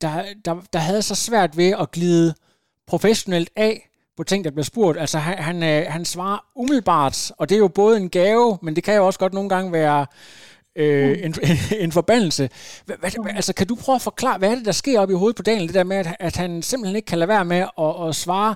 der, 0.00 0.24
der, 0.44 0.56
der 0.72 0.78
havde 0.78 1.02
så 1.02 1.14
svært 1.14 1.56
ved 1.56 1.74
at 1.80 1.90
glide 1.90 2.34
professionelt 2.86 3.50
af 3.56 3.90
på 4.16 4.22
ting, 4.22 4.44
der 4.44 4.50
bliver 4.50 4.64
spurgt. 4.64 4.98
Altså 4.98 5.18
han, 5.18 5.38
han, 5.38 5.62
øh, 5.62 5.86
han 5.92 6.04
svarer 6.04 6.38
umiddelbart, 6.54 7.32
og 7.38 7.48
det 7.48 7.54
er 7.54 7.58
jo 7.58 7.68
både 7.68 7.96
en 7.96 8.10
gave, 8.10 8.58
men 8.62 8.76
det 8.76 8.84
kan 8.84 8.94
jo 8.94 9.06
også 9.06 9.18
godt 9.18 9.32
nogle 9.32 9.48
gange 9.48 9.72
være 9.72 10.06
øh, 10.82 11.12
en, 11.26 11.32
en 11.84 11.92
forbandelse. 11.98 12.44
Hvad, 12.86 12.96
hvad, 13.00 13.10
altså 13.40 13.52
kan 13.58 13.66
du 13.70 13.74
prøve 13.84 13.98
at 14.00 14.08
forklare, 14.10 14.38
hvad 14.38 14.48
er 14.50 14.56
det, 14.58 14.66
der 14.70 14.80
sker 14.82 14.96
op 15.02 15.10
i 15.14 15.20
hovedet 15.20 15.36
på 15.40 15.46
Daniel, 15.50 15.68
det 15.70 15.78
der 15.80 15.90
med, 15.92 15.98
at, 16.02 16.08
at 16.28 16.34
han 16.42 16.50
simpelthen 16.70 16.96
ikke 16.98 17.10
kan 17.12 17.20
lade 17.22 17.32
være 17.36 17.46
med 17.54 17.62
at, 17.86 17.92
at 18.06 18.10
svare 18.24 18.52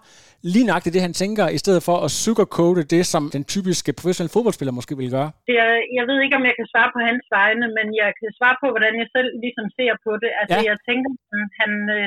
lige 0.54 0.66
nøjagtigt 0.68 0.94
det, 0.96 1.06
han 1.08 1.14
tænker, 1.22 1.44
i 1.56 1.60
stedet 1.64 1.82
for 1.88 1.96
at 2.06 2.10
sugarcoate 2.22 2.82
det, 2.94 3.02
som 3.12 3.22
den 3.36 3.44
typiske 3.54 3.90
professionelle 3.98 4.34
fodboldspiller 4.36 4.74
måske 4.78 4.94
vil 5.00 5.10
gøre? 5.18 5.30
Jeg, 5.58 5.68
jeg 5.98 6.04
ved 6.10 6.18
ikke, 6.24 6.36
om 6.40 6.44
jeg 6.50 6.56
kan 6.60 6.68
svare 6.72 6.90
på 6.96 7.00
hans 7.08 7.24
vegne, 7.38 7.66
men 7.78 7.86
jeg 8.02 8.10
kan 8.20 8.30
svare 8.38 8.56
på, 8.62 8.66
hvordan 8.74 8.94
jeg 9.02 9.08
selv 9.16 9.30
ligesom 9.44 9.66
ser 9.78 9.92
på 10.06 10.12
det. 10.22 10.30
Altså, 10.40 10.58
Ja. 10.58 10.68
jeg 10.70 10.76
tænker, 10.88 11.10
han, 11.30 11.40
han 11.60 11.72
øh, 11.96 12.06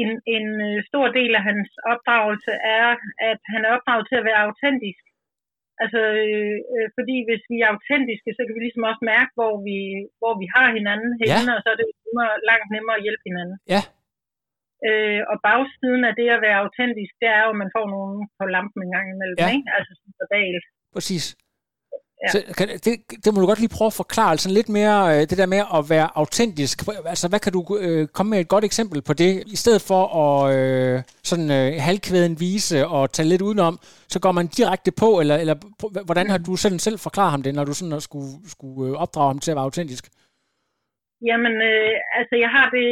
en, 0.00 0.10
en 0.36 0.46
øh, 0.68 0.76
stor 0.90 1.06
del 1.18 1.32
af 1.38 1.42
hans 1.50 1.68
opdragelse 1.92 2.52
er, 2.78 2.88
at 3.30 3.40
han 3.52 3.60
er 3.66 3.70
opdraget 3.76 4.04
til 4.08 4.16
at 4.20 4.26
være 4.30 4.44
autentisk. 4.48 5.02
Altså, 5.82 6.00
øh, 6.24 6.56
øh, 6.74 6.86
fordi 6.96 7.16
hvis 7.28 7.42
vi 7.52 7.56
er 7.64 7.68
autentiske, 7.74 8.30
så 8.36 8.40
kan 8.44 8.54
vi 8.56 8.60
ligesom 8.62 8.88
også 8.90 9.02
mærke, 9.14 9.32
hvor 9.38 9.54
vi, 9.66 9.78
hvor 10.20 10.34
vi 10.42 10.46
har 10.56 10.66
hinanden 10.78 11.12
henne, 11.20 11.50
ja. 11.50 11.56
og 11.56 11.60
så 11.64 11.68
er 11.74 11.78
det 11.80 11.88
nemmere, 12.04 12.32
langt 12.50 12.68
nemmere 12.76 12.96
at 12.98 13.04
hjælpe 13.06 13.24
hinanden. 13.30 13.56
Ja. 13.74 13.82
Øh, 14.88 15.20
og 15.30 15.36
bagsiden 15.48 16.02
af 16.08 16.14
det 16.20 16.28
at 16.36 16.42
være 16.46 16.62
autentisk, 16.64 17.12
det 17.22 17.28
er 17.36 17.40
jo, 17.44 17.50
at 17.54 17.60
man 17.62 17.70
får 17.76 17.86
nogen 17.96 18.16
på 18.38 18.44
lampen 18.54 18.80
en 18.82 18.92
gang 18.96 19.06
imellem, 19.14 19.38
Ja. 19.42 19.48
ikke? 19.56 19.68
Altså 19.76 19.92
sådan 19.98 20.14
fordalt. 20.20 20.64
Præcis. 20.96 21.24
Ja. 22.24 22.28
Så, 22.32 22.38
kan, 22.58 22.68
det, 22.68 22.92
det 23.24 23.34
må 23.34 23.40
du 23.40 23.46
godt 23.46 23.62
lige 23.62 23.76
prøve 23.78 23.86
at 23.86 24.00
forklare, 24.02 24.38
sådan 24.38 24.58
lidt 24.60 24.68
mere 24.68 24.96
øh, 25.12 25.20
det 25.30 25.38
der 25.38 25.46
med 25.54 25.62
at 25.76 25.82
være 25.94 26.08
autentisk. 26.14 26.76
Altså, 27.12 27.28
hvad 27.28 27.40
kan 27.44 27.52
du 27.52 27.60
øh, 27.80 28.08
komme 28.16 28.30
med 28.30 28.40
et 28.40 28.48
godt 28.48 28.64
eksempel 28.64 29.02
på 29.02 29.12
det? 29.12 29.32
I 29.54 29.56
stedet 29.56 29.82
for 29.90 30.02
at 30.22 30.56
øh, 30.56 31.02
sådan 31.30 31.50
øh, 31.58 31.68
halvkvæden 31.86 32.40
vise 32.40 32.86
og 32.86 33.12
tage 33.12 33.28
lidt 33.28 33.42
udenom, 33.42 33.74
så 34.12 34.18
går 34.24 34.32
man 34.32 34.46
direkte 34.46 34.92
på, 35.02 35.08
eller, 35.20 35.36
eller 35.42 35.56
hvordan 36.08 36.30
har 36.30 36.38
du 36.38 36.56
sådan 36.56 36.78
selv 36.78 36.98
forklaret 36.98 37.30
ham 37.30 37.42
det, 37.42 37.54
når 37.54 37.64
du 37.64 37.74
sådan 37.74 38.00
skulle, 38.00 38.30
skulle 38.54 38.78
øh, 38.88 39.02
opdrage 39.04 39.30
ham 39.32 39.38
til 39.38 39.50
at 39.50 39.56
være 39.56 39.68
autentisk? 39.70 40.04
Jamen, 41.28 41.54
øh, 41.70 41.94
altså, 42.18 42.34
jeg 42.44 42.50
har 42.56 42.66
det, 42.76 42.88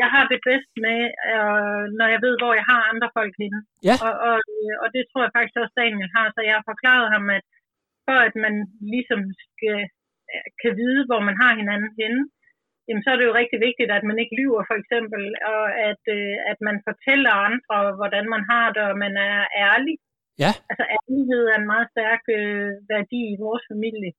jeg 0.00 0.08
har 0.14 0.24
det 0.32 0.40
bedst 0.50 0.72
med, 0.86 1.00
øh, 1.32 1.82
når 1.98 2.08
jeg 2.14 2.20
ved, 2.26 2.34
hvor 2.40 2.52
jeg 2.60 2.66
har 2.72 2.80
andre 2.92 3.08
folk 3.18 3.34
henne. 3.42 3.60
Ja. 3.88 3.96
Og, 4.06 4.12
og, 4.28 4.38
øh, 4.54 4.74
og 4.82 4.88
det 4.94 5.02
tror 5.04 5.22
jeg 5.24 5.34
faktisk 5.36 5.56
også, 5.62 5.74
Daniel 5.82 6.10
har. 6.16 6.26
Så 6.34 6.40
jeg 6.48 6.54
har 6.58 6.64
forklaret 6.72 7.08
ham, 7.14 7.24
at 7.38 7.44
for 8.06 8.16
at 8.28 8.34
man 8.44 8.54
ligesom 8.94 9.20
skal, 9.44 9.78
øh, 10.32 10.46
kan 10.62 10.72
vide, 10.80 11.02
hvor 11.08 11.20
man 11.28 11.36
har 11.42 11.52
hinanden 11.60 11.92
henne, 12.00 12.22
jamen, 12.86 13.02
så 13.04 13.08
er 13.10 13.18
det 13.18 13.28
jo 13.28 13.38
rigtig 13.40 13.58
vigtigt, 13.68 13.90
at 13.98 14.04
man 14.10 14.18
ikke 14.22 14.38
lyver, 14.40 14.62
for 14.70 14.76
eksempel, 14.82 15.22
og 15.54 15.64
at, 15.90 16.02
øh, 16.18 16.36
at 16.50 16.58
man 16.68 16.76
fortæller 16.88 17.32
andre, 17.48 17.78
hvordan 17.98 18.24
man 18.34 18.42
har 18.52 18.66
det, 18.76 18.82
og 18.90 18.96
man 19.04 19.14
er 19.30 19.38
ærlig. 19.66 19.94
Ja. 20.44 20.52
Altså, 20.70 20.84
ærlighed 20.96 21.42
er 21.52 21.58
en 21.60 21.70
meget 21.72 21.88
stærk 21.94 22.22
øh, 22.38 22.70
værdi 22.94 23.20
i 23.32 23.40
vores 23.44 23.64
familie. 23.72 24.12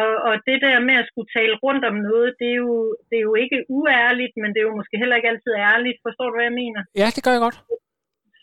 Og, 0.00 0.10
og 0.28 0.34
det 0.48 0.58
der 0.66 0.86
med 0.88 0.96
at 1.02 1.08
skulle 1.10 1.30
tale 1.38 1.54
rundt 1.64 1.84
om 1.90 1.96
noget, 2.08 2.28
det 2.40 2.48
er, 2.54 2.58
jo, 2.64 2.74
det 3.08 3.16
er 3.18 3.26
jo 3.30 3.34
ikke 3.44 3.58
uærligt, 3.78 4.34
men 4.40 4.48
det 4.52 4.60
er 4.60 4.68
jo 4.68 4.78
måske 4.80 5.00
heller 5.02 5.16
ikke 5.16 5.32
altid 5.32 5.52
ærligt. 5.72 5.98
Forstår 6.06 6.26
du, 6.28 6.34
hvad 6.36 6.48
jeg 6.50 6.60
mener? 6.62 6.80
Ja, 7.00 7.06
det 7.14 7.22
gør 7.24 7.34
jeg 7.36 7.44
godt. 7.46 7.58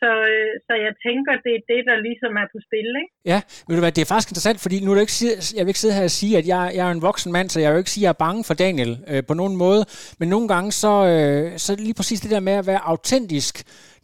Så, 0.04 0.12
øh, 0.34 0.52
så 0.68 0.74
jeg 0.86 0.94
tænker, 1.06 1.32
det 1.46 1.54
er 1.60 1.64
det, 1.72 1.82
der 1.90 1.98
ligesom 2.08 2.32
er 2.42 2.48
på 2.54 2.60
spil, 2.68 2.90
ikke? 3.02 3.14
Ja, 3.32 3.40
ved 3.68 3.76
du 3.76 3.82
hvad, 3.84 3.92
det 3.98 4.02
er 4.02 4.12
faktisk 4.14 4.30
interessant, 4.32 4.60
fordi 4.66 4.78
nu 4.80 4.92
er 4.92 4.96
det 4.96 5.04
ikke, 5.08 5.18
jeg 5.58 5.64
vil 5.64 5.72
ikke 5.74 5.84
sidde 5.84 5.96
her 6.00 6.04
og 6.12 6.18
sige, 6.22 6.34
at 6.38 6.46
jeg, 6.54 6.72
jeg 6.78 6.88
er 6.88 6.92
en 6.92 7.06
voksen 7.10 7.32
mand, 7.32 7.50
så 7.50 7.60
jeg 7.60 7.72
vil 7.72 7.78
ikke 7.84 7.96
sige, 7.96 8.04
at 8.04 8.08
jeg 8.08 8.16
er 8.16 8.24
bange 8.26 8.44
for 8.44 8.54
Daniel 8.54 8.92
øh, 9.12 9.24
på 9.30 9.34
nogen 9.34 9.56
måde. 9.66 9.82
Men 10.20 10.28
nogle 10.30 10.48
gange, 10.54 10.72
så, 10.72 10.94
øh, 11.14 11.58
så 11.66 11.72
lige 11.76 11.98
præcis 12.00 12.20
det 12.22 12.32
der 12.32 12.40
med 12.50 12.54
at 12.54 12.68
være 12.68 12.82
autentisk, 12.94 13.54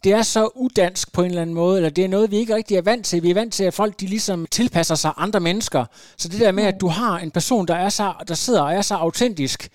det 0.04 0.12
er 0.12 0.22
så 0.22 0.42
udansk 0.54 1.14
på 1.14 1.20
en 1.22 1.28
eller 1.28 1.42
anden 1.42 1.56
måde, 1.62 1.76
eller 1.76 1.90
det 1.90 2.04
er 2.04 2.08
noget, 2.08 2.30
vi 2.30 2.36
ikke 2.36 2.54
rigtig 2.54 2.76
er 2.76 2.82
vant 2.82 3.06
til. 3.06 3.22
Vi 3.22 3.30
er 3.30 3.34
vant 3.34 3.54
til, 3.54 3.64
at 3.64 3.74
folk 3.74 4.00
de 4.00 4.06
ligesom 4.06 4.46
tilpasser 4.46 4.94
sig 4.94 5.12
andre 5.16 5.40
mennesker. 5.40 5.84
Så 6.16 6.28
det 6.28 6.40
der 6.40 6.52
med, 6.52 6.64
at 6.64 6.80
du 6.80 6.88
har 6.88 7.18
en 7.18 7.30
person, 7.30 7.66
der, 7.66 7.74
er 7.74 7.88
så, 7.88 8.12
der 8.28 8.34
sidder 8.34 8.62
og 8.62 8.74
er 8.74 8.82
så 8.82 8.94
autentisk, 8.94 9.68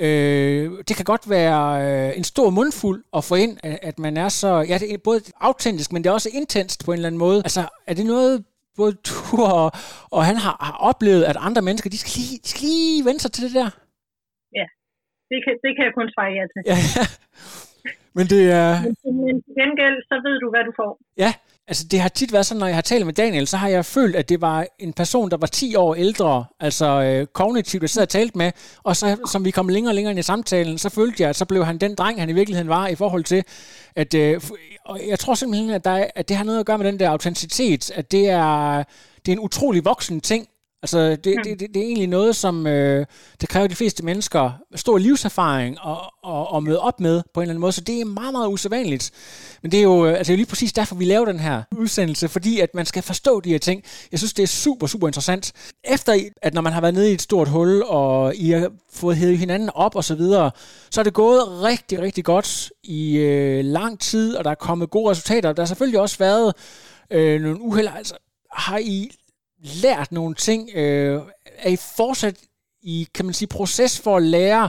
øh, 0.00 0.84
det 0.88 0.96
kan 0.96 1.04
godt 1.04 1.30
være 1.30 1.62
øh, 1.84 2.18
en 2.18 2.24
stor 2.24 2.50
mundfuld 2.50 3.04
at 3.16 3.24
få 3.24 3.34
ind, 3.34 3.58
at, 3.62 3.78
at 3.82 3.98
man 3.98 4.16
er 4.16 4.28
så, 4.28 4.48
ja, 4.68 4.78
det 4.78 4.94
er 4.94 4.98
både 5.04 5.20
autentisk, 5.40 5.92
men 5.92 6.04
det 6.04 6.10
er 6.10 6.14
også 6.14 6.30
intenst 6.32 6.84
på 6.84 6.92
en 6.92 6.96
eller 6.98 7.06
anden 7.06 7.18
måde. 7.18 7.38
Altså, 7.38 7.62
er 7.86 7.94
det 7.94 8.06
noget, 8.06 8.44
både 8.76 8.92
du 8.92 9.42
og, 9.42 9.70
og 10.10 10.24
han 10.24 10.36
har, 10.36 10.56
har 10.60 10.76
oplevet, 10.90 11.24
at 11.24 11.36
andre 11.40 11.62
mennesker, 11.62 11.90
de 11.90 11.98
skal 11.98 12.12
lige, 12.20 12.38
de 12.44 12.48
skal 12.48 12.62
lige 12.62 13.04
vende 13.04 13.20
sig 13.20 13.32
til 13.32 13.44
det 13.44 13.54
der? 13.54 13.70
Det 15.30 15.38
kan, 15.44 15.54
det 15.64 15.70
kan 15.76 15.82
jeg 15.88 15.94
kun 15.98 16.08
svare 16.14 16.32
ja 16.38 16.44
til. 16.52 16.60
Ja, 16.72 16.78
ja. 16.96 17.04
Men 18.16 18.24
det 18.32 18.42
er... 18.62 18.68
Men 19.26 19.36
til 19.44 19.52
gengæld, 19.60 19.96
så 20.08 20.14
ved 20.26 20.36
du, 20.42 20.48
hvad 20.52 20.64
du 20.68 20.72
får. 20.80 20.92
Ja, 21.24 21.30
altså 21.68 21.84
det 21.90 22.00
har 22.00 22.08
tit 22.08 22.32
været 22.32 22.46
sådan, 22.46 22.58
når 22.58 22.66
jeg 22.66 22.76
har 22.76 22.82
talt 22.82 23.06
med 23.06 23.14
Daniel, 23.14 23.46
så 23.46 23.56
har 23.56 23.68
jeg 23.68 23.84
følt, 23.84 24.16
at 24.16 24.28
det 24.28 24.40
var 24.40 24.66
en 24.78 24.92
person, 24.92 25.30
der 25.30 25.36
var 25.36 25.46
10 25.46 25.74
år 25.74 25.94
ældre, 25.94 26.44
altså 26.60 26.86
øh, 27.02 27.26
kognitivt, 27.26 27.82
jeg 27.82 27.90
sad 27.90 28.02
og 28.02 28.08
talte 28.08 28.38
med, 28.38 28.52
og 28.82 28.96
så 28.96 29.16
som 29.30 29.44
vi 29.44 29.50
kom 29.50 29.68
længere 29.68 29.90
og 29.90 29.94
længere 29.94 30.12
ind 30.12 30.18
i 30.18 30.22
samtalen, 30.22 30.78
så 30.78 30.88
følte 30.88 31.22
jeg, 31.22 31.30
at 31.30 31.36
så 31.36 31.44
blev 31.44 31.64
han 31.64 31.78
den 31.78 31.94
dreng, 31.94 32.20
han 32.20 32.30
i 32.30 32.32
virkeligheden 32.32 32.68
var, 32.68 32.86
i 32.86 32.94
forhold 32.94 33.24
til, 33.24 33.44
at 33.96 34.14
øh, 34.14 34.40
og 34.84 35.00
jeg 35.08 35.18
tror 35.18 35.34
simpelthen, 35.34 35.70
at, 35.70 35.84
der 35.84 35.90
er, 35.90 36.06
at 36.14 36.28
det 36.28 36.36
har 36.36 36.44
noget 36.44 36.60
at 36.60 36.66
gøre 36.66 36.78
med 36.78 36.86
den 36.86 36.98
der 36.98 37.10
autenticitet, 37.10 37.90
at 37.90 38.12
det 38.12 38.28
er, 38.28 38.76
det 39.26 39.32
er 39.32 39.36
en 39.36 39.40
utrolig 39.40 39.84
voksen 39.84 40.20
ting, 40.20 40.48
Altså, 40.84 41.10
det, 41.10 41.24
det, 41.24 41.60
det, 41.60 41.74
det 41.74 41.82
er 41.82 41.86
egentlig 41.86 42.06
noget, 42.06 42.36
som 42.36 42.66
øh, 42.66 43.06
det 43.40 43.48
kræver 43.48 43.66
de 43.66 43.74
fleste 43.74 44.04
mennesker 44.04 44.50
stor 44.74 44.98
livserfaring 44.98 45.80
og, 45.80 46.02
og, 46.22 46.52
og 46.52 46.62
møde 46.62 46.80
op 46.80 47.00
med 47.00 47.22
på 47.34 47.40
en 47.40 47.42
eller 47.42 47.52
anden 47.52 47.60
måde, 47.60 47.72
så 47.72 47.80
det 47.80 48.00
er 48.00 48.04
meget, 48.04 48.32
meget 48.32 48.48
usædvanligt. 48.48 49.10
Men 49.62 49.72
det 49.72 49.78
er 49.78 49.82
jo, 49.82 50.06
øh, 50.06 50.18
altså, 50.18 50.36
lige 50.36 50.46
præcis 50.46 50.72
derfor, 50.72 50.94
vi 50.94 51.04
laver 51.04 51.24
den 51.24 51.40
her 51.40 51.62
udsendelse, 51.76 52.28
fordi 52.28 52.60
at 52.60 52.74
man 52.74 52.86
skal 52.86 53.02
forstå 53.02 53.40
de 53.40 53.50
her 53.50 53.58
ting. 53.58 53.82
Jeg 54.12 54.18
synes, 54.18 54.32
det 54.32 54.42
er 54.42 54.46
super, 54.46 54.86
super 54.86 55.06
interessant. 55.06 55.52
Efter, 55.84 56.30
at 56.42 56.54
når 56.54 56.62
man 56.62 56.72
har 56.72 56.80
været 56.80 56.94
nede 56.94 57.10
i 57.10 57.14
et 57.14 57.22
stort 57.22 57.48
hul, 57.48 57.82
og 57.82 58.36
I 58.36 58.50
har 58.50 58.70
fået 58.92 59.16
hævet 59.16 59.38
hinanden 59.38 59.70
op 59.74 59.96
og 59.96 60.04
så 60.04 60.14
videre, 60.14 60.50
så 60.90 61.00
er 61.00 61.04
det 61.04 61.14
gået 61.14 61.62
rigtig, 61.62 62.00
rigtig 62.00 62.24
godt 62.24 62.72
i 62.82 63.16
øh, 63.16 63.64
lang 63.64 64.00
tid, 64.00 64.36
og 64.36 64.44
der 64.44 64.50
er 64.50 64.54
kommet 64.54 64.90
gode 64.90 65.10
resultater. 65.10 65.52
Der 65.52 65.62
har 65.62 65.66
selvfølgelig 65.66 66.00
også 66.00 66.18
været 66.18 66.54
øh, 67.10 67.40
nogle 67.40 67.60
uheld. 67.60 67.88
Altså, 67.96 68.14
har 68.52 68.78
I 68.78 69.10
lært 69.84 70.12
nogle 70.12 70.34
ting? 70.34 70.70
Øh, 70.74 71.20
er 71.58 71.70
I 71.70 71.76
fortsat 71.96 72.36
i, 72.82 73.08
kan 73.14 73.24
man 73.24 73.34
sige, 73.34 73.48
proces 73.48 74.02
for 74.04 74.16
at 74.16 74.22
lære 74.22 74.68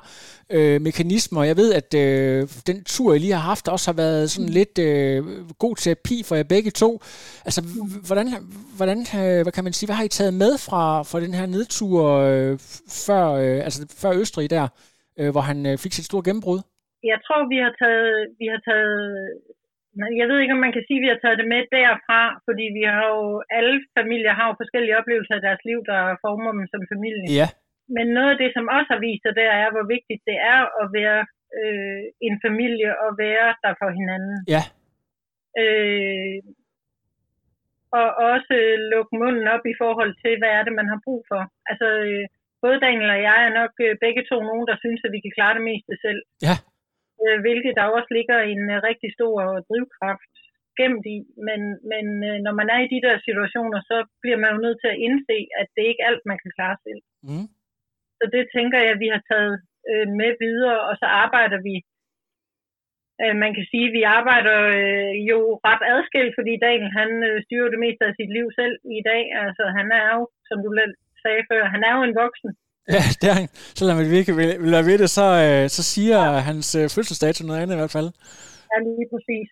øh, 0.49 0.81
mekanismer? 0.81 1.43
Jeg 1.43 1.58
ved, 1.58 1.73
at 1.73 1.93
øh, 1.93 2.47
den 2.67 2.84
tur, 2.84 3.13
I 3.13 3.19
lige 3.19 3.34
har 3.34 3.47
haft, 3.51 3.67
også 3.67 3.91
har 3.91 3.95
været 3.95 4.31
sådan 4.31 4.49
lidt 4.49 4.79
øh, 4.79 5.23
god 5.60 5.75
terapi 5.75 6.23
for 6.27 6.36
jer 6.36 6.43
begge 6.43 6.71
to. 6.71 6.89
Altså, 7.45 7.62
h- 7.62 8.05
hvordan, 8.08 8.27
hvordan 8.77 8.99
øh, 9.19 9.41
hvad 9.43 9.51
kan 9.51 9.63
man 9.63 9.73
sige, 9.73 9.88
hvad 9.88 9.95
har 9.95 10.03
I 10.03 10.17
taget 10.19 10.34
med 10.34 10.58
fra, 10.67 11.03
fra 11.03 11.19
den 11.19 11.34
her 11.34 11.45
nedtur 11.45 12.03
øh, 12.12 12.60
før, 13.08 13.23
øh, 13.43 13.60
altså 13.67 13.79
før 14.01 14.12
Østrig 14.21 14.49
der, 14.49 14.67
øh, 15.19 15.29
hvor 15.34 15.41
han 15.41 15.65
øh, 15.65 15.77
fik 15.77 15.93
sit 15.93 16.05
store 16.05 16.23
gennembrud? 16.27 16.60
Jeg 17.12 17.19
tror, 17.25 17.39
vi 17.53 17.60
har 17.65 17.73
taget, 17.84 18.13
vi 18.41 18.45
har 18.53 18.62
taget 18.69 18.99
jeg 20.19 20.27
ved 20.29 20.38
ikke, 20.39 20.55
om 20.58 20.63
man 20.65 20.75
kan 20.75 20.86
sige, 20.88 20.99
at 20.99 21.03
vi 21.05 21.12
har 21.13 21.21
taget 21.21 21.39
det 21.41 21.47
med 21.53 21.62
derfra, 21.77 22.21
fordi 22.47 22.65
vi 22.77 22.84
har 22.93 23.05
jo, 23.15 23.23
alle 23.58 23.77
familier 23.99 24.34
har 24.39 24.45
jo 24.49 24.62
forskellige 24.62 24.97
oplevelser 24.99 25.36
i 25.38 25.45
deres 25.47 25.62
liv, 25.69 25.79
der 25.91 26.01
former 26.25 26.51
dem 26.58 26.65
som 26.73 26.81
familie. 26.93 27.27
Ja. 27.39 27.47
Men 27.95 28.05
noget 28.17 28.31
af 28.34 28.39
det, 28.43 28.51
som 28.53 28.73
også 28.77 28.89
har 28.93 29.01
vist 29.08 29.23
sig 29.23 29.36
der, 29.41 29.51
er, 29.63 29.69
hvor 29.73 29.86
vigtigt 29.95 30.21
det 30.29 30.38
er 30.53 30.62
at 30.81 30.88
være 30.99 31.21
øh, 31.60 32.03
en 32.27 32.36
familie 32.45 32.91
og 33.05 33.10
være 33.25 33.49
der 33.63 33.73
for 33.81 33.89
hinanden. 33.99 34.38
Ja. 34.53 34.63
Øh, 35.63 36.38
og 37.99 38.08
også 38.34 38.55
lukke 38.93 39.13
munden 39.21 39.47
op 39.55 39.65
i 39.73 39.75
forhold 39.84 40.13
til, 40.23 40.34
hvad 40.39 40.51
er 40.58 40.63
det, 40.63 40.73
man 40.79 40.89
har 40.93 40.99
brug 41.05 41.21
for. 41.31 41.41
Altså, 41.69 41.88
øh, 42.08 42.25
både 42.63 42.77
Daniel 42.86 43.15
og 43.15 43.21
jeg 43.29 43.39
er 43.47 43.53
nok 43.60 43.73
øh, 43.86 43.93
begge 44.05 44.23
to 44.29 44.38
nogen, 44.49 44.65
der 44.69 44.77
synes, 44.84 45.01
at 45.05 45.13
vi 45.15 45.19
kan 45.23 45.36
klare 45.38 45.58
det 45.58 45.67
meste 45.71 45.93
selv. 46.05 46.21
Ja. 46.47 46.55
Øh, 47.23 47.38
hvilket 47.45 47.73
der 47.78 47.95
også 47.97 48.10
ligger 48.17 48.38
en 48.54 48.63
øh, 48.73 48.78
rigtig 48.89 49.10
stor 49.17 49.38
drivkraft 49.69 50.34
gemt 50.80 51.06
i. 51.15 51.17
Men, 51.47 51.62
men 51.91 52.06
øh, 52.30 52.38
når 52.45 52.54
man 52.60 52.67
er 52.75 52.80
i 52.84 52.91
de 52.93 53.04
der 53.08 53.15
situationer, 53.28 53.80
så 53.89 53.97
bliver 54.21 54.39
man 54.41 54.51
jo 54.54 54.60
nødt 54.65 54.80
til 54.82 54.89
at 54.91 55.01
indse, 55.08 55.38
at 55.62 55.67
det 55.75 55.84
ikke 55.89 56.01
er 56.04 56.10
alt, 56.12 56.25
man 56.32 56.39
kan 56.43 56.51
klare 56.58 56.78
selv. 56.86 57.01
Mm. 57.28 57.47
Så 58.19 58.25
det 58.36 58.43
tænker 58.56 58.80
jeg, 58.84 58.91
at 58.93 59.04
vi 59.06 59.10
har 59.15 59.23
taget 59.32 59.56
øh, 59.91 60.08
med 60.19 60.32
videre, 60.45 60.80
og 60.89 60.93
så 61.01 61.08
arbejder 61.23 61.62
vi. 61.69 61.75
Man 63.43 63.51
kan 63.56 63.65
sige, 63.71 63.88
at 63.88 63.95
vi 63.97 64.04
arbejder 64.19 64.58
jo 65.32 65.39
ret 65.67 65.84
adskilt, 65.93 66.34
fordi 66.38 66.54
Daniel 66.65 66.91
han 66.99 67.10
styrer 67.45 67.69
det 67.73 67.84
meste 67.86 68.04
af 68.06 68.13
sit 68.19 68.32
liv 68.38 68.47
selv 68.60 68.75
i 68.99 69.01
dag. 69.10 69.23
Altså 69.43 69.63
han 69.78 69.88
er 70.01 70.08
jo, 70.15 70.21
som 70.49 70.58
du 70.65 70.69
sagde 71.23 71.43
før, 71.51 71.62
han 71.73 71.82
er 71.88 71.93
jo 71.97 72.01
en 72.04 72.15
voksen. 72.23 72.51
Ja, 72.95 73.03
det 73.21 73.27
er. 73.33 73.37
Selvom 73.79 73.95
vi 74.13 74.17
ikke 74.21 74.33
vil, 74.39 74.49
vil 74.63 74.71
være 74.75 74.87
ved 74.89 74.97
det, 75.03 75.09
så, 75.19 75.25
øh, 75.45 75.63
så 75.75 75.81
siger 75.93 76.19
hans 76.49 76.67
øh, 76.79 76.85
fødselsdato 76.95 77.39
noget 77.43 77.61
andet 77.61 77.75
i 77.75 77.79
hvert 77.81 77.95
fald. 77.97 78.09
Ja, 78.71 78.75
lige 78.87 79.09
præcis. 79.13 79.47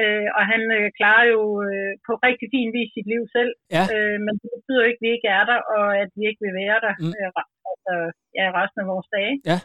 Øh, 0.00 0.28
og 0.38 0.42
han 0.52 0.62
øh, 0.78 0.86
klarer 0.98 1.26
jo 1.34 1.42
øh, 1.68 1.92
på 2.06 2.12
rigtig 2.26 2.46
fin 2.54 2.68
vis 2.76 2.90
sit 2.96 3.08
liv 3.12 3.22
selv. 3.36 3.52
Ja. 3.76 3.84
Øh, 3.94 4.16
men 4.24 4.32
det 4.40 4.48
betyder 4.56 4.80
jo 4.82 4.88
ikke, 4.90 5.00
at 5.02 5.06
vi 5.06 5.10
ikke 5.16 5.28
er 5.38 5.44
der, 5.50 5.58
og 5.76 5.86
at 6.02 6.10
vi 6.18 6.22
ikke 6.30 6.42
vil 6.46 6.54
være 6.62 6.78
der 6.86 6.94
Mm. 7.02 7.12
øh, 7.18 7.30
altså, 7.72 7.94
ja, 8.38 8.46
resten 8.58 8.80
af 8.82 8.88
vores 8.92 9.08
dage. 9.16 9.34
Ja. 9.50 9.58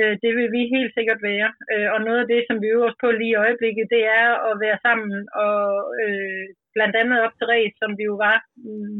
Øh, 0.00 0.14
det 0.22 0.30
vil 0.38 0.48
vi 0.56 0.62
helt 0.76 0.92
sikkert 0.98 1.20
være. 1.32 1.48
Øh, 1.72 1.88
og 1.94 1.98
noget 2.06 2.20
af 2.22 2.28
det, 2.32 2.40
som 2.48 2.56
vi 2.62 2.66
øver 2.74 2.88
os 2.90 3.00
på 3.02 3.08
lige 3.20 3.34
i 3.34 3.40
øjeblikket, 3.44 3.86
det 3.94 4.02
er 4.20 4.28
at 4.48 4.54
være 4.64 4.78
sammen 4.86 5.12
og 5.46 5.60
øh, 6.02 6.44
blandt 6.76 6.94
andet 7.00 7.18
op 7.24 7.34
til 7.36 7.46
race, 7.54 7.76
som 7.82 7.90
vi 7.98 8.04
jo 8.10 8.14
var 8.26 8.36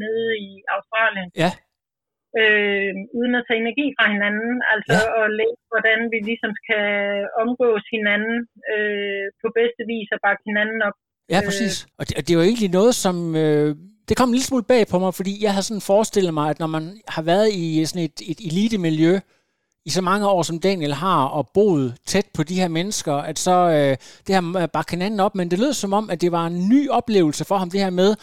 nede 0.03 0.29
i 0.47 0.49
Australien. 0.75 1.29
Ja. 1.43 1.51
Øh, 2.39 2.91
uden 3.17 3.33
at 3.39 3.43
tage 3.47 3.59
energi 3.63 3.85
fra 3.97 4.05
hinanden, 4.15 4.53
altså 4.73 4.97
Ja. 4.99 5.19
at 5.19 5.25
lære, 5.39 5.57
hvordan 5.71 5.99
vi 6.13 6.19
ligesom 6.29 6.51
kan 6.69 6.87
omgås 7.43 7.85
hinanden 7.95 8.37
øh, 8.73 9.25
på 9.41 9.47
bedste 9.59 9.81
vis 9.91 10.07
og 10.15 10.19
bakke 10.25 10.43
hinanden 10.49 10.79
op. 10.87 10.97
Ja, 11.33 11.39
præcis. 11.47 11.73
Og 11.99 12.03
det, 12.07 12.13
og 12.17 12.23
det 12.27 12.33
var 12.37 12.43
egentlig 12.43 12.71
noget, 12.79 12.93
som... 13.05 13.15
Øh, 13.43 13.75
det 14.09 14.17
kom 14.17 14.29
en 14.29 14.33
lille 14.35 14.49
smule 14.51 14.63
bag 14.73 14.83
på 14.91 14.99
mig, 14.99 15.13
fordi 15.19 15.33
jeg 15.43 15.51
havde 15.53 15.67
sådan 15.69 15.81
forestillet 15.91 16.33
mig, 16.33 16.49
at 16.49 16.59
når 16.59 16.67
man 16.67 16.83
har 17.07 17.21
været 17.21 17.47
i 17.53 17.85
sådan 17.85 18.03
et, 18.09 18.17
et 18.31 18.39
elite-miljø 18.49 19.13
i 19.85 19.89
så 19.89 20.01
mange 20.01 20.27
år, 20.27 20.41
som 20.41 20.59
Daniel 20.59 20.93
har, 20.93 21.25
og 21.25 21.49
boet 21.53 21.95
tæt 22.05 22.27
på 22.33 22.43
de 22.43 22.59
her 22.61 22.67
mennesker, 22.67 23.13
at 23.13 23.39
så 23.39 23.51
øh, 23.51 23.97
det 24.27 24.35
her 24.35 24.67
bakke 24.67 24.91
hinanden 24.91 25.19
op, 25.19 25.35
men 25.35 25.51
det 25.51 25.59
lød 25.59 25.73
som 25.73 25.93
om, 25.93 26.09
at 26.09 26.21
det 26.21 26.31
var 26.31 26.45
en 26.47 26.69
ny 26.69 26.89
oplevelse 26.89 27.45
for 27.45 27.57
ham, 27.57 27.69
det 27.69 27.79
her 27.79 27.89
med, 27.89 28.15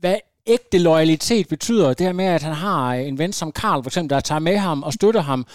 hvad 0.00 0.16
ægte 0.46 0.78
loyalitet 0.78 1.48
betyder. 1.48 1.94
Det 1.94 2.06
her 2.06 2.12
med, 2.12 2.24
at 2.24 2.42
han 2.42 2.54
har 2.54 2.94
øh, 2.94 3.06
en 3.06 3.18
ven 3.18 3.32
som 3.32 3.52
Karl, 3.52 3.82
for 3.82 3.90
eksempel, 3.90 4.10
der 4.10 4.20
tager 4.20 4.38
med 4.38 4.56
ham 4.56 4.82
og 4.82 4.92
støtter 4.92 5.20
ham. 5.20 5.46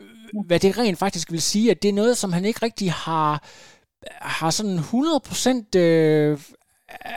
Øh, 0.00 0.06
hvad 0.46 0.60
det 0.60 0.78
rent 0.78 0.98
faktisk 0.98 1.32
vil 1.32 1.42
sige, 1.42 1.70
at 1.70 1.82
det 1.82 1.88
er 1.88 1.92
noget, 1.92 2.16
som 2.16 2.32
han 2.32 2.44
ikke 2.44 2.62
rigtig 2.62 2.92
har, 2.92 3.42
har 4.10 4.50
sådan 4.50 4.78
100% 4.78 5.78
øh, 5.78 6.38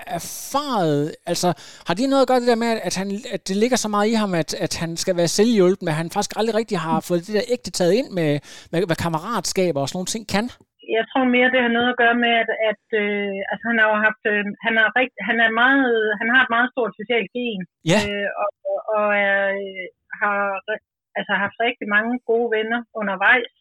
erfaret, 0.07 1.15
altså 1.25 1.53
har 1.85 1.93
det 1.93 2.09
noget 2.09 2.21
at 2.21 2.27
gøre 2.27 2.39
det 2.39 2.47
der 2.47 2.55
med, 2.55 2.67
at, 2.83 2.95
han, 2.95 3.21
at 3.31 3.47
det 3.47 3.55
ligger 3.55 3.77
så 3.77 3.87
meget 3.87 4.09
i 4.09 4.13
ham, 4.13 4.33
at, 4.33 4.53
at 4.53 4.75
han 4.75 4.97
skal 4.97 5.15
være 5.15 5.27
selvhjulpen, 5.27 5.85
men 5.85 5.93
han 5.93 6.11
faktisk 6.11 6.33
aldrig 6.35 6.55
rigtig 6.55 6.79
har 6.79 6.99
fået 6.99 7.27
det 7.27 7.35
der 7.35 7.41
ægte 7.47 7.71
taget 7.71 7.93
ind 7.93 8.09
med, 8.09 8.39
med 8.71 8.85
hvad 8.85 8.95
kammeratskaber 8.95 9.81
og 9.81 9.89
sådan 9.89 9.97
nogle 9.97 10.07
ting 10.07 10.27
kan? 10.27 10.49
Jeg 10.97 11.03
tror 11.11 11.25
mere, 11.35 11.53
det 11.53 11.61
har 11.65 11.73
noget 11.77 11.89
at 11.91 11.99
gøre 12.03 12.17
med, 12.25 12.33
at, 12.43 12.51
at 12.71 12.85
øh, 13.03 13.37
altså, 13.51 13.65
han 13.69 13.79
har 13.79 13.87
jo 13.93 13.97
haft, 14.07 14.23
øh, 14.33 14.43
han, 14.65 14.73
er 14.81 14.87
rigt, 14.97 15.15
han, 15.29 15.37
er 15.45 15.51
meget, 15.63 15.93
han 16.19 16.27
har 16.33 16.41
et 16.43 16.53
meget 16.55 16.71
stort 16.73 16.93
socialt 16.99 17.29
gen, 17.35 17.61
ja. 17.91 17.99
øh, 18.09 18.29
og, 18.41 18.49
og 18.95 19.07
er, 19.29 19.41
øh, 19.63 19.85
har 20.21 20.39
altså, 21.17 21.33
haft 21.43 21.57
rigtig 21.65 21.87
mange 21.95 22.13
gode 22.29 22.49
venner 22.55 22.79
undervejs 23.01 23.51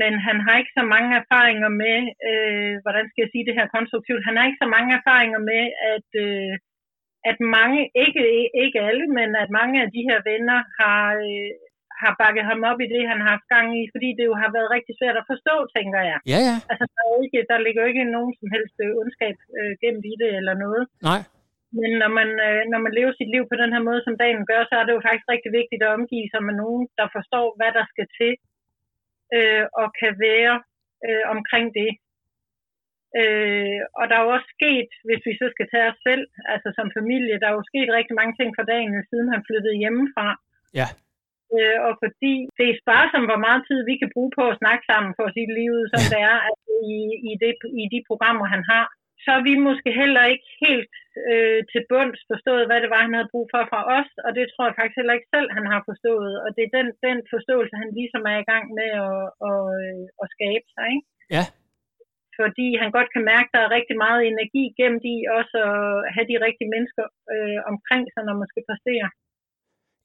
men 0.00 0.12
han 0.26 0.36
har 0.44 0.54
ikke 0.58 0.74
så 0.78 0.84
mange 0.94 1.10
erfaringer 1.22 1.70
med, 1.82 1.98
øh, 2.28 2.74
hvordan 2.84 3.04
skal 3.08 3.22
jeg 3.22 3.32
sige 3.32 3.46
det 3.46 3.58
her 3.58 3.74
konstruktivt, 3.76 4.26
han 4.28 4.36
har 4.36 4.44
ikke 4.46 4.62
så 4.64 4.68
mange 4.76 4.90
erfaringer 5.00 5.40
med, 5.50 5.64
at, 5.94 6.08
øh, 6.26 6.52
at 7.30 7.38
mange, 7.58 7.80
ikke, 8.04 8.22
ikke 8.64 8.80
alle, 8.88 9.06
men 9.18 9.28
at 9.42 9.50
mange 9.60 9.76
af 9.84 9.88
de 9.96 10.02
her 10.08 10.18
venner 10.30 10.58
har, 10.78 11.02
øh, 11.28 11.50
har 12.04 12.12
bakket 12.22 12.44
ham 12.50 12.60
op 12.70 12.80
i 12.84 12.92
det, 12.94 13.02
han 13.10 13.18
har 13.22 13.30
haft 13.34 13.52
gang 13.54 13.66
i, 13.80 13.82
fordi 13.94 14.08
det 14.18 14.24
jo 14.30 14.34
har 14.42 14.50
været 14.56 14.72
rigtig 14.76 14.94
svært 15.00 15.16
at 15.20 15.28
forstå, 15.32 15.54
tænker 15.76 16.00
jeg. 16.10 16.18
Ja, 16.32 16.40
ja. 16.48 16.56
Altså, 16.70 16.84
der, 16.94 17.02
er 17.08 17.16
ikke, 17.26 17.40
der 17.50 17.58
ligger 17.64 17.80
jo 17.82 17.90
ikke 17.92 18.14
nogen 18.16 18.32
som 18.40 18.48
helst 18.54 18.76
øh, 18.84 19.00
ondskab 19.00 19.36
øh, 19.58 19.72
gemt 19.82 20.04
i 20.12 20.14
det 20.22 20.30
eller 20.38 20.54
noget. 20.64 20.84
Nej. 21.10 21.20
Men 21.80 21.90
når 22.02 22.10
man, 22.18 22.28
øh, 22.46 22.62
når 22.72 22.80
man 22.84 22.92
lever 22.98 23.12
sit 23.14 23.30
liv 23.34 23.44
på 23.48 23.56
den 23.62 23.70
her 23.74 23.82
måde, 23.88 24.00
som 24.04 24.18
dagen 24.22 24.42
gør, 24.50 24.62
så 24.66 24.74
er 24.76 24.84
det 24.84 24.94
jo 24.96 25.06
faktisk 25.06 25.28
rigtig 25.34 25.52
vigtigt 25.60 25.82
at 25.84 25.94
omgive 25.98 26.28
sig 26.32 26.42
med 26.48 26.54
nogen, 26.62 26.84
der 27.00 27.08
forstår, 27.16 27.46
hvad 27.58 27.72
der 27.78 27.84
skal 27.92 28.08
til 28.18 28.32
øh, 29.36 29.64
og 29.80 29.86
kan 30.00 30.12
være 30.28 30.54
øh, 31.06 31.24
omkring 31.34 31.66
det. 31.80 31.90
Øh, 33.20 33.80
og 33.98 34.04
der 34.08 34.16
er 34.16 34.24
jo 34.24 34.34
også 34.36 34.50
sket, 34.56 34.90
hvis 35.06 35.22
vi 35.28 35.32
så 35.40 35.46
skal 35.54 35.66
tage 35.72 35.88
os 35.92 36.00
selv, 36.08 36.24
altså 36.52 36.68
som 36.78 36.88
familie, 36.98 37.40
der 37.40 37.48
er 37.48 37.56
jo 37.58 37.70
sket 37.70 37.88
rigtig 37.98 38.14
mange 38.20 38.34
ting 38.38 38.50
for 38.58 38.64
dagen, 38.72 38.92
siden 39.10 39.28
han 39.34 39.46
flyttede 39.48 39.80
hjemmefra. 39.82 40.26
Ja. 40.80 40.88
Øh, 41.56 41.78
og 41.86 41.92
fordi 42.02 42.34
det 42.58 42.66
er 42.68 42.80
sparsomt, 42.82 43.28
hvor 43.30 43.40
meget 43.46 43.62
tid 43.68 43.78
vi 43.90 43.94
kan 44.02 44.12
bruge 44.14 44.32
på 44.38 44.44
at 44.48 44.58
snakke 44.62 44.84
sammen 44.90 45.10
for 45.16 45.24
at 45.26 45.34
sige 45.36 45.56
livet, 45.60 45.84
som 45.92 46.02
det 46.12 46.20
er 46.32 46.38
altså 46.48 46.70
i, 46.94 46.96
i, 47.30 47.32
det, 47.42 47.52
i 47.82 47.84
de 47.94 48.00
programmer, 48.10 48.46
han 48.54 48.62
har 48.72 48.84
så 49.24 49.30
er 49.38 49.42
vi 49.48 49.54
måske 49.68 49.90
heller 50.02 50.24
ikke 50.32 50.48
helt 50.64 50.94
øh, 51.30 51.60
til 51.72 51.82
bunds 51.90 52.20
forstået, 52.30 52.68
hvad 52.68 52.78
det 52.82 52.90
var, 52.94 53.00
han 53.06 53.16
havde 53.16 53.32
brug 53.32 53.46
for 53.52 53.62
fra 53.70 53.80
os, 53.98 54.10
og 54.24 54.30
det 54.36 54.44
tror 54.46 54.66
jeg 54.66 54.76
faktisk 54.78 54.98
heller 55.00 55.16
ikke 55.18 55.32
selv, 55.34 55.48
han 55.58 55.66
har 55.72 55.80
forstået. 55.90 56.34
Og 56.44 56.48
det 56.56 56.62
er 56.64 56.72
den, 56.78 56.88
den 57.08 57.18
forståelse, 57.34 57.74
han 57.82 57.90
ligesom 57.98 58.22
er 58.32 58.38
i 58.40 58.48
gang 58.52 58.66
med 58.78 58.90
at, 59.08 59.22
at, 59.50 59.60
øh, 59.80 60.02
at 60.22 60.26
skabe 60.36 60.66
sig. 60.74 60.86
Ikke? 60.94 61.06
Ja. 61.36 61.44
Fordi 62.40 62.68
han 62.82 62.90
godt 62.96 63.10
kan 63.14 63.24
mærke, 63.32 63.48
at 63.48 63.54
der 63.54 63.62
er 63.64 63.76
rigtig 63.78 63.96
meget 64.04 64.20
energi 64.32 64.64
gemt 64.80 65.04
i 65.14 65.16
også 65.38 65.56
at 65.72 65.82
have 66.14 66.26
de 66.32 66.42
rigtige 66.46 66.72
mennesker 66.74 67.06
øh, 67.34 67.60
omkring 67.72 68.04
sig, 68.12 68.22
når 68.28 68.36
man 68.40 68.50
skal 68.52 68.64
præstere. 68.68 69.08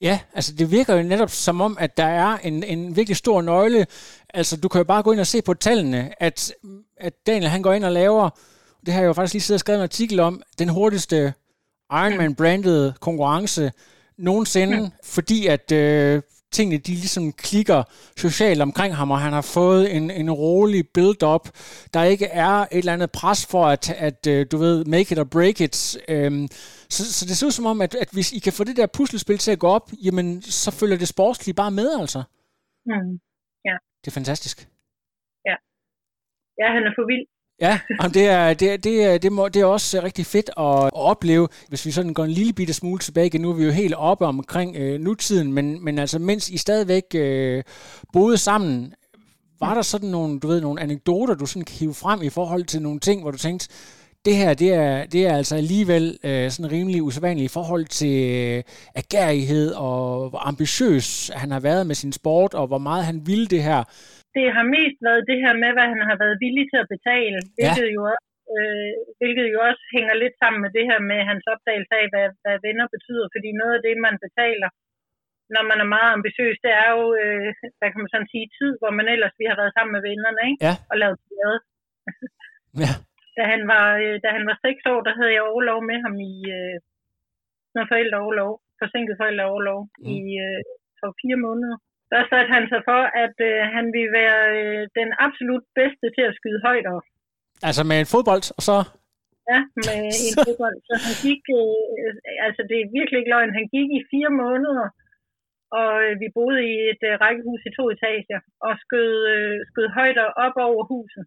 Ja, 0.02 0.20
altså 0.34 0.54
det 0.54 0.72
virker 0.72 0.95
jo 0.95 1.04
netop 1.04 1.30
som 1.30 1.62
om, 1.62 1.78
at 1.80 1.98
der 1.98 2.06
er 2.06 2.38
en, 2.38 2.64
en 2.64 2.95
virkelig 2.95 3.18
stor 3.18 3.41
nøgle. 3.41 3.88
Altså 4.34 4.58
du 4.58 4.68
kan 4.68 4.80
jo 4.80 4.84
bare 4.84 5.04
gå 5.04 5.12
ind 5.12 5.20
og 5.20 5.28
se 5.28 5.41
på 5.41 5.54
tallene, 5.54 6.24
at, 6.24 6.54
at 6.98 7.14
Daniel 7.28 7.50
han 7.50 7.62
går 7.62 7.74
ind 7.74 7.86
og 7.86 7.91
laver 7.91 8.30
det 8.88 8.93
har 8.93 9.02
jeg 9.02 9.08
jo 9.08 9.14
faktisk 9.14 9.34
lige 9.34 9.41
siddet 9.41 9.58
og 9.58 9.60
skrevet 9.60 9.80
en 9.80 9.84
artikel 9.84 10.20
om, 10.20 10.41
den 10.60 10.70
hurtigste 10.70 11.34
Ironman-branded 11.91 12.93
konkurrence 13.00 13.72
nogensinde, 14.18 14.78
ja. 14.78 14.89
fordi 15.04 15.48
at 15.48 15.72
øh, 15.72 16.22
tingene 16.52 16.78
de 16.78 16.91
ligesom 16.91 17.32
klikker 17.34 17.84
socialt 18.18 18.62
omkring 18.62 18.95
ham, 18.95 19.12
og 19.12 19.20
han 19.20 19.34
har 19.34 19.41
fået 19.41 19.95
en, 19.95 20.12
en 20.12 20.32
rolig 20.32 20.89
build-up. 20.93 21.45
Der 21.93 22.04
ikke 22.04 22.26
er 22.26 22.50
et 22.50 22.68
eller 22.72 22.93
andet 22.93 23.12
pres 23.12 23.45
for, 23.52 23.66
at, 23.66 23.89
at 24.08 24.28
øh, 24.28 24.45
du 24.52 24.58
ved, 24.58 24.86
make 24.86 25.12
it 25.14 25.20
or 25.20 25.24
break 25.24 25.62
it. 25.62 25.98
Øhm, 26.10 26.48
så, 26.89 27.14
så 27.18 27.26
det 27.26 27.38
ser 27.38 27.48
ud 27.48 27.52
som 27.52 27.66
om, 27.66 27.82
at, 27.82 27.95
at 27.95 28.10
hvis 28.12 28.32
I 28.38 28.39
kan 28.39 28.54
få 28.54 28.64
det 28.64 28.78
der 28.78 28.88
puslespil 28.98 29.38
til 29.38 29.52
at 29.52 29.60
gå 29.60 29.68
op, 29.68 29.91
jamen, 30.06 30.41
så 30.41 30.72
følger 30.72 30.98
det 30.98 31.08
sportslige 31.08 31.56
bare 31.56 31.72
med, 31.72 31.89
altså. 32.00 32.24
Mm. 32.86 33.14
Ja. 33.68 33.76
Det 34.02 34.08
er 34.12 34.18
fantastisk. 34.20 34.58
Ja. 35.50 35.56
Ja, 36.62 36.68
han 36.76 36.84
er 36.89 36.93
for 36.98 37.06
vild. 37.12 37.26
Ja, 37.62 37.80
og 37.99 38.14
det 38.14 38.28
er, 38.28 38.53
det, 38.53 38.84
det, 38.84 39.24
det, 39.24 39.32
må, 39.32 39.47
det 39.47 39.62
er 39.62 39.66
også 39.66 39.97
øh, 39.97 40.03
rigtig 40.03 40.26
fedt 40.26 40.49
at, 40.58 40.84
at 40.86 40.89
opleve, 40.93 41.47
hvis 41.68 41.86
vi 41.86 41.91
sådan 41.91 42.14
går 42.14 42.24
en 42.24 42.32
lille 42.32 42.53
bitte 42.53 42.74
smule 42.74 42.99
tilbage 42.99 43.28
igen. 43.28 43.41
Nu 43.41 43.49
er 43.49 43.53
vi 43.53 43.64
jo 43.64 43.72
helt 43.72 43.93
oppe 43.93 44.26
omkring 44.26 44.76
øh, 44.76 45.01
nutiden, 45.01 45.53
men, 45.53 45.84
men 45.86 45.99
altså 45.99 46.20
mens 46.20 46.49
I 46.49 46.58
stadigvæk 46.58 47.03
øh, 47.16 47.64
boede 48.14 48.38
sammen, 48.38 48.93
var 49.60 49.74
der 49.74 49.82
sådan 49.82 50.10
nogle, 50.10 50.39
du 50.39 50.47
ved, 50.47 50.62
nogle 50.62 50.82
anekdoter, 50.82 51.34
du 51.36 51.45
sådan 51.45 51.66
kan 51.66 51.76
hive 51.76 51.93
frem 51.93 52.22
i 52.22 52.30
forhold 52.30 52.64
til 52.64 52.82
nogle 52.82 52.99
ting, 52.99 53.22
hvor 53.22 53.32
du 53.32 53.38
tænkte, 53.38 53.68
det 54.26 54.36
her, 54.36 54.53
det 54.53 54.74
er, 54.74 55.05
det 55.05 55.28
er 55.28 55.38
altså 55.38 55.55
alligevel 55.55 56.18
øh, 56.24 56.51
sådan 56.51 56.72
rimelig 56.72 57.03
usædvanligt 57.03 57.45
i 57.45 57.53
forhold 57.53 57.86
til 57.86 58.32
øh, 58.34 58.64
agerighed 58.95 59.72
og 59.72 60.30
hvor 60.30 60.47
ambitiøs 60.47 61.32
han 61.36 61.51
har 61.51 61.60
været 61.60 61.88
med 61.88 61.95
sin 61.95 62.14
sport, 62.14 62.53
og 62.53 62.68
hvor 62.68 62.78
meget 62.78 63.05
han 63.05 63.28
ville 63.28 63.47
det 63.47 63.64
her 63.64 63.84
det 64.38 64.48
har 64.58 64.66
mest 64.78 65.00
været 65.08 65.28
det 65.30 65.40
her 65.44 65.54
med, 65.64 65.72
hvad 65.76 65.88
han 65.94 66.02
har 66.10 66.18
været 66.24 66.42
villig 66.46 66.66
til 66.70 66.80
at 66.84 66.92
betale, 66.96 67.40
hvilket, 67.58 67.88
ja. 67.90 67.96
jo, 67.96 68.02
også, 68.14 68.30
øh, 68.56 68.92
hvilket 69.20 69.48
jo 69.54 69.60
også 69.70 69.84
hænger 69.96 70.16
lidt 70.24 70.36
sammen 70.42 70.60
med 70.64 70.72
det 70.78 70.86
her 70.90 71.00
med 71.12 71.20
hans 71.32 71.44
opdagelse 71.54 71.94
af, 72.02 72.06
hvad, 72.14 72.28
hvad 72.44 72.58
venner 72.68 72.88
betyder. 72.96 73.28
Fordi 73.36 73.50
noget 73.62 73.74
af 73.78 73.82
det, 73.88 73.96
man 74.06 74.16
betaler, 74.26 74.70
når 75.56 75.64
man 75.70 75.80
er 75.84 75.90
meget 75.96 76.12
ambitiøs, 76.18 76.58
det 76.66 76.74
er 76.84 76.90
jo, 76.98 77.04
øh, 77.22 77.50
hvad 77.78 77.90
kan 77.90 78.02
man 78.02 78.14
sådan 78.14 78.32
sige, 78.34 78.48
tid, 78.58 78.72
hvor 78.82 78.92
man 79.00 79.08
ellers 79.14 79.36
vi 79.40 79.46
har 79.50 79.58
været 79.62 79.76
sammen 79.76 79.94
med 79.96 80.04
vennerne, 80.10 80.42
ikke? 80.50 80.60
Ja. 80.68 80.74
Og 80.92 80.96
lavet 81.02 81.18
plade. 81.28 81.58
ja. 82.84 82.92
Da 83.38 83.44
han, 83.54 83.62
var, 83.72 83.86
øh, 84.04 84.16
da 84.24 84.28
han 84.38 84.46
var 84.50 84.58
seks 84.66 84.82
år, 84.94 85.00
der 85.08 85.14
havde 85.20 85.34
jeg 85.36 85.44
overlov 85.52 85.80
med 85.90 85.98
ham 86.06 86.16
i 86.32 86.34
øh, 86.58 86.78
noget 87.76 87.90
forældreoverlov, 87.92 88.52
forsinket 88.82 89.16
forældreoverlov, 89.22 89.80
mm. 89.86 90.08
i 90.14 90.18
øh, 90.46 90.62
for 91.00 91.10
fire 91.22 91.40
måneder 91.48 91.78
der 92.12 92.22
satte 92.32 92.49
han 92.55 92.66
sig 92.72 92.82
for, 92.89 93.01
at 93.24 93.36
øh, 93.49 93.60
han 93.76 93.86
ville 93.95 94.14
være 94.20 94.41
øh, 94.60 94.82
den 94.99 95.10
absolut 95.26 95.66
bedste 95.80 96.05
til 96.16 96.24
at 96.30 96.38
skyde 96.39 96.62
højder. 96.68 96.95
Altså 97.68 97.82
med 97.89 97.97
en 97.99 98.12
fodbold, 98.14 98.45
og 98.58 98.62
så... 98.70 98.78
Ja, 99.51 99.60
med 99.88 99.97
en 100.28 100.36
fodbold. 100.45 100.78
Så 100.88 100.93
han 101.05 101.16
gik, 101.26 101.43
øh, 101.62 102.12
altså 102.45 102.62
det 102.70 102.78
er 102.80 102.93
virkelig 102.97 103.18
ikke 103.20 103.34
løgn, 103.36 103.58
han 103.60 103.68
gik 103.76 103.89
i 103.99 104.08
fire 104.12 104.32
måneder, 104.43 104.88
og 105.82 105.91
øh, 106.05 106.14
vi 106.22 106.28
boede 106.38 106.60
i 106.72 106.76
et 106.91 107.01
øh, 107.10 107.14
rækkehus 107.24 107.62
i 107.70 107.72
to 107.78 107.84
etager, 107.95 108.39
og 108.68 108.74
skød, 108.84 109.12
øh, 109.34 109.58
skød 109.70 109.88
højder 109.99 110.28
op 110.45 110.55
over 110.68 110.84
huset, 110.93 111.26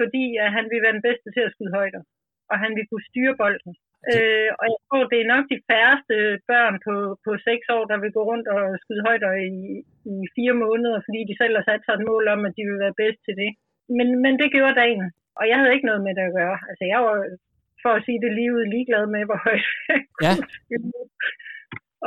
fordi 0.00 0.24
at 0.44 0.50
han 0.56 0.64
ville 0.70 0.84
være 0.84 0.98
den 0.98 1.06
bedste 1.08 1.28
til 1.32 1.42
at 1.46 1.52
skyde 1.54 1.76
højder, 1.78 2.02
og 2.50 2.56
han 2.62 2.70
ville 2.76 2.90
kunne 2.90 3.08
styre 3.10 3.34
bolden. 3.42 3.72
Øh, 4.12 4.50
og 4.60 4.64
jeg 4.72 4.80
tror, 4.86 5.02
det 5.12 5.18
er 5.20 5.32
nok 5.34 5.44
de 5.52 5.64
færreste 5.70 6.16
børn 6.50 6.74
på, 6.86 6.94
på 7.24 7.30
6 7.48 7.74
år, 7.76 7.84
der 7.90 7.98
vil 8.02 8.16
gå 8.16 8.22
rundt 8.30 8.48
og 8.56 8.62
skyde 8.82 9.06
højder 9.08 9.32
i, 9.50 9.52
i 10.12 10.16
fire 10.36 10.54
måneder, 10.64 10.98
fordi 11.06 11.20
de 11.30 11.38
selv 11.40 11.54
har 11.58 11.64
sat 11.66 11.82
sig 11.84 11.94
et 11.96 12.08
mål 12.10 12.24
om, 12.34 12.40
at 12.48 12.56
de 12.56 12.62
vil 12.68 12.78
være 12.84 13.00
bedst 13.02 13.20
til 13.26 13.34
det. 13.42 13.50
Men, 13.96 14.08
men 14.24 14.32
det 14.40 14.52
gjorde 14.54 14.80
dagen, 14.84 15.06
og 15.38 15.44
jeg 15.50 15.56
havde 15.58 15.74
ikke 15.74 15.90
noget 15.90 16.02
med 16.06 16.12
det 16.18 16.24
at 16.28 16.36
gøre. 16.40 16.58
Altså, 16.70 16.84
jeg 16.92 17.00
var, 17.06 17.16
for 17.82 17.92
at 17.94 18.04
sige 18.06 18.20
det 18.24 18.32
livet, 18.40 18.72
ligeglad 18.74 19.04
med, 19.14 19.22
hvor 19.28 19.38
højt 19.46 19.66
ja. 20.24 20.32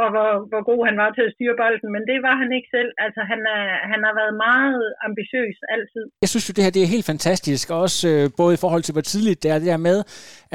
Og 0.01 0.07
hvor, 0.13 0.29
hvor 0.51 0.61
god 0.71 0.81
han 0.89 0.97
var 1.03 1.09
til 1.13 1.23
at 1.27 1.33
styre 1.35 1.55
bolden, 1.61 1.89
men 1.95 2.03
det 2.09 2.17
var 2.27 2.35
han 2.41 2.49
ikke 2.57 2.69
selv. 2.77 2.91
Altså, 3.05 3.21
han, 3.31 3.39
er, 3.55 3.63
han 3.91 4.01
har 4.07 4.13
været 4.21 4.35
meget 4.47 4.83
ambitiøs 5.07 5.57
altid. 5.75 6.03
Jeg 6.23 6.29
synes 6.31 6.45
jo, 6.47 6.53
det 6.55 6.63
her 6.65 6.75
det 6.75 6.83
er 6.83 6.95
helt 6.95 7.11
fantastisk, 7.13 7.65
også 7.83 7.99
øh, 8.11 8.23
både 8.41 8.53
i 8.57 8.61
forhold 8.63 8.83
til, 8.83 8.93
hvor 8.95 9.05
tidligt 9.11 9.43
det 9.43 9.49
er 9.51 9.59
det 9.61 9.71
der 9.73 9.81
med, 9.89 9.97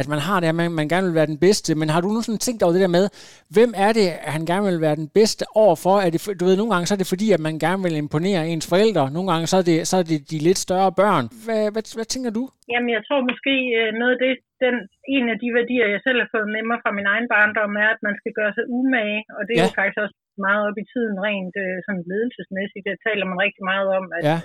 at 0.01 0.07
man 0.13 0.21
har 0.27 0.37
det 0.41 0.47
her, 0.49 0.57
man, 0.61 0.71
man 0.81 0.89
gerne 0.93 1.07
vil 1.09 1.19
være 1.21 1.33
den 1.33 1.41
bedste, 1.47 1.71
men 1.81 1.89
har 1.95 2.01
du 2.01 2.09
nu 2.09 2.21
sådan 2.23 2.45
tænkt 2.47 2.63
over 2.63 2.73
det 2.77 2.85
der 2.87 2.97
med, 2.99 3.05
hvem 3.57 3.71
er 3.87 3.93
det, 3.99 4.07
at 4.27 4.33
han 4.37 4.45
gerne 4.51 4.65
vil 4.71 4.81
være 4.87 4.97
den 5.03 5.09
bedste 5.19 5.45
overfor? 5.65 5.97
Er 6.05 6.11
det, 6.15 6.21
du 6.41 6.45
ved, 6.49 6.57
nogle 6.57 6.73
gange 6.75 6.87
så 6.87 6.95
er 6.95 7.01
det 7.03 7.13
fordi, 7.15 7.27
at 7.37 7.43
man 7.49 7.55
gerne 7.67 7.83
vil 7.87 7.97
imponere 8.05 8.41
ens 8.53 8.67
forældre, 8.73 9.05
nogle 9.17 9.29
gange 9.33 9.47
så 9.53 9.57
er 9.63 9.67
det, 9.71 9.77
så 9.91 9.97
er 10.03 10.05
det 10.11 10.19
de 10.31 10.39
lidt 10.49 10.61
større 10.67 10.93
børn. 11.01 11.25
Hvad, 11.47 11.63
hvad, 11.73 11.85
hvad 11.99 12.09
tænker 12.15 12.31
du? 12.39 12.43
Jamen, 12.73 12.91
jeg 12.97 13.03
tror 13.07 13.21
måske 13.31 13.55
øh, 13.79 13.89
noget 14.01 14.13
af 14.17 14.21
det, 14.27 14.35
den, 14.65 14.75
en 15.17 15.27
af 15.33 15.39
de 15.43 15.49
værdier, 15.59 15.87
jeg 15.95 16.03
selv 16.07 16.19
har 16.23 16.31
fået 16.35 16.49
med 16.55 16.63
mig 16.71 16.79
fra 16.85 16.93
min 16.99 17.11
egen 17.13 17.29
barndom, 17.33 17.73
er, 17.85 17.89
at 17.95 18.03
man 18.07 18.17
skal 18.21 18.33
gøre 18.39 18.53
sig 18.57 18.65
umage, 18.79 19.21
og 19.37 19.43
det 19.47 19.55
er 19.55 19.63
ja. 19.63 19.69
jo 19.69 19.79
faktisk 19.81 20.01
også 20.05 20.17
meget 20.47 20.63
op 20.69 20.79
i 20.83 20.89
tiden 20.93 21.17
rent 21.29 21.55
øh, 21.65 21.77
sådan 21.87 22.05
ledelsesmæssigt. 22.11 22.87
Det 22.89 23.05
taler 23.09 23.25
man 23.31 23.39
rigtig 23.45 23.65
meget 23.73 23.89
om, 23.99 24.07
at 24.19 24.25
ja. 24.31 24.39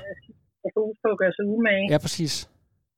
øh, 0.64 0.72
fokus 0.78 0.97
på 1.03 1.09
at 1.14 1.20
gøre 1.22 1.36
sig 1.38 1.45
umage. 1.55 1.86
Ja, 1.93 1.99
præcis. 2.05 2.34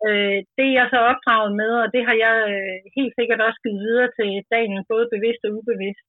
Øh, 0.07 0.37
det 0.57 0.65
er 0.69 0.75
jeg 0.79 0.87
så 0.93 0.99
opdraget 1.11 1.51
med, 1.61 1.71
og 1.83 1.87
det 1.95 2.01
har 2.07 2.15
jeg 2.25 2.35
øh, 2.53 2.77
helt 2.97 3.13
sikkert 3.19 3.41
også 3.47 3.59
givet 3.63 3.81
videre 3.87 4.09
til 4.17 4.29
dagen, 4.55 4.91
både 4.93 5.05
bevidst 5.15 5.41
og 5.47 5.53
ubevidst. 5.59 6.05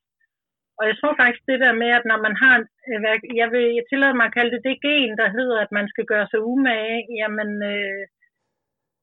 Og 0.78 0.84
jeg 0.90 0.96
tror 0.98 1.14
faktisk 1.20 1.42
det 1.50 1.58
der 1.64 1.74
med, 1.82 1.90
at 1.98 2.04
når 2.10 2.18
man 2.26 2.34
har, 2.42 2.56
øh, 2.90 3.00
jeg 3.40 3.48
vil 3.54 3.66
jeg 3.78 3.84
tillader 3.86 4.18
mig 4.18 4.26
at 4.28 4.36
kalde 4.38 4.52
det 4.54 4.66
det 4.68 4.76
gen, 4.86 5.12
der 5.22 5.28
hedder, 5.38 5.58
at 5.64 5.72
man 5.78 5.86
skal 5.92 6.06
gøre 6.12 6.26
sig 6.32 6.40
umage, 6.52 6.98
jamen, 7.20 7.50
øh, 7.72 8.02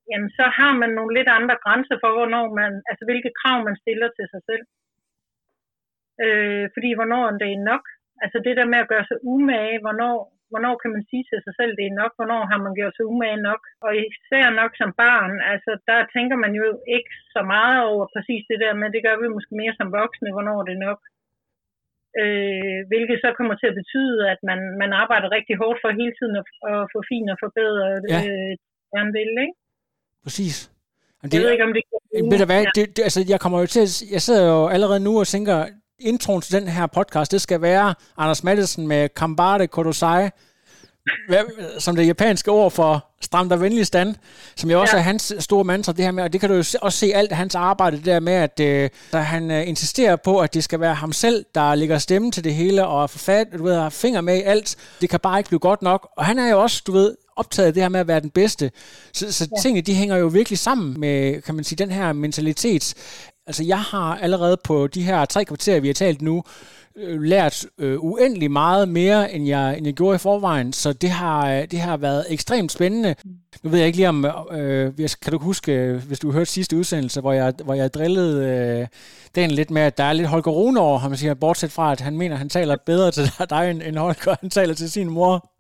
jamen 0.09 0.31
så 0.39 0.45
har 0.57 0.73
man 0.81 0.91
nogle 0.97 1.13
lidt 1.17 1.29
andre 1.39 1.57
grænser 1.63 1.97
for, 2.01 2.11
hvornår 2.17 2.45
man, 2.59 2.71
altså 2.89 3.03
hvilke 3.05 3.31
krav 3.39 3.57
man 3.67 3.75
stiller 3.83 4.09
til 4.17 4.27
sig 4.33 4.41
selv. 4.49 4.63
Øh, 6.23 6.65
fordi 6.75 6.89
hvornår 6.97 7.23
det 7.41 7.49
er 7.51 7.67
nok. 7.71 7.83
Altså 8.23 8.37
det 8.45 8.53
der 8.59 8.71
med 8.71 8.79
at 8.81 8.91
gøre 8.93 9.05
sig 9.09 9.17
umage, 9.33 9.77
hvornår, 9.83 10.15
hvornår 10.51 10.75
kan 10.81 10.91
man 10.95 11.03
sige 11.09 11.25
til 11.29 11.39
sig 11.45 11.53
selv, 11.59 11.73
det 11.79 11.85
er 11.87 11.99
nok, 12.01 12.13
hvornår 12.17 12.41
har 12.51 12.59
man 12.65 12.73
gjort 12.79 12.95
sig 12.95 13.05
umage 13.13 13.39
nok. 13.49 13.61
Og 13.85 13.91
især 13.97 14.45
nok 14.59 14.71
som 14.81 14.91
barn, 15.03 15.33
altså 15.51 15.71
der 15.89 15.99
tænker 16.15 16.37
man 16.43 16.53
jo 16.59 16.65
ikke 16.95 17.13
så 17.35 17.41
meget 17.55 17.79
over 17.91 18.05
præcis 18.15 18.43
det 18.51 18.59
der 18.63 18.73
med, 18.79 18.87
det 18.95 19.05
gør 19.07 19.17
vi 19.21 19.35
måske 19.35 19.53
mere 19.61 19.75
som 19.79 19.89
voksne, 19.99 20.33
hvornår 20.35 20.59
det 20.67 20.73
er 20.75 20.85
nok. 20.89 21.01
Øh, 22.21 22.79
hvilket 22.91 23.17
så 23.23 23.29
kommer 23.37 23.55
til 23.57 23.71
at 23.71 23.79
betyde, 23.81 24.19
at 24.33 24.39
man, 24.49 24.59
man 24.81 24.91
arbejder 25.03 25.35
rigtig 25.37 25.55
hårdt 25.61 25.79
for 25.81 25.89
hele 25.99 26.13
tiden 26.19 26.35
at, 26.41 26.47
at 26.71 26.81
få 26.93 26.99
fin 27.11 27.27
og 27.33 27.37
forbedre 27.45 27.85
ja. 28.13 28.19
øh, 28.29 28.53
gerne 28.93 29.11
vil, 29.17 29.31
ikke? 29.45 29.60
Præcis. 30.23 30.69
Men 31.21 31.31
det, 31.31 31.37
jeg 31.37 31.43
ved 31.43 31.51
ikke, 31.51 31.63
om 31.63 31.73
det 31.73 31.83
kan... 31.89 32.31
Ved 32.31 32.39
du 32.39 32.45
hvad, 32.45 32.65
det, 32.75 32.97
det, 32.97 33.03
altså, 33.03 33.25
jeg 33.27 33.39
kommer 33.39 33.59
jo 33.59 33.65
til 33.65 33.89
jeg 34.11 34.21
sidder 34.21 34.43
jo 34.43 34.67
allerede 34.67 34.99
nu 34.99 35.19
og 35.19 35.27
tænker, 35.27 35.65
introen 35.99 36.41
til 36.41 36.53
den 36.53 36.67
her 36.67 36.87
podcast, 36.87 37.31
det 37.31 37.41
skal 37.41 37.61
være 37.61 37.95
Anders 38.17 38.43
Maddelsen 38.43 38.87
med 38.87 39.09
Kambare 39.09 39.67
Kodosai, 39.67 40.29
som 41.79 41.95
det 41.95 42.07
japanske 42.07 42.51
ord 42.51 42.71
for 42.71 43.07
stram 43.21 43.49
dig 43.49 43.61
venlig 43.61 43.87
stand, 43.87 44.15
som 44.55 44.71
jo 44.71 44.81
også 44.81 44.95
ja. 44.95 44.99
er 44.99 45.03
hans 45.03 45.33
store 45.39 45.63
mantra, 45.63 45.91
det 45.91 46.05
her 46.05 46.11
med, 46.11 46.23
og 46.23 46.33
det 46.33 46.41
kan 46.41 46.49
du 46.49 46.55
jo 46.55 46.63
også 46.81 46.99
se 46.99 47.11
alt 47.15 47.31
hans 47.31 47.55
arbejde, 47.55 47.97
det 47.97 48.05
der 48.05 48.19
med, 48.19 48.33
at 48.33 48.59
øh, 48.59 48.89
han 49.13 49.51
øh, 49.51 49.67
insisterer 49.67 50.15
på, 50.15 50.39
at 50.39 50.53
det 50.53 50.63
skal 50.63 50.79
være 50.79 50.95
ham 50.95 51.13
selv, 51.13 51.45
der 51.55 51.75
lægger 51.75 51.97
stemme 51.97 52.31
til 52.31 52.43
det 52.43 52.53
hele, 52.53 52.87
og 52.87 53.09
forfat, 53.09 53.47
du 53.57 53.63
ved, 53.63 53.75
har 53.75 53.89
finger 53.89 54.21
med 54.21 54.37
i 54.37 54.41
alt. 54.41 54.75
Det 55.01 55.09
kan 55.09 55.19
bare 55.19 55.39
ikke 55.39 55.47
blive 55.47 55.59
godt 55.59 55.81
nok. 55.81 56.09
Og 56.17 56.25
han 56.25 56.39
er 56.39 56.49
jo 56.49 56.61
også, 56.61 56.83
du 56.87 56.91
ved, 56.91 57.15
optaget 57.41 57.67
af 57.67 57.73
det 57.73 57.83
her 57.83 57.89
med 57.89 57.99
at 57.99 58.07
være 58.07 58.19
den 58.19 58.29
bedste. 58.29 58.71
Så, 59.13 59.31
så 59.31 59.47
ja. 59.51 59.61
tingene, 59.61 59.81
de 59.81 59.93
hænger 59.93 60.15
jo 60.15 60.27
virkelig 60.27 60.59
sammen 60.59 60.99
med, 60.99 61.41
kan 61.41 61.55
man 61.55 61.63
sige, 61.63 61.77
den 61.77 61.91
her 61.91 62.13
mentalitet. 62.13 62.93
Altså, 63.47 63.63
jeg 63.63 63.79
har 63.79 64.17
allerede 64.17 64.57
på 64.63 64.87
de 64.87 65.03
her 65.03 65.25
tre 65.25 65.45
kvarterer, 65.45 65.79
vi 65.79 65.87
har 65.87 65.93
talt 65.93 66.21
nu, 66.21 66.43
øh, 66.95 67.21
lært 67.21 67.65
øh, 67.77 68.03
uendelig 68.03 68.51
meget 68.51 68.89
mere, 68.89 69.33
end 69.33 69.47
jeg, 69.47 69.77
end 69.77 69.85
jeg 69.85 69.93
gjorde 69.93 70.15
i 70.15 70.17
forvejen, 70.17 70.73
så 70.73 70.93
det 70.93 71.09
har, 71.09 71.65
det 71.65 71.79
har 71.79 71.97
været 71.97 72.25
ekstremt 72.29 72.71
spændende. 72.71 73.15
Nu 73.63 73.69
ved 73.69 73.79
jeg 73.79 73.87
ikke 73.87 73.97
lige 73.97 74.09
om, 74.09 74.25
øh, 74.51 74.93
kan 75.21 75.31
du 75.31 75.39
huske, 75.39 76.01
hvis 76.07 76.19
du 76.19 76.31
hørte 76.31 76.51
sidste 76.51 76.77
udsendelse, 76.77 77.21
hvor 77.21 77.33
jeg, 77.33 77.53
hvor 77.63 77.73
jeg 77.73 77.93
drillede 77.93 78.45
øh, 78.47 78.87
den 79.35 79.51
lidt 79.51 79.71
med, 79.71 79.81
at 79.81 79.97
der 79.97 80.03
er 80.03 80.13
lidt 80.13 80.27
Holger 80.27 80.51
Rune 80.51 80.79
over 80.79 80.99
ham, 80.99 81.15
siger, 81.15 81.33
bortset 81.33 81.71
fra, 81.71 81.91
at 81.91 82.01
han 82.01 82.17
mener, 82.17 82.35
at 82.35 82.39
han 82.39 82.49
taler 82.49 82.77
bedre 82.85 83.11
til 83.11 83.31
dig, 83.49 83.71
end 83.71 83.97
Holger, 83.97 84.35
han 84.41 84.49
taler 84.49 84.73
til 84.73 84.91
sin 84.91 85.09
mor. 85.09 85.50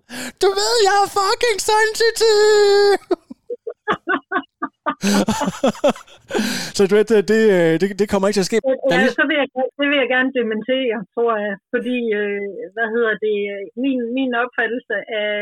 Du 0.41 0.49
ved, 0.59 0.73
jeg 0.87 0.97
er 1.05 1.09
fucking 1.19 1.59
sensitive! 1.71 2.97
så 6.75 6.81
du 6.89 6.93
ved, 6.97 7.05
det, 7.11 7.19
det, 7.31 7.41
det, 7.81 7.87
det 8.01 8.07
kommer 8.11 8.25
ikke 8.27 8.37
til 8.37 8.45
at 8.47 8.51
ske. 8.51 8.59
Ja, 8.93 8.99
så 9.19 9.23
vil 9.29 9.37
jeg, 9.41 9.47
det 9.79 9.87
vil 9.91 10.01
jeg 10.03 10.09
gerne 10.15 10.31
dementere, 10.39 10.97
tror 11.15 11.33
jeg. 11.45 11.55
Fordi, 11.73 11.97
øh, 12.19 12.47
hvad 12.75 12.87
hedder 12.95 13.13
det, 13.25 13.37
min, 13.83 13.99
min 14.17 14.31
opfattelse 14.43 14.95
af 15.23 15.33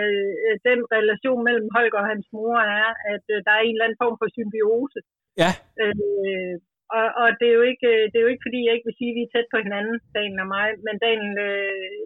øh, 0.45 0.53
den 0.69 0.79
relation 0.95 1.39
mellem 1.47 1.67
Holger 1.75 2.01
og 2.01 2.09
hans 2.11 2.27
mor 2.35 2.57
er, 2.79 2.89
at 3.13 3.25
øh, 3.33 3.37
der 3.45 3.53
er 3.55 3.61
en 3.63 3.75
eller 3.75 3.85
anden 3.85 4.01
form 4.03 4.15
for 4.19 4.27
symbiose. 4.35 4.99
Ja. 5.41 5.51
Øh, 5.81 6.55
og, 6.97 7.05
og 7.21 7.27
det, 7.39 7.47
er 7.49 7.55
jo 7.59 7.65
ikke, 7.71 7.89
det 8.09 8.17
er 8.17 8.25
jo 8.25 8.33
ikke, 8.33 8.45
fordi 8.47 8.59
jeg 8.65 8.73
ikke 8.73 8.89
vil 8.89 8.99
sige, 8.99 9.11
at 9.11 9.17
vi 9.17 9.23
er 9.25 9.33
tæt 9.33 9.47
på 9.53 9.59
hinanden, 9.65 9.95
Daniel 10.15 10.43
og 10.45 10.49
mig, 10.57 10.67
men 10.85 10.95
Daniel, 11.05 11.33
øh, 11.49 11.99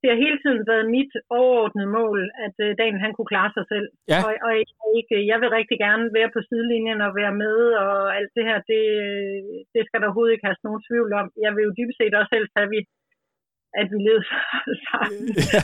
det 0.00 0.08
har 0.10 0.24
hele 0.24 0.38
tiden 0.44 0.60
været 0.70 0.92
mit 0.96 1.12
overordnede 1.38 1.90
mål, 2.00 2.20
at 2.46 2.56
uh, 2.64 2.70
Daniel 2.80 3.04
han 3.06 3.14
kunne 3.14 3.32
klare 3.34 3.52
sig 3.56 3.64
selv. 3.72 3.88
Ja. 4.12 4.18
Og, 4.24 4.30
og 4.46 4.52
ikke, 4.98 5.16
jeg 5.30 5.38
vil 5.40 5.56
rigtig 5.58 5.78
gerne 5.86 6.04
være 6.18 6.30
på 6.34 6.40
sidelinjen 6.48 7.00
og 7.06 7.12
være 7.20 7.34
med, 7.44 7.56
og 7.84 7.94
alt 8.18 8.32
det 8.36 8.44
her, 8.48 8.58
det, 8.72 8.82
det 9.74 9.82
skal 9.84 9.98
der 9.98 10.06
overhovedet 10.08 10.34
ikke 10.34 10.48
have 10.48 10.66
nogen 10.68 10.86
tvivl 10.88 11.10
om. 11.20 11.26
Jeg 11.44 11.50
vil 11.54 11.66
jo 11.66 11.76
dybest 11.78 11.98
set 11.98 12.14
også 12.20 12.32
helst 12.36 12.54
have, 12.56 12.68
at 12.68 12.74
vi, 12.74 12.80
at 13.80 13.86
vi 13.92 13.98
levede 14.06 14.26
sammen. 14.88 15.24
Ja. 15.52 15.62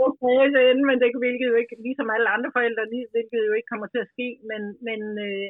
men 0.88 0.96
det 1.00 1.22
hvilket 1.24 1.46
jo 1.52 1.56
ikke, 1.62 1.74
ligesom 1.86 2.08
alle 2.14 2.28
andre 2.34 2.50
forældre, 2.56 2.82
hvilket 3.14 3.40
jo 3.48 3.52
ikke 3.56 3.70
kommer 3.72 3.88
til 3.90 4.00
at 4.04 4.12
ske, 4.14 4.28
men, 4.50 4.62
men 4.86 5.00
øh, 5.26 5.48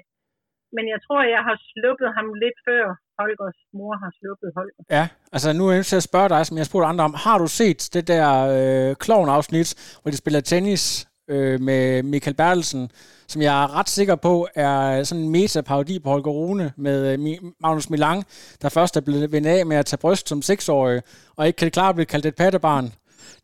men 0.76 0.84
jeg 0.92 0.98
tror, 1.06 1.20
jeg 1.36 1.42
har 1.48 1.56
sluppet 1.70 2.08
ham 2.16 2.26
lidt 2.42 2.58
før 2.68 2.84
Holgers 3.20 3.58
mor 3.78 3.94
har 4.02 4.10
sluppet 4.18 4.50
Holger. 4.56 4.82
Ja, 4.96 5.08
altså 5.32 5.52
nu 5.52 5.68
er 5.68 5.72
jeg 5.72 5.86
til 5.86 5.96
at 5.96 6.08
spørge 6.10 6.28
dig, 6.28 6.46
som 6.46 6.56
jeg 6.58 6.66
spurgte 6.66 6.86
andre 6.86 7.04
om. 7.04 7.14
Har 7.14 7.38
du 7.38 7.46
set 7.46 7.80
det 7.94 8.08
der 8.08 8.28
øh, 8.58 8.96
klovn-afsnit, 8.96 9.98
hvor 10.02 10.10
de 10.10 10.16
spiller 10.16 10.40
tennis 10.40 11.08
øh, 11.30 11.60
med 11.60 12.02
Michael 12.02 12.36
Bertelsen, 12.36 12.90
som 13.28 13.42
jeg 13.42 13.62
er 13.62 13.78
ret 13.78 13.88
sikker 13.88 14.16
på 14.16 14.48
er 14.54 15.02
sådan 15.02 15.24
en 15.24 15.30
meta-parodi 15.30 15.98
på 15.98 16.08
Holger 16.10 16.30
Rune 16.30 16.72
med 16.76 17.12
øh, 17.12 17.18
Magnus 17.60 17.90
Milang, 17.90 18.24
der 18.62 18.68
først 18.68 18.96
er 18.96 19.00
blevet 19.00 19.32
vendt 19.32 19.48
af 19.48 19.66
med 19.66 19.76
at 19.76 19.86
tage 19.86 19.98
bryst 19.98 20.28
som 20.28 20.42
seksårig, 20.42 21.02
og 21.36 21.46
ikke 21.46 21.56
kan 21.56 21.70
klare 21.70 21.88
at 21.88 21.94
blive 21.94 22.06
kaldt 22.06 22.26
et 22.26 22.36
pattebarn. 22.36 22.92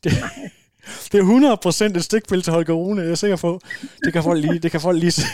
Det, 0.05 0.13
det 1.13 1.21
er 1.21 1.89
100% 1.93 1.97
et 1.97 2.05
stikpil 2.05 2.43
til 2.43 2.53
Holger 2.53 2.75
Rune, 2.75 3.03
jeg 3.03 3.11
er 3.11 3.15
sikker 3.15 3.37
på. 3.37 3.61
Det 4.05 4.13
kan 4.13 4.23
folk 4.23 4.41
lige, 4.41 4.59
det 4.59 4.71
kan 4.71 4.81
folk 4.81 4.99
lige 4.99 5.11
se. 5.11 5.27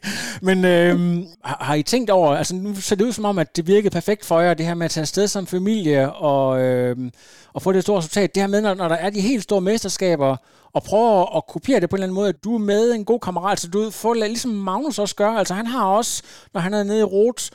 Men 0.42 0.64
øhm, 0.64 1.26
har, 1.44 1.64
har 1.64 1.74
I 1.74 1.82
tænkt 1.82 2.10
over, 2.10 2.36
altså 2.36 2.54
nu 2.54 2.74
ser 2.74 2.96
det 2.96 3.04
ud 3.04 3.12
som 3.12 3.24
om, 3.24 3.38
at 3.38 3.56
det 3.56 3.66
virkede 3.66 3.90
perfekt 3.90 4.24
for 4.24 4.40
jer, 4.40 4.54
det 4.54 4.66
her 4.66 4.74
med 4.74 4.84
at 4.84 4.90
tage 4.90 5.02
afsted 5.02 5.28
som 5.28 5.46
familie 5.46 6.12
og, 6.12 6.60
øhm, 6.60 7.10
og 7.52 7.62
få 7.62 7.72
det 7.72 7.82
store 7.82 7.98
resultat. 7.98 8.34
Det 8.34 8.42
her 8.42 8.48
med, 8.48 8.60
når, 8.60 8.74
når 8.74 8.88
der 8.88 8.96
er 8.96 9.10
de 9.10 9.20
helt 9.20 9.42
store 9.42 9.60
mesterskaber, 9.60 10.36
og 10.72 10.82
prøve 10.82 11.36
at 11.36 11.46
kopiere 11.46 11.80
det 11.80 11.90
på 11.90 11.96
en 11.96 11.98
eller 11.98 12.06
anden 12.06 12.14
måde, 12.14 12.28
at 12.28 12.44
du 12.44 12.54
er 12.54 12.58
med 12.58 12.92
en 12.92 13.04
god 13.04 13.20
kammerat, 13.20 13.60
så 13.60 13.68
du 13.68 13.90
får 13.90 14.14
ligesom 14.14 14.50
Magnus 14.50 14.98
også 14.98 15.14
gør. 15.16 15.30
Altså 15.30 15.54
han 15.54 15.66
har 15.66 15.84
også, 15.84 16.22
når 16.54 16.60
han 16.60 16.74
er 16.74 16.82
nede 16.82 17.00
i 17.00 17.02
Rot, 17.02 17.50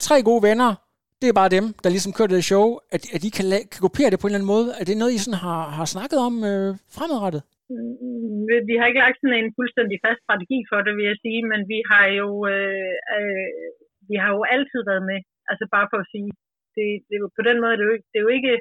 tre 0.00 0.22
gode 0.22 0.42
venner, 0.42 0.74
det 1.22 1.28
er 1.30 1.40
bare 1.42 1.56
dem, 1.58 1.66
der 1.82 1.90
ligesom 1.94 2.14
kører 2.16 2.32
det 2.32 2.48
show, 2.52 2.66
at, 2.94 3.02
at 3.14 3.20
de 3.24 3.30
kan, 3.36 3.46
kan 3.72 3.80
kopiere 3.86 4.10
det 4.12 4.18
på 4.20 4.26
en 4.26 4.30
eller 4.30 4.40
anden 4.40 4.54
måde. 4.54 4.68
Er 4.80 4.84
det 4.86 4.96
noget, 5.00 5.16
I 5.16 5.20
sådan 5.24 5.42
har, 5.46 5.62
har 5.78 5.86
snakket 5.94 6.18
om 6.28 6.34
øh, 6.50 6.68
fremadrettet? 6.96 7.42
Mm, 7.72 8.42
vi 8.70 8.74
har 8.78 8.86
ikke 8.86 9.04
lagt 9.04 9.18
sådan 9.20 9.38
en 9.40 9.56
fuldstændig 9.58 9.96
fast 10.06 10.20
strategi 10.24 10.58
for 10.70 10.78
det, 10.86 10.92
vil 10.98 11.06
jeg 11.10 11.18
sige, 11.24 11.40
men 11.50 11.60
vi 11.72 11.78
har 11.90 12.06
jo, 12.20 12.28
øh, 12.54 12.96
øh, 13.16 13.68
vi 14.10 14.16
har 14.22 14.30
jo 14.36 14.42
altid 14.54 14.80
været 14.90 15.04
med. 15.10 15.20
Altså 15.50 15.64
bare 15.76 15.86
for 15.92 15.98
at 16.02 16.10
sige, 16.14 16.30
det, 16.76 16.86
det, 17.08 17.16
på 17.38 17.42
den 17.48 17.56
måde 17.62 17.74
det 17.78 17.84
er 17.84 17.88
jo 17.90 17.94
ikke, 17.96 18.08
det 18.12 18.18
er 18.18 18.26
jo 18.26 18.32
ikke, 18.38 18.54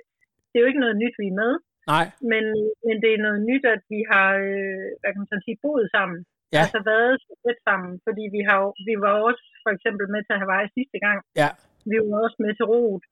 det 0.50 0.56
er 0.56 0.64
jo 0.64 0.70
ikke 0.72 0.84
noget 0.86 0.98
nyt, 1.04 1.16
vi 1.22 1.28
er 1.32 1.40
med. 1.44 1.54
Nej. 1.94 2.06
Men, 2.32 2.44
men 2.88 2.96
det 3.04 3.10
er 3.12 3.26
noget 3.28 3.42
nyt, 3.50 3.66
at 3.76 3.82
vi 3.94 4.00
har, 4.12 4.30
øh, 4.50 4.86
hvad 5.00 5.10
kan 5.12 5.22
man 5.22 5.46
sige, 5.48 5.62
boet 5.64 5.88
sammen. 5.98 6.20
Ja. 6.56 6.62
Altså 6.64 6.80
været 6.92 7.16
lidt 7.48 7.62
sammen, 7.68 7.92
fordi 8.06 8.24
vi, 8.36 8.42
har, 8.48 8.60
vi 8.88 8.94
var 9.06 9.14
også 9.30 9.44
for 9.64 9.72
eksempel 9.76 10.06
med 10.14 10.22
til 10.24 10.36
Hawaii 10.42 10.76
sidste 10.78 11.00
gang. 11.06 11.20
Ja 11.44 11.50
vi 11.88 11.94
er 11.96 12.04
jo 12.04 12.10
også 12.26 12.38
med 12.44 12.54
til 12.56 12.70
rot. 12.72 13.04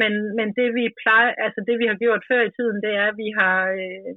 Men, 0.00 0.12
men 0.38 0.48
det 0.58 0.68
vi 0.78 0.84
plejer, 1.02 1.30
altså 1.44 1.60
det 1.68 1.76
vi 1.82 1.86
har 1.90 1.96
gjort 2.02 2.22
før 2.30 2.42
i 2.46 2.54
tiden, 2.58 2.78
det 2.84 2.92
er, 3.00 3.06
at 3.10 3.18
vi 3.22 3.28
har, 3.38 3.58
øh, 3.80 4.12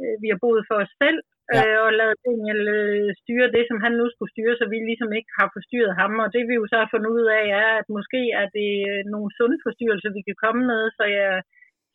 øh, 0.00 0.14
vi 0.22 0.28
har 0.32 0.38
boet 0.44 0.64
for 0.68 0.76
os 0.84 0.92
selv, 1.02 1.18
ja. 1.54 1.62
øh, 1.62 1.78
og 1.84 1.90
lavet 2.00 2.16
Daniel 2.26 2.62
øh, 2.78 3.08
styre 3.20 3.52
det, 3.56 3.64
som 3.70 3.78
han 3.84 3.92
nu 4.00 4.06
skulle 4.10 4.32
styre, 4.34 4.54
så 4.60 4.64
vi 4.72 4.78
ligesom 4.90 5.10
ikke 5.18 5.30
har 5.38 5.48
forstyrret 5.56 5.94
ham. 6.00 6.12
Og 6.24 6.28
det 6.34 6.42
vi 6.48 6.54
jo 6.60 6.64
så 6.72 6.76
har 6.82 6.88
fundet 6.94 7.10
ud 7.18 7.26
af, 7.38 7.44
er, 7.62 7.68
at 7.80 7.86
måske 7.96 8.20
er 8.40 8.46
det 8.58 8.70
øh, 8.92 9.00
nogle 9.14 9.28
sunde 9.36 9.58
forstyrrelser, 9.66 10.16
vi 10.18 10.22
kan 10.28 10.36
komme 10.44 10.62
med, 10.72 10.82
så 10.98 11.04
jeg, 11.18 11.32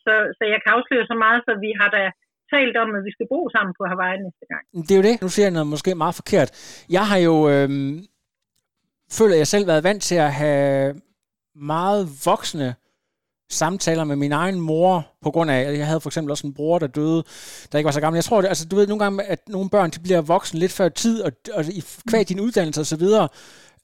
så, 0.05 0.13
så 0.37 0.43
jeg 0.53 0.59
kan 0.61 0.71
afsløre 0.77 1.05
så 1.11 1.15
meget, 1.23 1.39
så 1.47 1.51
vi 1.65 1.71
har 1.81 1.89
da 1.97 2.03
talt 2.53 2.75
om, 2.83 2.89
at 2.97 3.03
vi 3.07 3.11
skal 3.15 3.27
bo 3.33 3.39
sammen 3.55 3.73
på 3.79 3.83
Hawaii 3.91 4.23
næste 4.25 4.45
gang. 4.51 4.63
Det 4.87 4.93
er 4.93 4.99
jo 5.01 5.07
det. 5.09 5.15
Nu 5.25 5.29
siger 5.31 5.45
jeg 5.47 5.55
noget 5.57 5.73
måske 5.75 5.91
meget 6.03 6.19
forkert. 6.21 6.49
Jeg 6.97 7.03
har 7.09 7.19
jo... 7.27 7.35
Øh 7.53 7.69
føler 9.11 9.35
jeg 9.35 9.47
selv 9.47 9.67
været 9.67 9.83
vant 9.83 10.03
til 10.03 10.15
at 10.15 10.33
have 10.33 11.01
meget 11.55 12.09
voksne 12.25 12.75
samtaler 13.49 14.03
med 14.03 14.15
min 14.15 14.31
egen 14.31 14.59
mor, 14.59 15.07
på 15.23 15.31
grund 15.31 15.51
af, 15.51 15.59
at 15.59 15.77
jeg 15.77 15.87
havde 15.87 16.01
for 16.01 16.09
eksempel 16.09 16.31
også 16.31 16.47
en 16.47 16.53
bror, 16.53 16.79
der 16.79 16.87
døde, 16.87 17.23
der 17.71 17.77
ikke 17.77 17.85
var 17.85 17.91
så 17.91 18.01
gammel. 18.01 18.17
Jeg 18.17 18.25
tror, 18.25 18.41
det, 18.41 18.47
altså, 18.47 18.65
du 18.65 18.75
ved 18.75 18.87
nogle 18.87 19.03
gange, 19.03 19.23
at 19.23 19.49
nogle 19.49 19.69
børn 19.69 19.89
de 19.89 19.99
bliver 19.99 20.21
voksne 20.21 20.59
lidt 20.59 20.71
før 20.71 20.89
tid, 20.89 21.21
og, 21.21 21.31
og 21.53 21.65
i 21.65 21.83
kvæg 22.09 22.29
din 22.29 22.39
uddannelse 22.39 22.81
osv., 22.81 23.07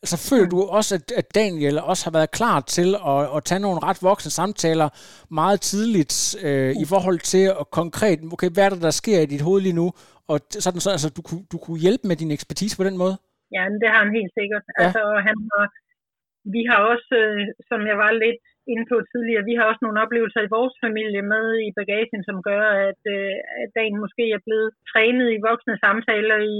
så 0.05 0.17
føler 0.17 0.49
du 0.49 0.63
også, 0.63 0.95
at, 0.95 1.11
at 1.17 1.35
Daniel 1.35 1.79
også 1.79 2.03
har 2.03 2.11
været 2.11 2.31
klar 2.31 2.59
til 2.59 2.95
at, 3.07 3.35
at 3.35 3.43
tage 3.43 3.59
nogle 3.59 3.79
ret 3.83 4.01
voksne 4.01 4.31
samtaler 4.31 4.89
meget 5.29 5.61
tidligt 5.61 6.35
øh, 6.41 6.75
i 6.81 6.85
forhold 6.85 7.19
til 7.19 7.37
at 7.37 7.71
konkret, 7.71 8.19
okay, 8.31 8.49
hvad 8.49 8.65
er 8.65 8.69
der, 8.69 8.75
der 8.75 8.91
sker 8.91 9.19
i 9.19 9.25
dit 9.25 9.41
hoved 9.41 9.61
lige 9.61 9.73
nu, 9.73 9.93
og 10.27 10.39
sådan 10.59 10.79
så, 10.79 10.89
altså, 10.89 11.09
du, 11.09 11.21
kunne, 11.21 11.43
du 11.51 11.57
kunne 11.57 11.79
hjælpe 11.79 12.07
med 12.07 12.15
din 12.15 12.31
ekspertise 12.31 12.77
på 12.77 12.83
den 12.83 12.97
måde? 12.97 13.17
Ja, 13.55 13.63
det 13.81 13.87
har 13.93 13.99
han 14.03 14.17
helt 14.19 14.33
sikkert. 14.39 14.65
Ja. 14.67 14.73
Altså, 14.81 15.01
han 15.27 15.37
har, 15.51 15.65
vi 16.55 16.61
har 16.69 16.79
også, 16.93 17.11
øh, 17.23 17.41
som 17.69 17.79
jeg 17.91 17.97
var 18.03 18.11
lidt 18.25 18.43
inde 18.71 18.85
på 18.91 18.97
tidligere, 19.11 19.47
vi 19.49 19.55
har 19.57 19.65
også 19.69 19.83
nogle 19.83 20.01
oplevelser 20.03 20.41
i 20.43 20.53
vores 20.57 20.75
familie 20.85 21.21
med 21.33 21.45
i 21.67 21.69
bagagen, 21.79 22.21
som 22.29 22.37
gør, 22.49 22.65
at, 22.89 23.01
øh, 23.15 23.35
at 23.61 23.69
dagen 23.77 23.97
måske 24.03 24.23
er 24.37 24.41
blevet 24.47 24.69
trænet 24.91 25.27
i 25.35 25.43
voksne 25.49 25.75
samtaler 25.85 26.37
i, 26.55 26.57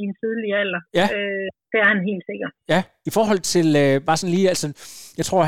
i 0.00 0.02
en 0.08 0.14
tidlig 0.22 0.50
alder. 0.62 0.82
Ja. 1.00 1.06
Øh, 1.16 1.48
det 1.70 1.78
er 1.82 1.88
han 1.92 2.00
helt 2.10 2.24
sikkert. 2.30 2.52
Ja, 2.72 2.80
i 3.08 3.10
forhold 3.16 3.42
til 3.54 3.68
øh, 3.82 3.94
bare 4.06 4.18
sådan 4.20 4.34
lige, 4.36 4.48
altså, 4.54 4.66
jeg 5.18 5.24
tror, 5.28 5.42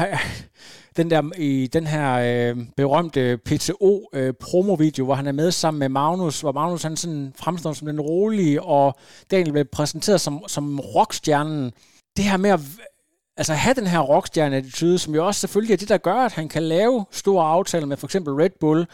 den 0.97 1.11
der, 1.11 1.23
i 1.39 1.67
den 1.67 1.87
her 1.87 2.15
øh, 2.15 2.57
berømte 2.77 3.39
PTO 3.45 4.09
øh, 4.13 4.35
promovideo, 4.41 5.05
hvor 5.05 5.15
han 5.15 5.27
er 5.27 5.33
med 5.33 5.51
sammen 5.51 5.79
med 5.79 5.89
Magnus, 5.89 6.41
hvor 6.41 6.53
Magnus 6.53 6.83
han 6.83 6.97
sådan 6.97 7.33
fremstår 7.37 7.73
som 7.73 7.87
den 7.87 8.01
rolige, 8.01 8.63
og 8.63 8.99
Daniel 9.31 9.53
bliver 9.53 9.65
præsenteret 9.73 10.21
som, 10.21 10.45
som 10.49 10.81
rockstjernen. 10.81 11.73
Det 12.17 12.25
her 12.25 12.37
med 12.37 12.51
at 12.51 12.61
altså 13.37 13.55
have 13.55 13.75
den 13.75 13.87
her 13.87 14.01
rockstjerne-attitude, 14.01 14.99
som 14.99 15.15
jo 15.15 15.27
også 15.27 15.41
selvfølgelig 15.41 15.73
er 15.73 15.77
det, 15.77 15.89
der 15.89 15.99
gør, 15.99 16.15
at 16.15 16.33
han 16.33 16.49
kan 16.49 16.63
lave 16.63 17.07
store 17.11 17.47
aftaler 17.47 17.87
med 17.87 17.97
for 17.97 18.07
eksempel 18.07 18.35
Red 18.35 18.51
Bull, 18.61 18.87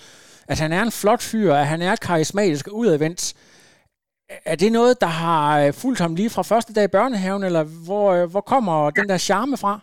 at 0.49 0.59
han 0.59 0.73
er 0.73 0.83
en 0.83 0.93
flot 0.93 1.23
fyr, 1.23 1.55
at 1.55 1.67
han 1.67 1.83
er 1.83 1.97
karismatisk 1.97 2.69
og 2.69 2.77
udadvendt. 2.77 3.35
Er 4.45 4.57
det 4.57 4.73
noget, 4.73 5.01
der 5.01 5.07
har 5.07 5.61
øh, 5.61 5.73
fulgt 5.73 6.01
ham 6.01 6.15
lige 6.15 6.31
fra 6.31 6.43
første 6.43 6.73
dag 6.75 6.85
i 6.85 6.89
børnehaven, 6.89 7.45
eller 7.45 7.65
hvor, 7.87 8.13
øh, 8.13 8.31
hvor 8.31 8.41
kommer 8.41 8.91
den 8.91 9.09
der 9.09 9.19
charme 9.19 9.57
fra? 9.57 9.81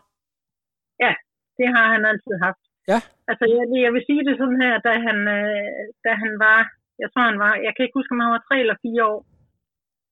Ja, 1.00 1.12
det 1.60 1.68
har 1.76 1.86
han 1.94 2.04
altid 2.12 2.34
haft. 2.46 2.64
Ja. 2.92 3.00
Altså, 3.30 3.46
jeg, 3.54 3.64
jeg 3.86 3.92
vil 3.96 4.08
sige 4.08 4.26
det 4.28 4.36
sådan 4.38 4.62
her, 4.66 4.76
da 4.88 4.94
han, 5.08 5.18
øh, 5.38 5.84
da 6.06 6.12
han 6.24 6.32
var, 6.46 6.60
jeg 7.02 7.08
tror 7.10 7.24
han 7.32 7.40
var, 7.46 7.54
jeg 7.66 7.72
kan 7.74 7.84
ikke 7.84 8.00
huske, 8.00 8.14
om 8.14 8.24
han 8.24 8.36
var 8.36 8.44
tre 8.48 8.56
eller 8.64 8.84
fire 8.86 9.04
år, 9.14 9.20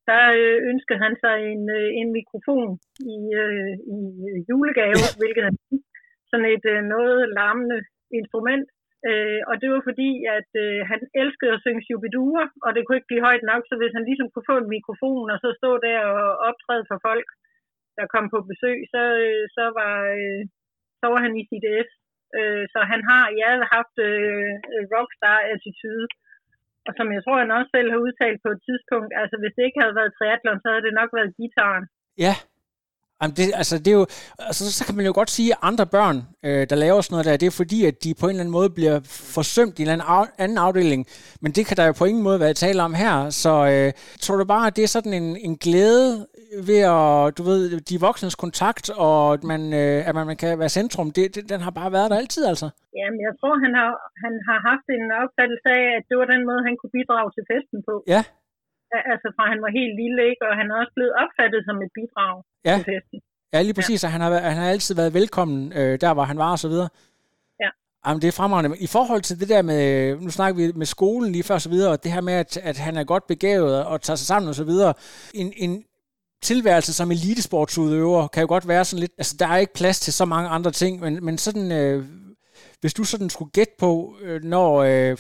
der 0.10 0.24
øh, 0.42 0.58
ønskede 0.72 1.00
han 1.06 1.14
sig 1.24 1.36
en, 1.54 1.64
øh, 1.80 1.90
en 2.00 2.10
mikrofon 2.20 2.70
i, 3.16 3.18
øh, 3.44 3.74
i 3.96 4.00
julegave, 4.50 5.04
hvilket 5.20 5.44
han 5.48 5.56
sådan 6.30 6.50
et 6.56 6.66
øh, 6.74 6.82
noget 6.96 7.20
larmende 7.38 7.80
instrument. 8.20 8.68
Øh, 9.10 9.42
og 9.50 9.56
det 9.62 9.68
var 9.74 9.82
fordi, 9.90 10.12
at 10.38 10.50
øh, 10.66 10.80
han 10.92 11.00
elskede 11.22 11.56
at 11.56 11.64
synge 11.64 11.86
Shubidua, 11.86 12.44
og 12.66 12.70
det 12.72 12.82
kunne 12.82 12.98
ikke 13.00 13.12
blive 13.12 13.28
højt 13.28 13.46
nok, 13.52 13.64
så 13.66 13.76
hvis 13.78 13.96
han 13.98 14.08
ligesom 14.10 14.30
kunne 14.30 14.50
få 14.52 14.58
en 14.60 14.74
mikrofon 14.76 15.28
og 15.34 15.40
så 15.44 15.50
stå 15.60 15.72
der 15.88 16.00
og 16.20 16.28
optræde 16.50 16.86
for 16.90 17.00
folk, 17.08 17.28
der 17.98 18.12
kom 18.14 18.26
på 18.34 18.40
besøg, 18.52 18.78
så, 18.94 19.04
øh, 19.26 19.44
så, 19.58 19.66
var, 19.80 19.96
øh, 20.22 20.42
så 21.06 21.10
var 21.14 21.22
han 21.26 21.34
i 21.42 21.44
sit 21.52 21.66
S. 21.88 21.90
Øh, 22.38 22.64
så 22.74 22.80
han 22.92 23.02
har, 23.10 23.24
ja, 23.42 23.50
haft 23.76 23.96
øh, 24.10 24.50
rockstar-attitude, 24.94 26.08
og 26.88 26.92
som 26.98 27.08
jeg 27.16 27.22
tror, 27.24 27.38
han 27.44 27.56
også 27.58 27.72
selv 27.76 27.90
har 27.94 28.00
udtalt 28.06 28.40
på 28.46 28.50
et 28.56 28.62
tidspunkt, 28.68 29.12
altså 29.22 29.36
hvis 29.42 29.56
det 29.56 29.64
ikke 29.66 29.82
havde 29.84 29.98
været 30.00 30.16
triathlon, 30.18 30.62
så 30.62 30.68
havde 30.72 30.86
det 30.88 31.00
nok 31.00 31.12
været 31.18 31.36
gitaren. 31.40 31.86
Ja, 32.26 32.36
Jamen 33.22 33.36
det, 33.38 33.52
altså 33.54 33.78
det 33.78 33.88
er 33.88 33.98
jo, 34.02 34.06
altså 34.40 34.74
så 34.74 34.86
kan 34.86 34.96
man 34.96 35.06
jo 35.06 35.14
godt 35.16 35.30
sige, 35.30 35.52
at 35.52 35.58
andre 35.62 35.86
børn, 35.88 36.18
øh, 36.46 36.68
der 36.70 36.76
laver 36.76 37.02
sådan 37.02 37.14
noget 37.14 37.26
der, 37.26 37.38
det 37.38 37.48
er 37.48 37.52
fordi, 37.52 37.86
at 37.86 38.04
de 38.04 38.14
på 38.20 38.26
en 38.26 38.30
eller 38.30 38.40
anden 38.40 38.52
måde 38.52 38.70
bliver 38.70 39.00
forsømt 39.38 39.80
i 39.80 39.82
en 39.82 39.90
eller 39.90 40.06
anden 40.38 40.58
afdeling. 40.58 41.06
Men 41.42 41.52
det 41.52 41.66
kan 41.66 41.78
der 41.78 41.86
jo 41.86 41.94
på 41.94 42.06
ingen 42.06 42.24
måde 42.24 42.40
være 42.40 42.54
tale 42.54 42.84
om 42.84 42.94
her. 42.94 43.30
Så 43.30 43.54
øh, 43.74 43.94
tror 44.22 44.38
du 44.38 44.46
bare, 44.46 44.68
at 44.68 44.76
det 44.76 44.84
er 44.84 44.88
sådan 44.88 45.14
en, 45.14 45.38
en 45.38 45.58
glæde 45.58 46.28
ved 46.70 46.82
at, 46.98 47.38
du 47.38 47.42
ved, 47.50 47.60
de 47.90 48.06
voksnes 48.08 48.36
kontakt, 48.46 48.86
og 49.06 49.18
at 49.36 49.44
man, 49.52 49.62
øh, 49.82 50.08
at 50.08 50.14
man, 50.18 50.26
man 50.32 50.40
kan 50.44 50.60
være 50.62 50.76
centrum, 50.80 51.08
det, 51.18 51.24
det, 51.36 51.44
den 51.54 51.62
har 51.66 51.74
bare 51.80 51.92
været 51.98 52.10
der 52.12 52.18
altid 52.24 52.44
altså? 52.52 52.68
Jamen 53.00 53.20
jeg 53.28 53.34
tror, 53.40 53.54
han 53.66 53.74
har, 53.80 53.92
han 54.24 54.34
har 54.48 54.60
haft 54.70 54.88
en 54.98 55.06
opfattelse 55.24 55.70
af, 55.80 55.86
at 55.98 56.04
det 56.10 56.16
var 56.22 56.28
den 56.34 56.42
måde, 56.50 56.62
han 56.68 56.76
kunne 56.80 56.94
bidrage 56.98 57.30
til 57.36 57.44
festen 57.52 57.80
på. 57.90 57.96
Ja. 58.14 58.22
Altså 59.14 59.28
fra 59.36 59.44
han 59.54 59.60
var 59.66 59.72
helt 59.80 59.96
lille, 60.02 60.22
ikke? 60.32 60.44
og 60.50 60.54
han 60.60 60.68
er 60.72 60.76
også 60.82 60.94
blevet 60.98 61.14
opfattet 61.24 61.62
som 61.68 61.76
et 61.86 61.92
bidrag 61.98 62.34
ja. 62.70 62.76
til 62.78 62.86
festen. 62.92 63.18
Ja, 63.54 63.60
lige 63.68 63.78
præcis, 63.80 64.00
ja. 64.04 64.08
og 64.08 64.12
han 64.16 64.22
har, 64.22 64.30
han 64.50 64.58
har 64.62 64.70
altid 64.76 64.94
været 65.02 65.14
velkommen 65.20 65.60
øh, 65.80 65.94
der, 66.04 66.14
hvor 66.14 66.26
han 66.32 66.38
var 66.44 66.52
og 66.56 66.60
så 66.66 66.70
videre. 66.74 66.90
Ja. 67.64 67.70
Jamen, 68.06 68.22
det 68.22 68.28
er 68.28 68.38
fremragende. 68.40 68.78
I 68.88 68.90
forhold 68.98 69.22
til 69.22 69.40
det 69.42 69.50
der 69.50 69.62
med, 69.62 69.84
nu 70.26 70.30
snakker 70.30 70.56
vi 70.62 70.66
med 70.76 70.86
skolen 70.96 71.32
lige 71.32 71.44
før 71.44 71.56
og 71.56 71.66
så 71.68 71.70
videre, 71.76 71.92
og 71.92 72.04
det 72.04 72.12
her 72.16 72.22
med, 72.22 72.34
at, 72.34 72.58
at 72.70 72.78
han 72.78 72.96
er 72.98 73.04
godt 73.04 73.26
begavet 73.28 73.86
og 73.86 74.02
tager 74.02 74.18
sig 74.18 74.28
sammen 74.28 74.50
og 74.50 74.56
så 74.56 74.66
videre. 74.72 74.94
En, 75.34 75.54
en 75.58 75.72
tilværelse 76.42 76.94
som 76.94 77.12
elitesportsudøver 77.12 78.28
kan 78.28 78.42
jo 78.42 78.48
godt 78.48 78.68
være 78.68 78.86
sådan 78.86 79.02
lidt, 79.02 79.12
altså 79.18 79.36
der 79.40 79.48
er 79.48 79.58
ikke 79.58 79.74
plads 79.74 80.00
til 80.00 80.14
så 80.14 80.26
mange 80.26 80.50
andre 80.50 80.72
ting, 80.72 81.00
men, 81.00 81.26
men 81.26 81.38
sådan, 81.38 81.72
øh, 81.72 82.04
hvis 82.82 82.94
du 82.94 83.04
sådan 83.04 83.30
skulle 83.30 83.52
gætte 83.52 83.74
på, 83.80 83.92
øh, 84.24 84.44
når 84.44 84.70
øh, 84.90 85.18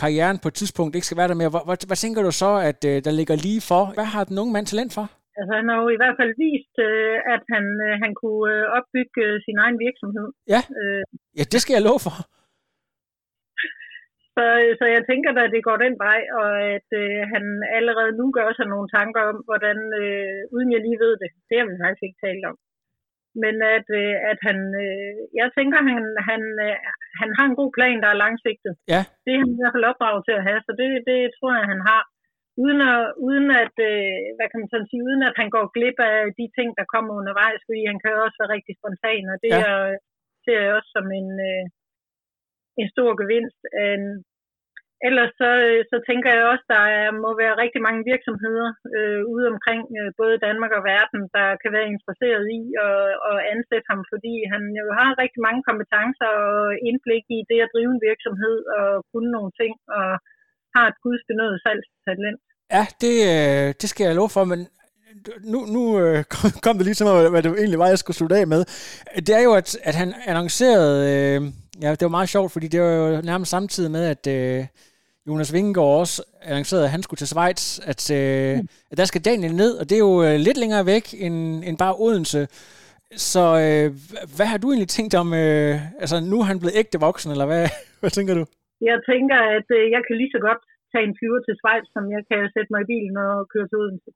karrieren 0.00 0.38
på 0.42 0.48
et 0.48 0.54
tidspunkt 0.60 0.94
ikke 0.94 1.06
skal 1.06 1.20
være 1.20 1.28
der 1.28 1.40
mere, 1.42 1.52
hvad, 1.54 1.64
hvad, 1.66 1.86
hvad 1.86 1.96
tænker 2.04 2.22
du 2.22 2.32
så, 2.42 2.52
at 2.70 2.80
øh, 2.90 2.96
der 3.04 3.12
ligger 3.18 3.36
lige 3.46 3.62
for? 3.70 3.82
Hvad 3.96 4.08
har 4.14 4.24
den 4.24 4.38
unge 4.42 4.52
mand 4.52 4.66
talent 4.66 4.92
for? 4.98 5.06
Altså, 5.38 5.52
han 5.58 5.66
har 5.70 5.78
jo 5.82 5.88
i 5.96 6.00
hvert 6.02 6.16
fald 6.20 6.32
vist, 6.44 6.76
øh, 6.88 7.16
at 7.34 7.42
han, 7.54 7.64
øh, 7.86 7.94
han 8.04 8.12
kunne 8.20 8.46
øh, 8.54 8.64
opbygge 8.76 9.18
øh, 9.26 9.34
sin 9.46 9.56
egen 9.64 9.78
virksomhed. 9.86 10.28
Ja. 10.54 10.60
Øh, 10.80 11.02
ja, 11.38 11.44
det 11.52 11.60
skal 11.60 11.74
jeg 11.74 11.84
love 11.88 12.02
for. 12.06 12.16
Så, 14.36 14.44
så 14.78 14.84
jeg 14.94 15.02
tænker 15.10 15.30
da, 15.32 15.40
at 15.44 15.54
det 15.56 15.66
går 15.68 15.78
den 15.84 15.94
vej, 16.06 16.20
og 16.40 16.48
at 16.76 16.88
øh, 17.02 17.18
han 17.32 17.44
allerede 17.78 18.12
nu 18.20 18.26
gør 18.38 18.50
sig 18.58 18.66
nogle 18.74 18.88
tanker 18.98 19.22
om, 19.30 19.38
hvordan, 19.48 19.78
øh, 20.02 20.38
uden 20.54 20.68
jeg 20.72 20.80
lige 20.86 21.02
ved 21.04 21.12
det, 21.22 21.30
det 21.48 21.56
har 21.58 21.66
vi 21.70 21.76
faktisk 21.82 22.04
ikke 22.06 22.22
talt 22.26 22.44
om, 22.50 22.56
men 23.42 23.54
at, 23.76 23.88
øh, 24.00 24.14
at 24.30 24.38
han, 24.48 24.58
øh, 24.84 25.12
jeg 25.40 25.48
tænker, 25.56 25.78
han, 25.90 26.04
han, 26.28 26.42
øh, 26.66 26.76
han 27.20 27.30
har 27.36 27.46
en 27.48 27.58
god 27.60 27.70
plan, 27.76 27.98
der 28.02 28.08
er 28.10 28.22
langsigtet. 28.24 28.74
Ja. 28.92 29.02
Det 29.24 29.30
er 29.32 29.40
han 29.42 29.52
i 29.52 29.58
hvert 29.60 29.74
fald 29.74 29.90
opdraget 29.90 30.22
til 30.24 30.34
at 30.38 30.46
have, 30.48 30.60
så 30.66 30.72
det, 30.80 30.88
det 31.10 31.18
tror 31.36 31.52
jeg, 31.58 31.66
han 31.74 31.82
har. 31.90 32.02
Uden 32.64 32.80
at, 32.92 33.02
uden 33.26 33.48
at 33.62 33.76
øh, 33.90 34.18
hvad 34.36 34.48
kan 34.48 34.60
man 34.60 34.70
sådan 34.72 34.90
sige, 34.90 35.06
uden 35.08 35.22
at 35.28 35.36
han 35.40 35.48
går 35.56 35.64
glip 35.76 35.98
af 36.10 36.18
de 36.40 36.46
ting, 36.56 36.68
der 36.78 36.92
kommer 36.94 37.12
undervejs, 37.20 37.60
fordi 37.68 37.82
han 37.90 37.98
kan 38.02 38.12
også 38.26 38.38
være 38.40 38.54
rigtig 38.56 38.74
spontan, 38.80 39.24
og 39.32 39.38
det 39.44 39.52
ja. 39.54 39.60
er, 39.70 39.78
ser 40.44 40.58
jeg 40.64 40.72
også 40.78 40.90
som 40.96 41.06
en, 41.20 41.30
øh, 41.50 41.64
en 42.80 42.88
stor 42.94 43.10
gevinst. 43.20 43.60
Øh, 43.80 44.00
ellers 45.08 45.32
så, 45.40 45.50
øh, 45.68 45.80
så 45.90 45.96
tænker 46.08 46.30
jeg 46.36 46.44
også, 46.52 46.64
der 46.74 46.82
er, 47.00 47.08
må 47.24 47.30
være 47.42 47.60
rigtig 47.62 47.80
mange 47.86 48.02
virksomheder 48.12 48.68
øh, 48.96 49.22
ude 49.34 49.46
omkring 49.54 49.82
øh, 49.98 50.08
både 50.20 50.42
Danmark 50.46 50.72
og 50.78 50.82
verden, 50.92 51.20
der 51.36 51.48
kan 51.62 51.70
være 51.76 51.92
interesseret 51.94 52.44
i 52.58 52.62
at, 52.86 53.02
at 53.30 53.36
ansætte 53.52 53.88
ham, 53.92 54.00
fordi 54.12 54.34
han 54.52 54.62
jo 54.80 54.86
har 54.98 55.20
rigtig 55.22 55.40
mange 55.46 55.62
kompetencer 55.68 56.30
og 56.44 56.60
indblik 56.88 57.24
i 57.36 57.40
det 57.50 57.58
at 57.64 57.72
drive 57.74 57.92
en 57.96 58.06
virksomhed 58.10 58.56
og 58.78 58.88
kunne 59.10 59.30
nogle 59.36 59.52
ting 59.60 59.74
og 59.98 60.08
har 60.76 60.86
et 60.88 60.98
gudsbenødet 61.04 61.58
salgstalent. 61.64 62.40
Ja, 62.76 62.84
det, 63.02 63.14
øh, 63.32 63.68
det 63.80 63.88
skal 63.88 64.04
jeg 64.06 64.18
love 64.20 64.32
for, 64.36 64.44
men 64.52 64.60
nu, 65.52 65.58
nu 65.74 65.82
øh, 66.02 66.18
kom 66.64 66.74
det 66.76 66.84
lige 66.86 66.98
til 66.98 67.06
mig, 67.06 67.30
hvad 67.32 67.42
det 67.42 67.50
egentlig 67.62 67.82
var, 67.82 67.88
jeg 67.92 67.98
skulle 68.02 68.18
slutte 68.20 68.36
af 68.40 68.46
med. 68.54 68.60
Det 69.26 69.32
er 69.38 69.42
jo, 69.48 69.52
at, 69.60 69.68
at 69.88 69.94
han 70.02 70.10
annoncerede, 70.30 70.98
øh, 71.14 71.40
ja, 71.82 71.90
det 71.90 72.02
var 72.02 72.08
meget 72.18 72.28
sjovt, 72.28 72.52
fordi 72.52 72.68
det 72.68 72.80
var 72.80 72.92
jo 72.92 73.20
nærmest 73.20 73.50
samtidig 73.50 73.90
med, 73.90 74.04
at 74.14 74.26
øh, 74.36 74.66
Jonas 75.26 75.52
Vingegaard 75.54 75.98
også 76.02 76.16
annoncerede, 76.42 76.84
at 76.84 76.90
han 76.90 77.02
skulle 77.02 77.18
til 77.18 77.30
Schweiz, 77.32 77.62
at, 77.92 78.02
øh, 78.18 78.56
mm. 78.56 78.68
at 78.90 78.96
der 79.00 79.04
skal 79.04 79.24
Daniel 79.30 79.54
ned, 79.62 79.72
og 79.80 79.84
det 79.88 79.96
er 79.96 80.04
jo 80.10 80.14
øh, 80.26 80.36
lidt 80.46 80.58
længere 80.62 80.86
væk 80.86 81.06
end, 81.24 81.36
end 81.66 81.76
bare 81.78 81.94
Odense. 82.04 82.42
Så 83.28 83.44
øh, 83.64 83.86
hvad 84.36 84.46
har 84.52 84.58
du 84.58 84.66
egentlig 84.68 84.92
tænkt 84.98 85.14
om, 85.22 85.28
øh, 85.42 85.74
altså 86.02 86.16
nu 86.30 86.36
er 86.40 86.46
han 86.50 86.58
blevet 86.60 86.78
ægte 86.82 86.98
voksen, 87.06 87.30
eller 87.34 87.46
hvad, 87.50 87.64
hvad 88.00 88.10
tænker 88.16 88.34
du? 88.40 88.44
Jeg 88.90 88.98
tænker, 89.10 89.38
at 89.56 89.68
øh, 89.78 89.84
jeg 89.94 90.02
kan 90.06 90.16
lige 90.20 90.32
så 90.36 90.40
godt 90.48 90.62
tage 90.92 91.04
en 91.08 91.16
flyver 91.18 91.40
til 91.46 91.54
Schweiz, 91.60 91.84
som 91.94 92.04
jeg 92.14 92.22
kan 92.30 92.40
sætte 92.54 92.70
mig 92.72 92.80
i 92.82 92.90
bilen 92.92 93.16
og 93.26 93.34
køre 93.52 93.66
til 93.68 93.78
Odense. 93.82 94.10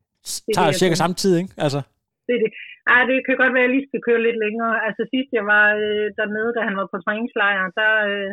Det 0.47 0.53
tager 0.57 0.73
cirka 0.83 0.95
samme 0.95 1.17
tid, 1.23 1.33
ikke? 1.41 1.53
Altså. 1.67 1.81
Det, 2.27 2.35
er 2.37 2.41
det. 2.45 2.51
Ej, 2.93 3.03
det 3.11 3.16
kan 3.27 3.37
godt 3.41 3.53
være, 3.55 3.64
at 3.64 3.68
jeg 3.68 3.74
lige 3.74 3.89
skal 3.89 4.05
køre 4.07 4.24
lidt 4.27 4.39
længere. 4.45 4.74
Altså 4.87 5.03
sidst 5.12 5.31
jeg 5.39 5.45
var 5.55 5.66
øh, 5.85 6.07
dernede, 6.18 6.51
da 6.57 6.61
han 6.68 6.77
var 6.81 6.87
på 6.91 6.99
træningslejr, 7.05 7.62
der, 7.81 7.93
øh, 8.11 8.31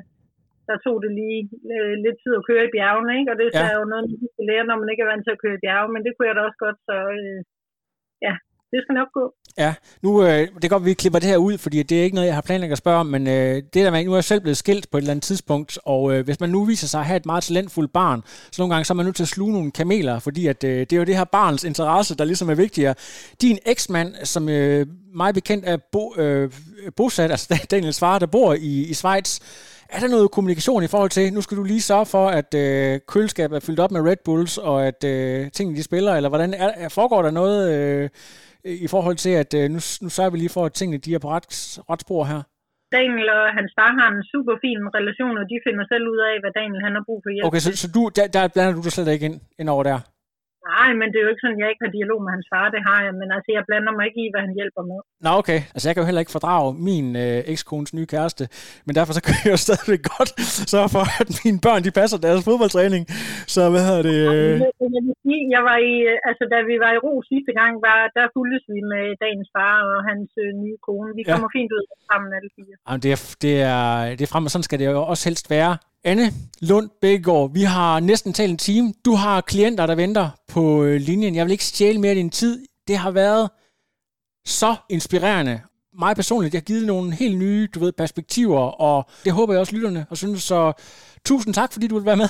der 0.69 0.75
tog 0.85 0.95
det 1.03 1.11
lige 1.19 1.41
øh, 1.73 1.95
lidt 2.05 2.17
tid 2.23 2.33
at 2.39 2.45
køre 2.49 2.63
i 2.65 2.73
bjergene, 2.75 3.11
ikke? 3.19 3.31
Og 3.33 3.37
det 3.41 3.47
ja. 3.49 3.63
er 3.67 3.73
jo 3.79 3.83
noget, 3.91 4.03
man 4.09 4.29
skal 4.33 4.47
lære, 4.49 4.65
når 4.69 4.77
man 4.81 4.89
ikke 4.91 5.03
er 5.03 5.11
vant 5.11 5.23
til 5.25 5.35
at 5.35 5.41
køre 5.43 5.57
i 5.57 5.63
bjerge, 5.65 5.89
men 5.93 6.01
det 6.05 6.11
kunne 6.13 6.29
jeg 6.29 6.37
da 6.37 6.41
også 6.47 6.59
godt, 6.65 6.79
så 6.89 6.95
øh, 7.17 7.39
det 8.73 8.79
skal 8.83 8.93
nok 8.93 9.07
gå. 9.13 9.33
Ja, 9.57 9.73
nu 10.01 10.23
øh, 10.23 10.47
det 10.55 10.63
er 10.63 10.67
godt, 10.67 10.81
at 10.81 10.85
vi 10.85 10.93
klipper 10.93 11.19
det 11.19 11.29
her 11.29 11.37
ud, 11.37 11.57
fordi 11.57 11.83
det 11.83 11.99
er 11.99 12.03
ikke 12.03 12.15
noget, 12.15 12.27
jeg 12.27 12.35
har 12.35 12.41
planlagt 12.41 12.71
at 12.71 12.77
spørge 12.77 12.99
om, 12.99 13.05
men 13.05 13.27
øh, 13.27 13.55
det 13.55 13.73
der 13.73 13.91
med, 13.91 14.05
nu 14.05 14.11
er 14.11 14.15
jeg 14.15 14.23
selv 14.23 14.41
blevet 14.41 14.57
skilt 14.57 14.91
på 14.91 14.97
et 14.97 15.01
eller 15.01 15.11
andet 15.11 15.23
tidspunkt, 15.23 15.79
og 15.85 16.13
øh, 16.13 16.25
hvis 16.25 16.39
man 16.39 16.49
nu 16.49 16.65
viser 16.65 16.87
sig 16.87 16.99
at 16.99 17.05
have 17.05 17.17
et 17.17 17.25
meget 17.25 17.43
talentfuldt 17.43 17.93
barn, 17.93 18.21
så 18.51 18.61
nogle 18.61 18.73
gange 18.73 18.85
så 18.85 18.93
er 18.93 18.95
man 18.95 19.05
nødt 19.05 19.15
til 19.15 19.23
at 19.23 19.27
sluge 19.27 19.53
nogle 19.53 19.71
kameler, 19.71 20.19
fordi 20.19 20.47
at, 20.47 20.63
øh, 20.63 20.79
det 20.79 20.93
er 20.93 20.97
jo 20.97 21.03
det 21.03 21.17
her 21.17 21.23
barns 21.23 21.63
interesse, 21.63 22.15
der 22.15 22.25
ligesom 22.25 22.49
er 22.49 22.55
vigtigere. 22.55 22.95
Din 23.41 23.57
eksmand, 23.65 24.15
som 24.23 24.49
øh, 24.49 24.85
meget 25.15 25.35
bekendt 25.35 25.65
er 25.67 25.77
bo, 25.91 26.15
øh, 26.17 26.51
bosat, 26.95 27.31
altså 27.31 27.65
Daniel 27.71 27.93
far, 27.93 28.19
der 28.19 28.25
bor 28.25 28.53
i, 28.53 28.83
i 28.89 28.93
Schweiz, 28.93 29.39
er 29.89 29.99
der 29.99 30.07
noget 30.07 30.31
kommunikation 30.31 30.83
i 30.83 30.87
forhold 30.87 31.09
til, 31.09 31.33
nu 31.33 31.41
skal 31.41 31.57
du 31.57 31.63
lige 31.63 31.81
sørge 31.81 32.05
for, 32.05 32.27
at 32.29 32.53
øh, 32.53 32.99
køleskabet 33.07 33.55
er 33.55 33.59
fyldt 33.59 33.79
op 33.79 33.91
med 33.91 34.01
Red 34.01 34.17
Bulls, 34.25 34.57
og 34.57 34.87
at 34.87 35.03
øh, 35.03 35.51
tingene 35.51 35.77
de 35.77 35.83
spiller, 35.83 36.15
eller 36.15 36.29
hvordan 36.29 36.53
er, 36.53 36.89
foregår 36.89 37.21
der 37.21 37.31
noget... 37.31 37.73
Øh, 37.73 38.09
i 38.65 38.87
forhold 38.87 39.17
til, 39.25 39.33
at 39.43 39.51
øh, 39.59 39.65
nu, 39.73 39.79
nu 40.03 40.09
sørger 40.15 40.31
vi 40.33 40.37
lige 40.37 40.55
for, 40.57 40.65
at 40.65 40.73
tingene 40.73 40.97
de 41.05 41.13
er 41.13 41.19
på 41.19 41.29
ret, 41.35 41.45
ret 41.91 42.01
spor 42.05 42.23
her? 42.31 42.41
Daniel 42.97 43.27
og 43.37 43.43
hans 43.57 43.71
far 43.77 43.91
har 43.99 44.07
en 44.15 44.23
super 44.33 44.55
fin 44.65 44.81
relation, 44.97 45.35
og 45.41 45.45
de 45.51 45.57
finder 45.65 45.85
selv 45.91 46.05
ud 46.13 46.19
af, 46.29 46.33
hvad 46.43 46.51
Daniel 46.59 46.81
han 46.87 46.93
har 46.97 47.03
brug 47.07 47.19
for 47.23 47.31
hjælp. 47.33 47.45
Okay, 47.47 47.61
så, 47.65 47.69
så 47.81 47.87
du, 47.95 48.01
der, 48.17 48.25
der 48.35 48.41
blander 48.53 48.73
du 48.77 48.81
dig 48.85 48.93
slet 48.95 49.13
ikke 49.15 49.25
ind, 49.29 49.37
ind 49.59 49.69
over 49.75 49.83
der? 49.89 49.99
Nej, 50.71 50.89
men 50.99 51.07
det 51.11 51.17
er 51.17 51.25
jo 51.25 51.31
ikke 51.33 51.43
sådan, 51.43 51.57
at 51.57 51.61
jeg 51.63 51.69
ikke 51.71 51.85
har 51.85 51.97
dialog 51.97 52.19
med 52.25 52.31
hans 52.35 52.47
far, 52.53 52.65
det 52.75 52.81
har 52.89 52.99
jeg, 53.05 53.13
men 53.21 53.27
altså, 53.35 53.49
jeg 53.57 53.63
blander 53.69 53.93
mig 53.97 54.05
ikke 54.09 54.21
i, 54.25 54.27
hvad 54.33 54.41
han 54.47 54.53
hjælper 54.59 54.83
med. 54.91 54.99
Nå, 55.25 55.29
okay. 55.41 55.59
Altså, 55.73 55.85
jeg 55.87 55.93
kan 55.93 56.01
jo 56.03 56.09
heller 56.09 56.23
ikke 56.23 56.37
fordrage 56.37 56.69
min 56.89 57.07
øh, 57.23 57.39
ekskones 57.53 57.91
nye 57.97 58.09
kæreste, 58.13 58.43
men 58.85 58.93
derfor 58.97 59.13
så 59.17 59.21
kan 59.25 59.35
jeg 59.43 59.51
jo 59.55 59.59
stadigvæk 59.67 60.03
godt 60.15 60.31
sørge 60.73 60.89
for, 60.95 61.03
at 61.21 61.29
mine 61.43 61.59
børn, 61.65 61.81
de 61.87 61.91
passer 61.99 62.17
deres 62.25 62.41
fodboldtræning. 62.47 63.03
Så 63.55 63.61
hvad 63.73 63.83
hedder 63.87 64.03
det? 64.11 64.19
Øh... 64.33 64.53
Jeg 65.55 65.61
var 65.69 65.77
i, 65.91 65.93
altså, 66.29 66.43
da 66.53 66.57
vi 66.69 66.75
var 66.83 66.91
i 66.97 66.99
ro 67.05 67.13
sidste 67.31 67.51
gang, 67.59 67.71
var, 67.87 67.99
der 68.17 68.25
fulgtes 68.35 68.65
vi 68.73 68.79
med 68.93 69.05
dagens 69.23 69.49
far 69.55 69.75
og 69.89 69.97
hans 70.09 70.29
øh, 70.43 70.49
nye 70.63 70.77
kone. 70.87 71.09
Vi 71.19 71.23
kommer 71.31 71.49
ja. 71.51 71.55
fint 71.57 71.71
ud 71.77 71.83
sammen 72.09 72.29
alle 72.37 72.51
fire. 72.57 72.75
Jamen, 72.85 73.01
det 73.03 73.11
er, 73.15 73.19
det 73.45 73.55
er, 73.75 73.83
det 74.17 74.23
er 74.25 74.31
frem, 74.33 74.45
og 74.47 74.51
sådan 74.51 74.67
skal 74.67 74.79
det 74.79 74.85
jo 74.85 75.01
også 75.11 75.23
helst 75.29 75.45
være. 75.57 75.73
Anne 76.05 76.23
Lund 76.61 76.89
Bækgaard, 77.01 77.53
vi 77.53 77.61
har 77.61 77.99
næsten 77.99 78.33
talt 78.33 78.51
en 78.51 78.57
time. 78.57 78.93
Du 79.05 79.13
har 79.15 79.41
klienter, 79.41 79.85
der 79.85 79.95
venter 79.95 80.29
på 80.53 80.83
øh, 80.83 80.95
linjen. 80.95 81.35
Jeg 81.35 81.45
vil 81.45 81.51
ikke 81.51 81.63
stjæle 81.63 81.99
mere 81.99 82.09
af 82.09 82.15
din 82.15 82.29
tid. 82.29 82.65
Det 82.87 82.97
har 82.97 83.11
været 83.11 83.49
så 84.45 84.75
inspirerende. 84.89 85.61
mig 85.93 86.15
personligt, 86.15 86.53
jeg 86.53 86.59
har 86.59 86.69
givet 86.71 86.87
nogle 86.87 87.13
helt 87.13 87.37
nye, 87.37 87.67
du 87.75 87.79
ved, 87.79 87.91
perspektiver, 87.91 88.59
og 88.59 89.05
det 89.23 89.31
håber 89.33 89.53
jeg 89.53 89.59
også 89.59 89.75
lytterne 89.75 90.05
og 90.09 90.17
synes. 90.17 90.43
Så 90.43 90.73
tusind 91.25 91.53
tak, 91.53 91.73
fordi 91.73 91.87
du 91.87 91.95
vil 91.95 92.05
være 92.05 92.17
med. 92.17 92.29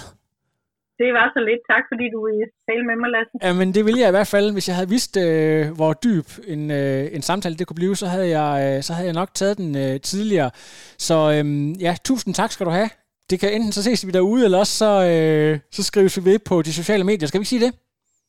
Det 1.00 1.14
var 1.14 1.32
så 1.36 1.40
lidt. 1.50 1.62
Tak, 1.72 1.84
fordi 1.92 2.06
du 2.16 2.26
ville 2.26 2.46
tale 2.70 2.84
med 2.90 2.96
mig, 3.02 3.10
Lasse. 3.10 3.34
Jamen, 3.44 3.74
det 3.74 3.86
ville 3.86 4.00
jeg 4.00 4.08
i 4.08 4.12
hvert 4.18 4.28
fald. 4.28 4.54
Hvis 4.54 4.68
jeg 4.68 4.76
havde 4.76 4.90
vidst, 4.90 5.18
øh, 5.18 5.72
hvor 5.76 5.94
dyb 5.94 6.28
en, 6.48 6.72
øh, 6.72 7.16
en 7.16 7.22
samtale 7.22 7.56
det 7.56 7.68
kunne 7.68 7.76
blive, 7.76 7.96
så 7.96 8.08
havde 8.08 8.40
jeg, 8.40 8.78
øh, 8.78 8.84
så 8.84 8.94
havde 8.94 9.08
jeg 9.08 9.14
nok 9.14 9.34
taget 9.34 9.58
den 9.58 9.78
øh, 9.78 10.02
tidligere. 10.02 10.52
Så 10.98 11.16
øh, 11.36 11.46
ja, 11.82 11.96
tusind 12.06 12.34
tak 12.34 12.52
skal 12.52 12.66
du 12.66 12.72
have. 12.72 12.90
Det 13.34 13.40
kan 13.40 13.54
enten 13.54 13.72
så 13.72 13.84
ses 13.84 14.08
vi 14.08 14.12
derude, 14.12 14.46
eller 14.46 14.58
også 14.58 14.74
så, 14.78 14.92
øh, 15.06 15.60
så 15.72 15.84
skrives 15.84 16.18
vi 16.18 16.26
ved 16.26 16.40
på 16.40 16.62
de 16.62 16.74
sociale 16.74 17.04
medier. 17.04 17.28
Skal 17.28 17.40
vi 17.40 17.42
ikke 17.42 17.50
sige 17.50 17.66
det? 17.66 17.74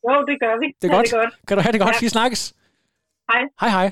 Jo, 0.09 0.15
det 0.29 0.37
gør 0.41 0.55
vi. 0.63 0.67
Det 0.83 0.91
er 0.91 0.95
godt. 0.97 1.07
Det 1.07 1.13
godt. 1.13 1.35
Kan 1.49 1.57
du 1.57 1.63
have 1.63 1.73
det 1.73 1.81
godt? 1.81 1.95
Ja. 1.95 1.99
Vi 2.01 2.09
snakkes. 2.09 2.55
Hej. 3.33 3.43
Hej, 3.61 3.71
hej. 3.71 3.91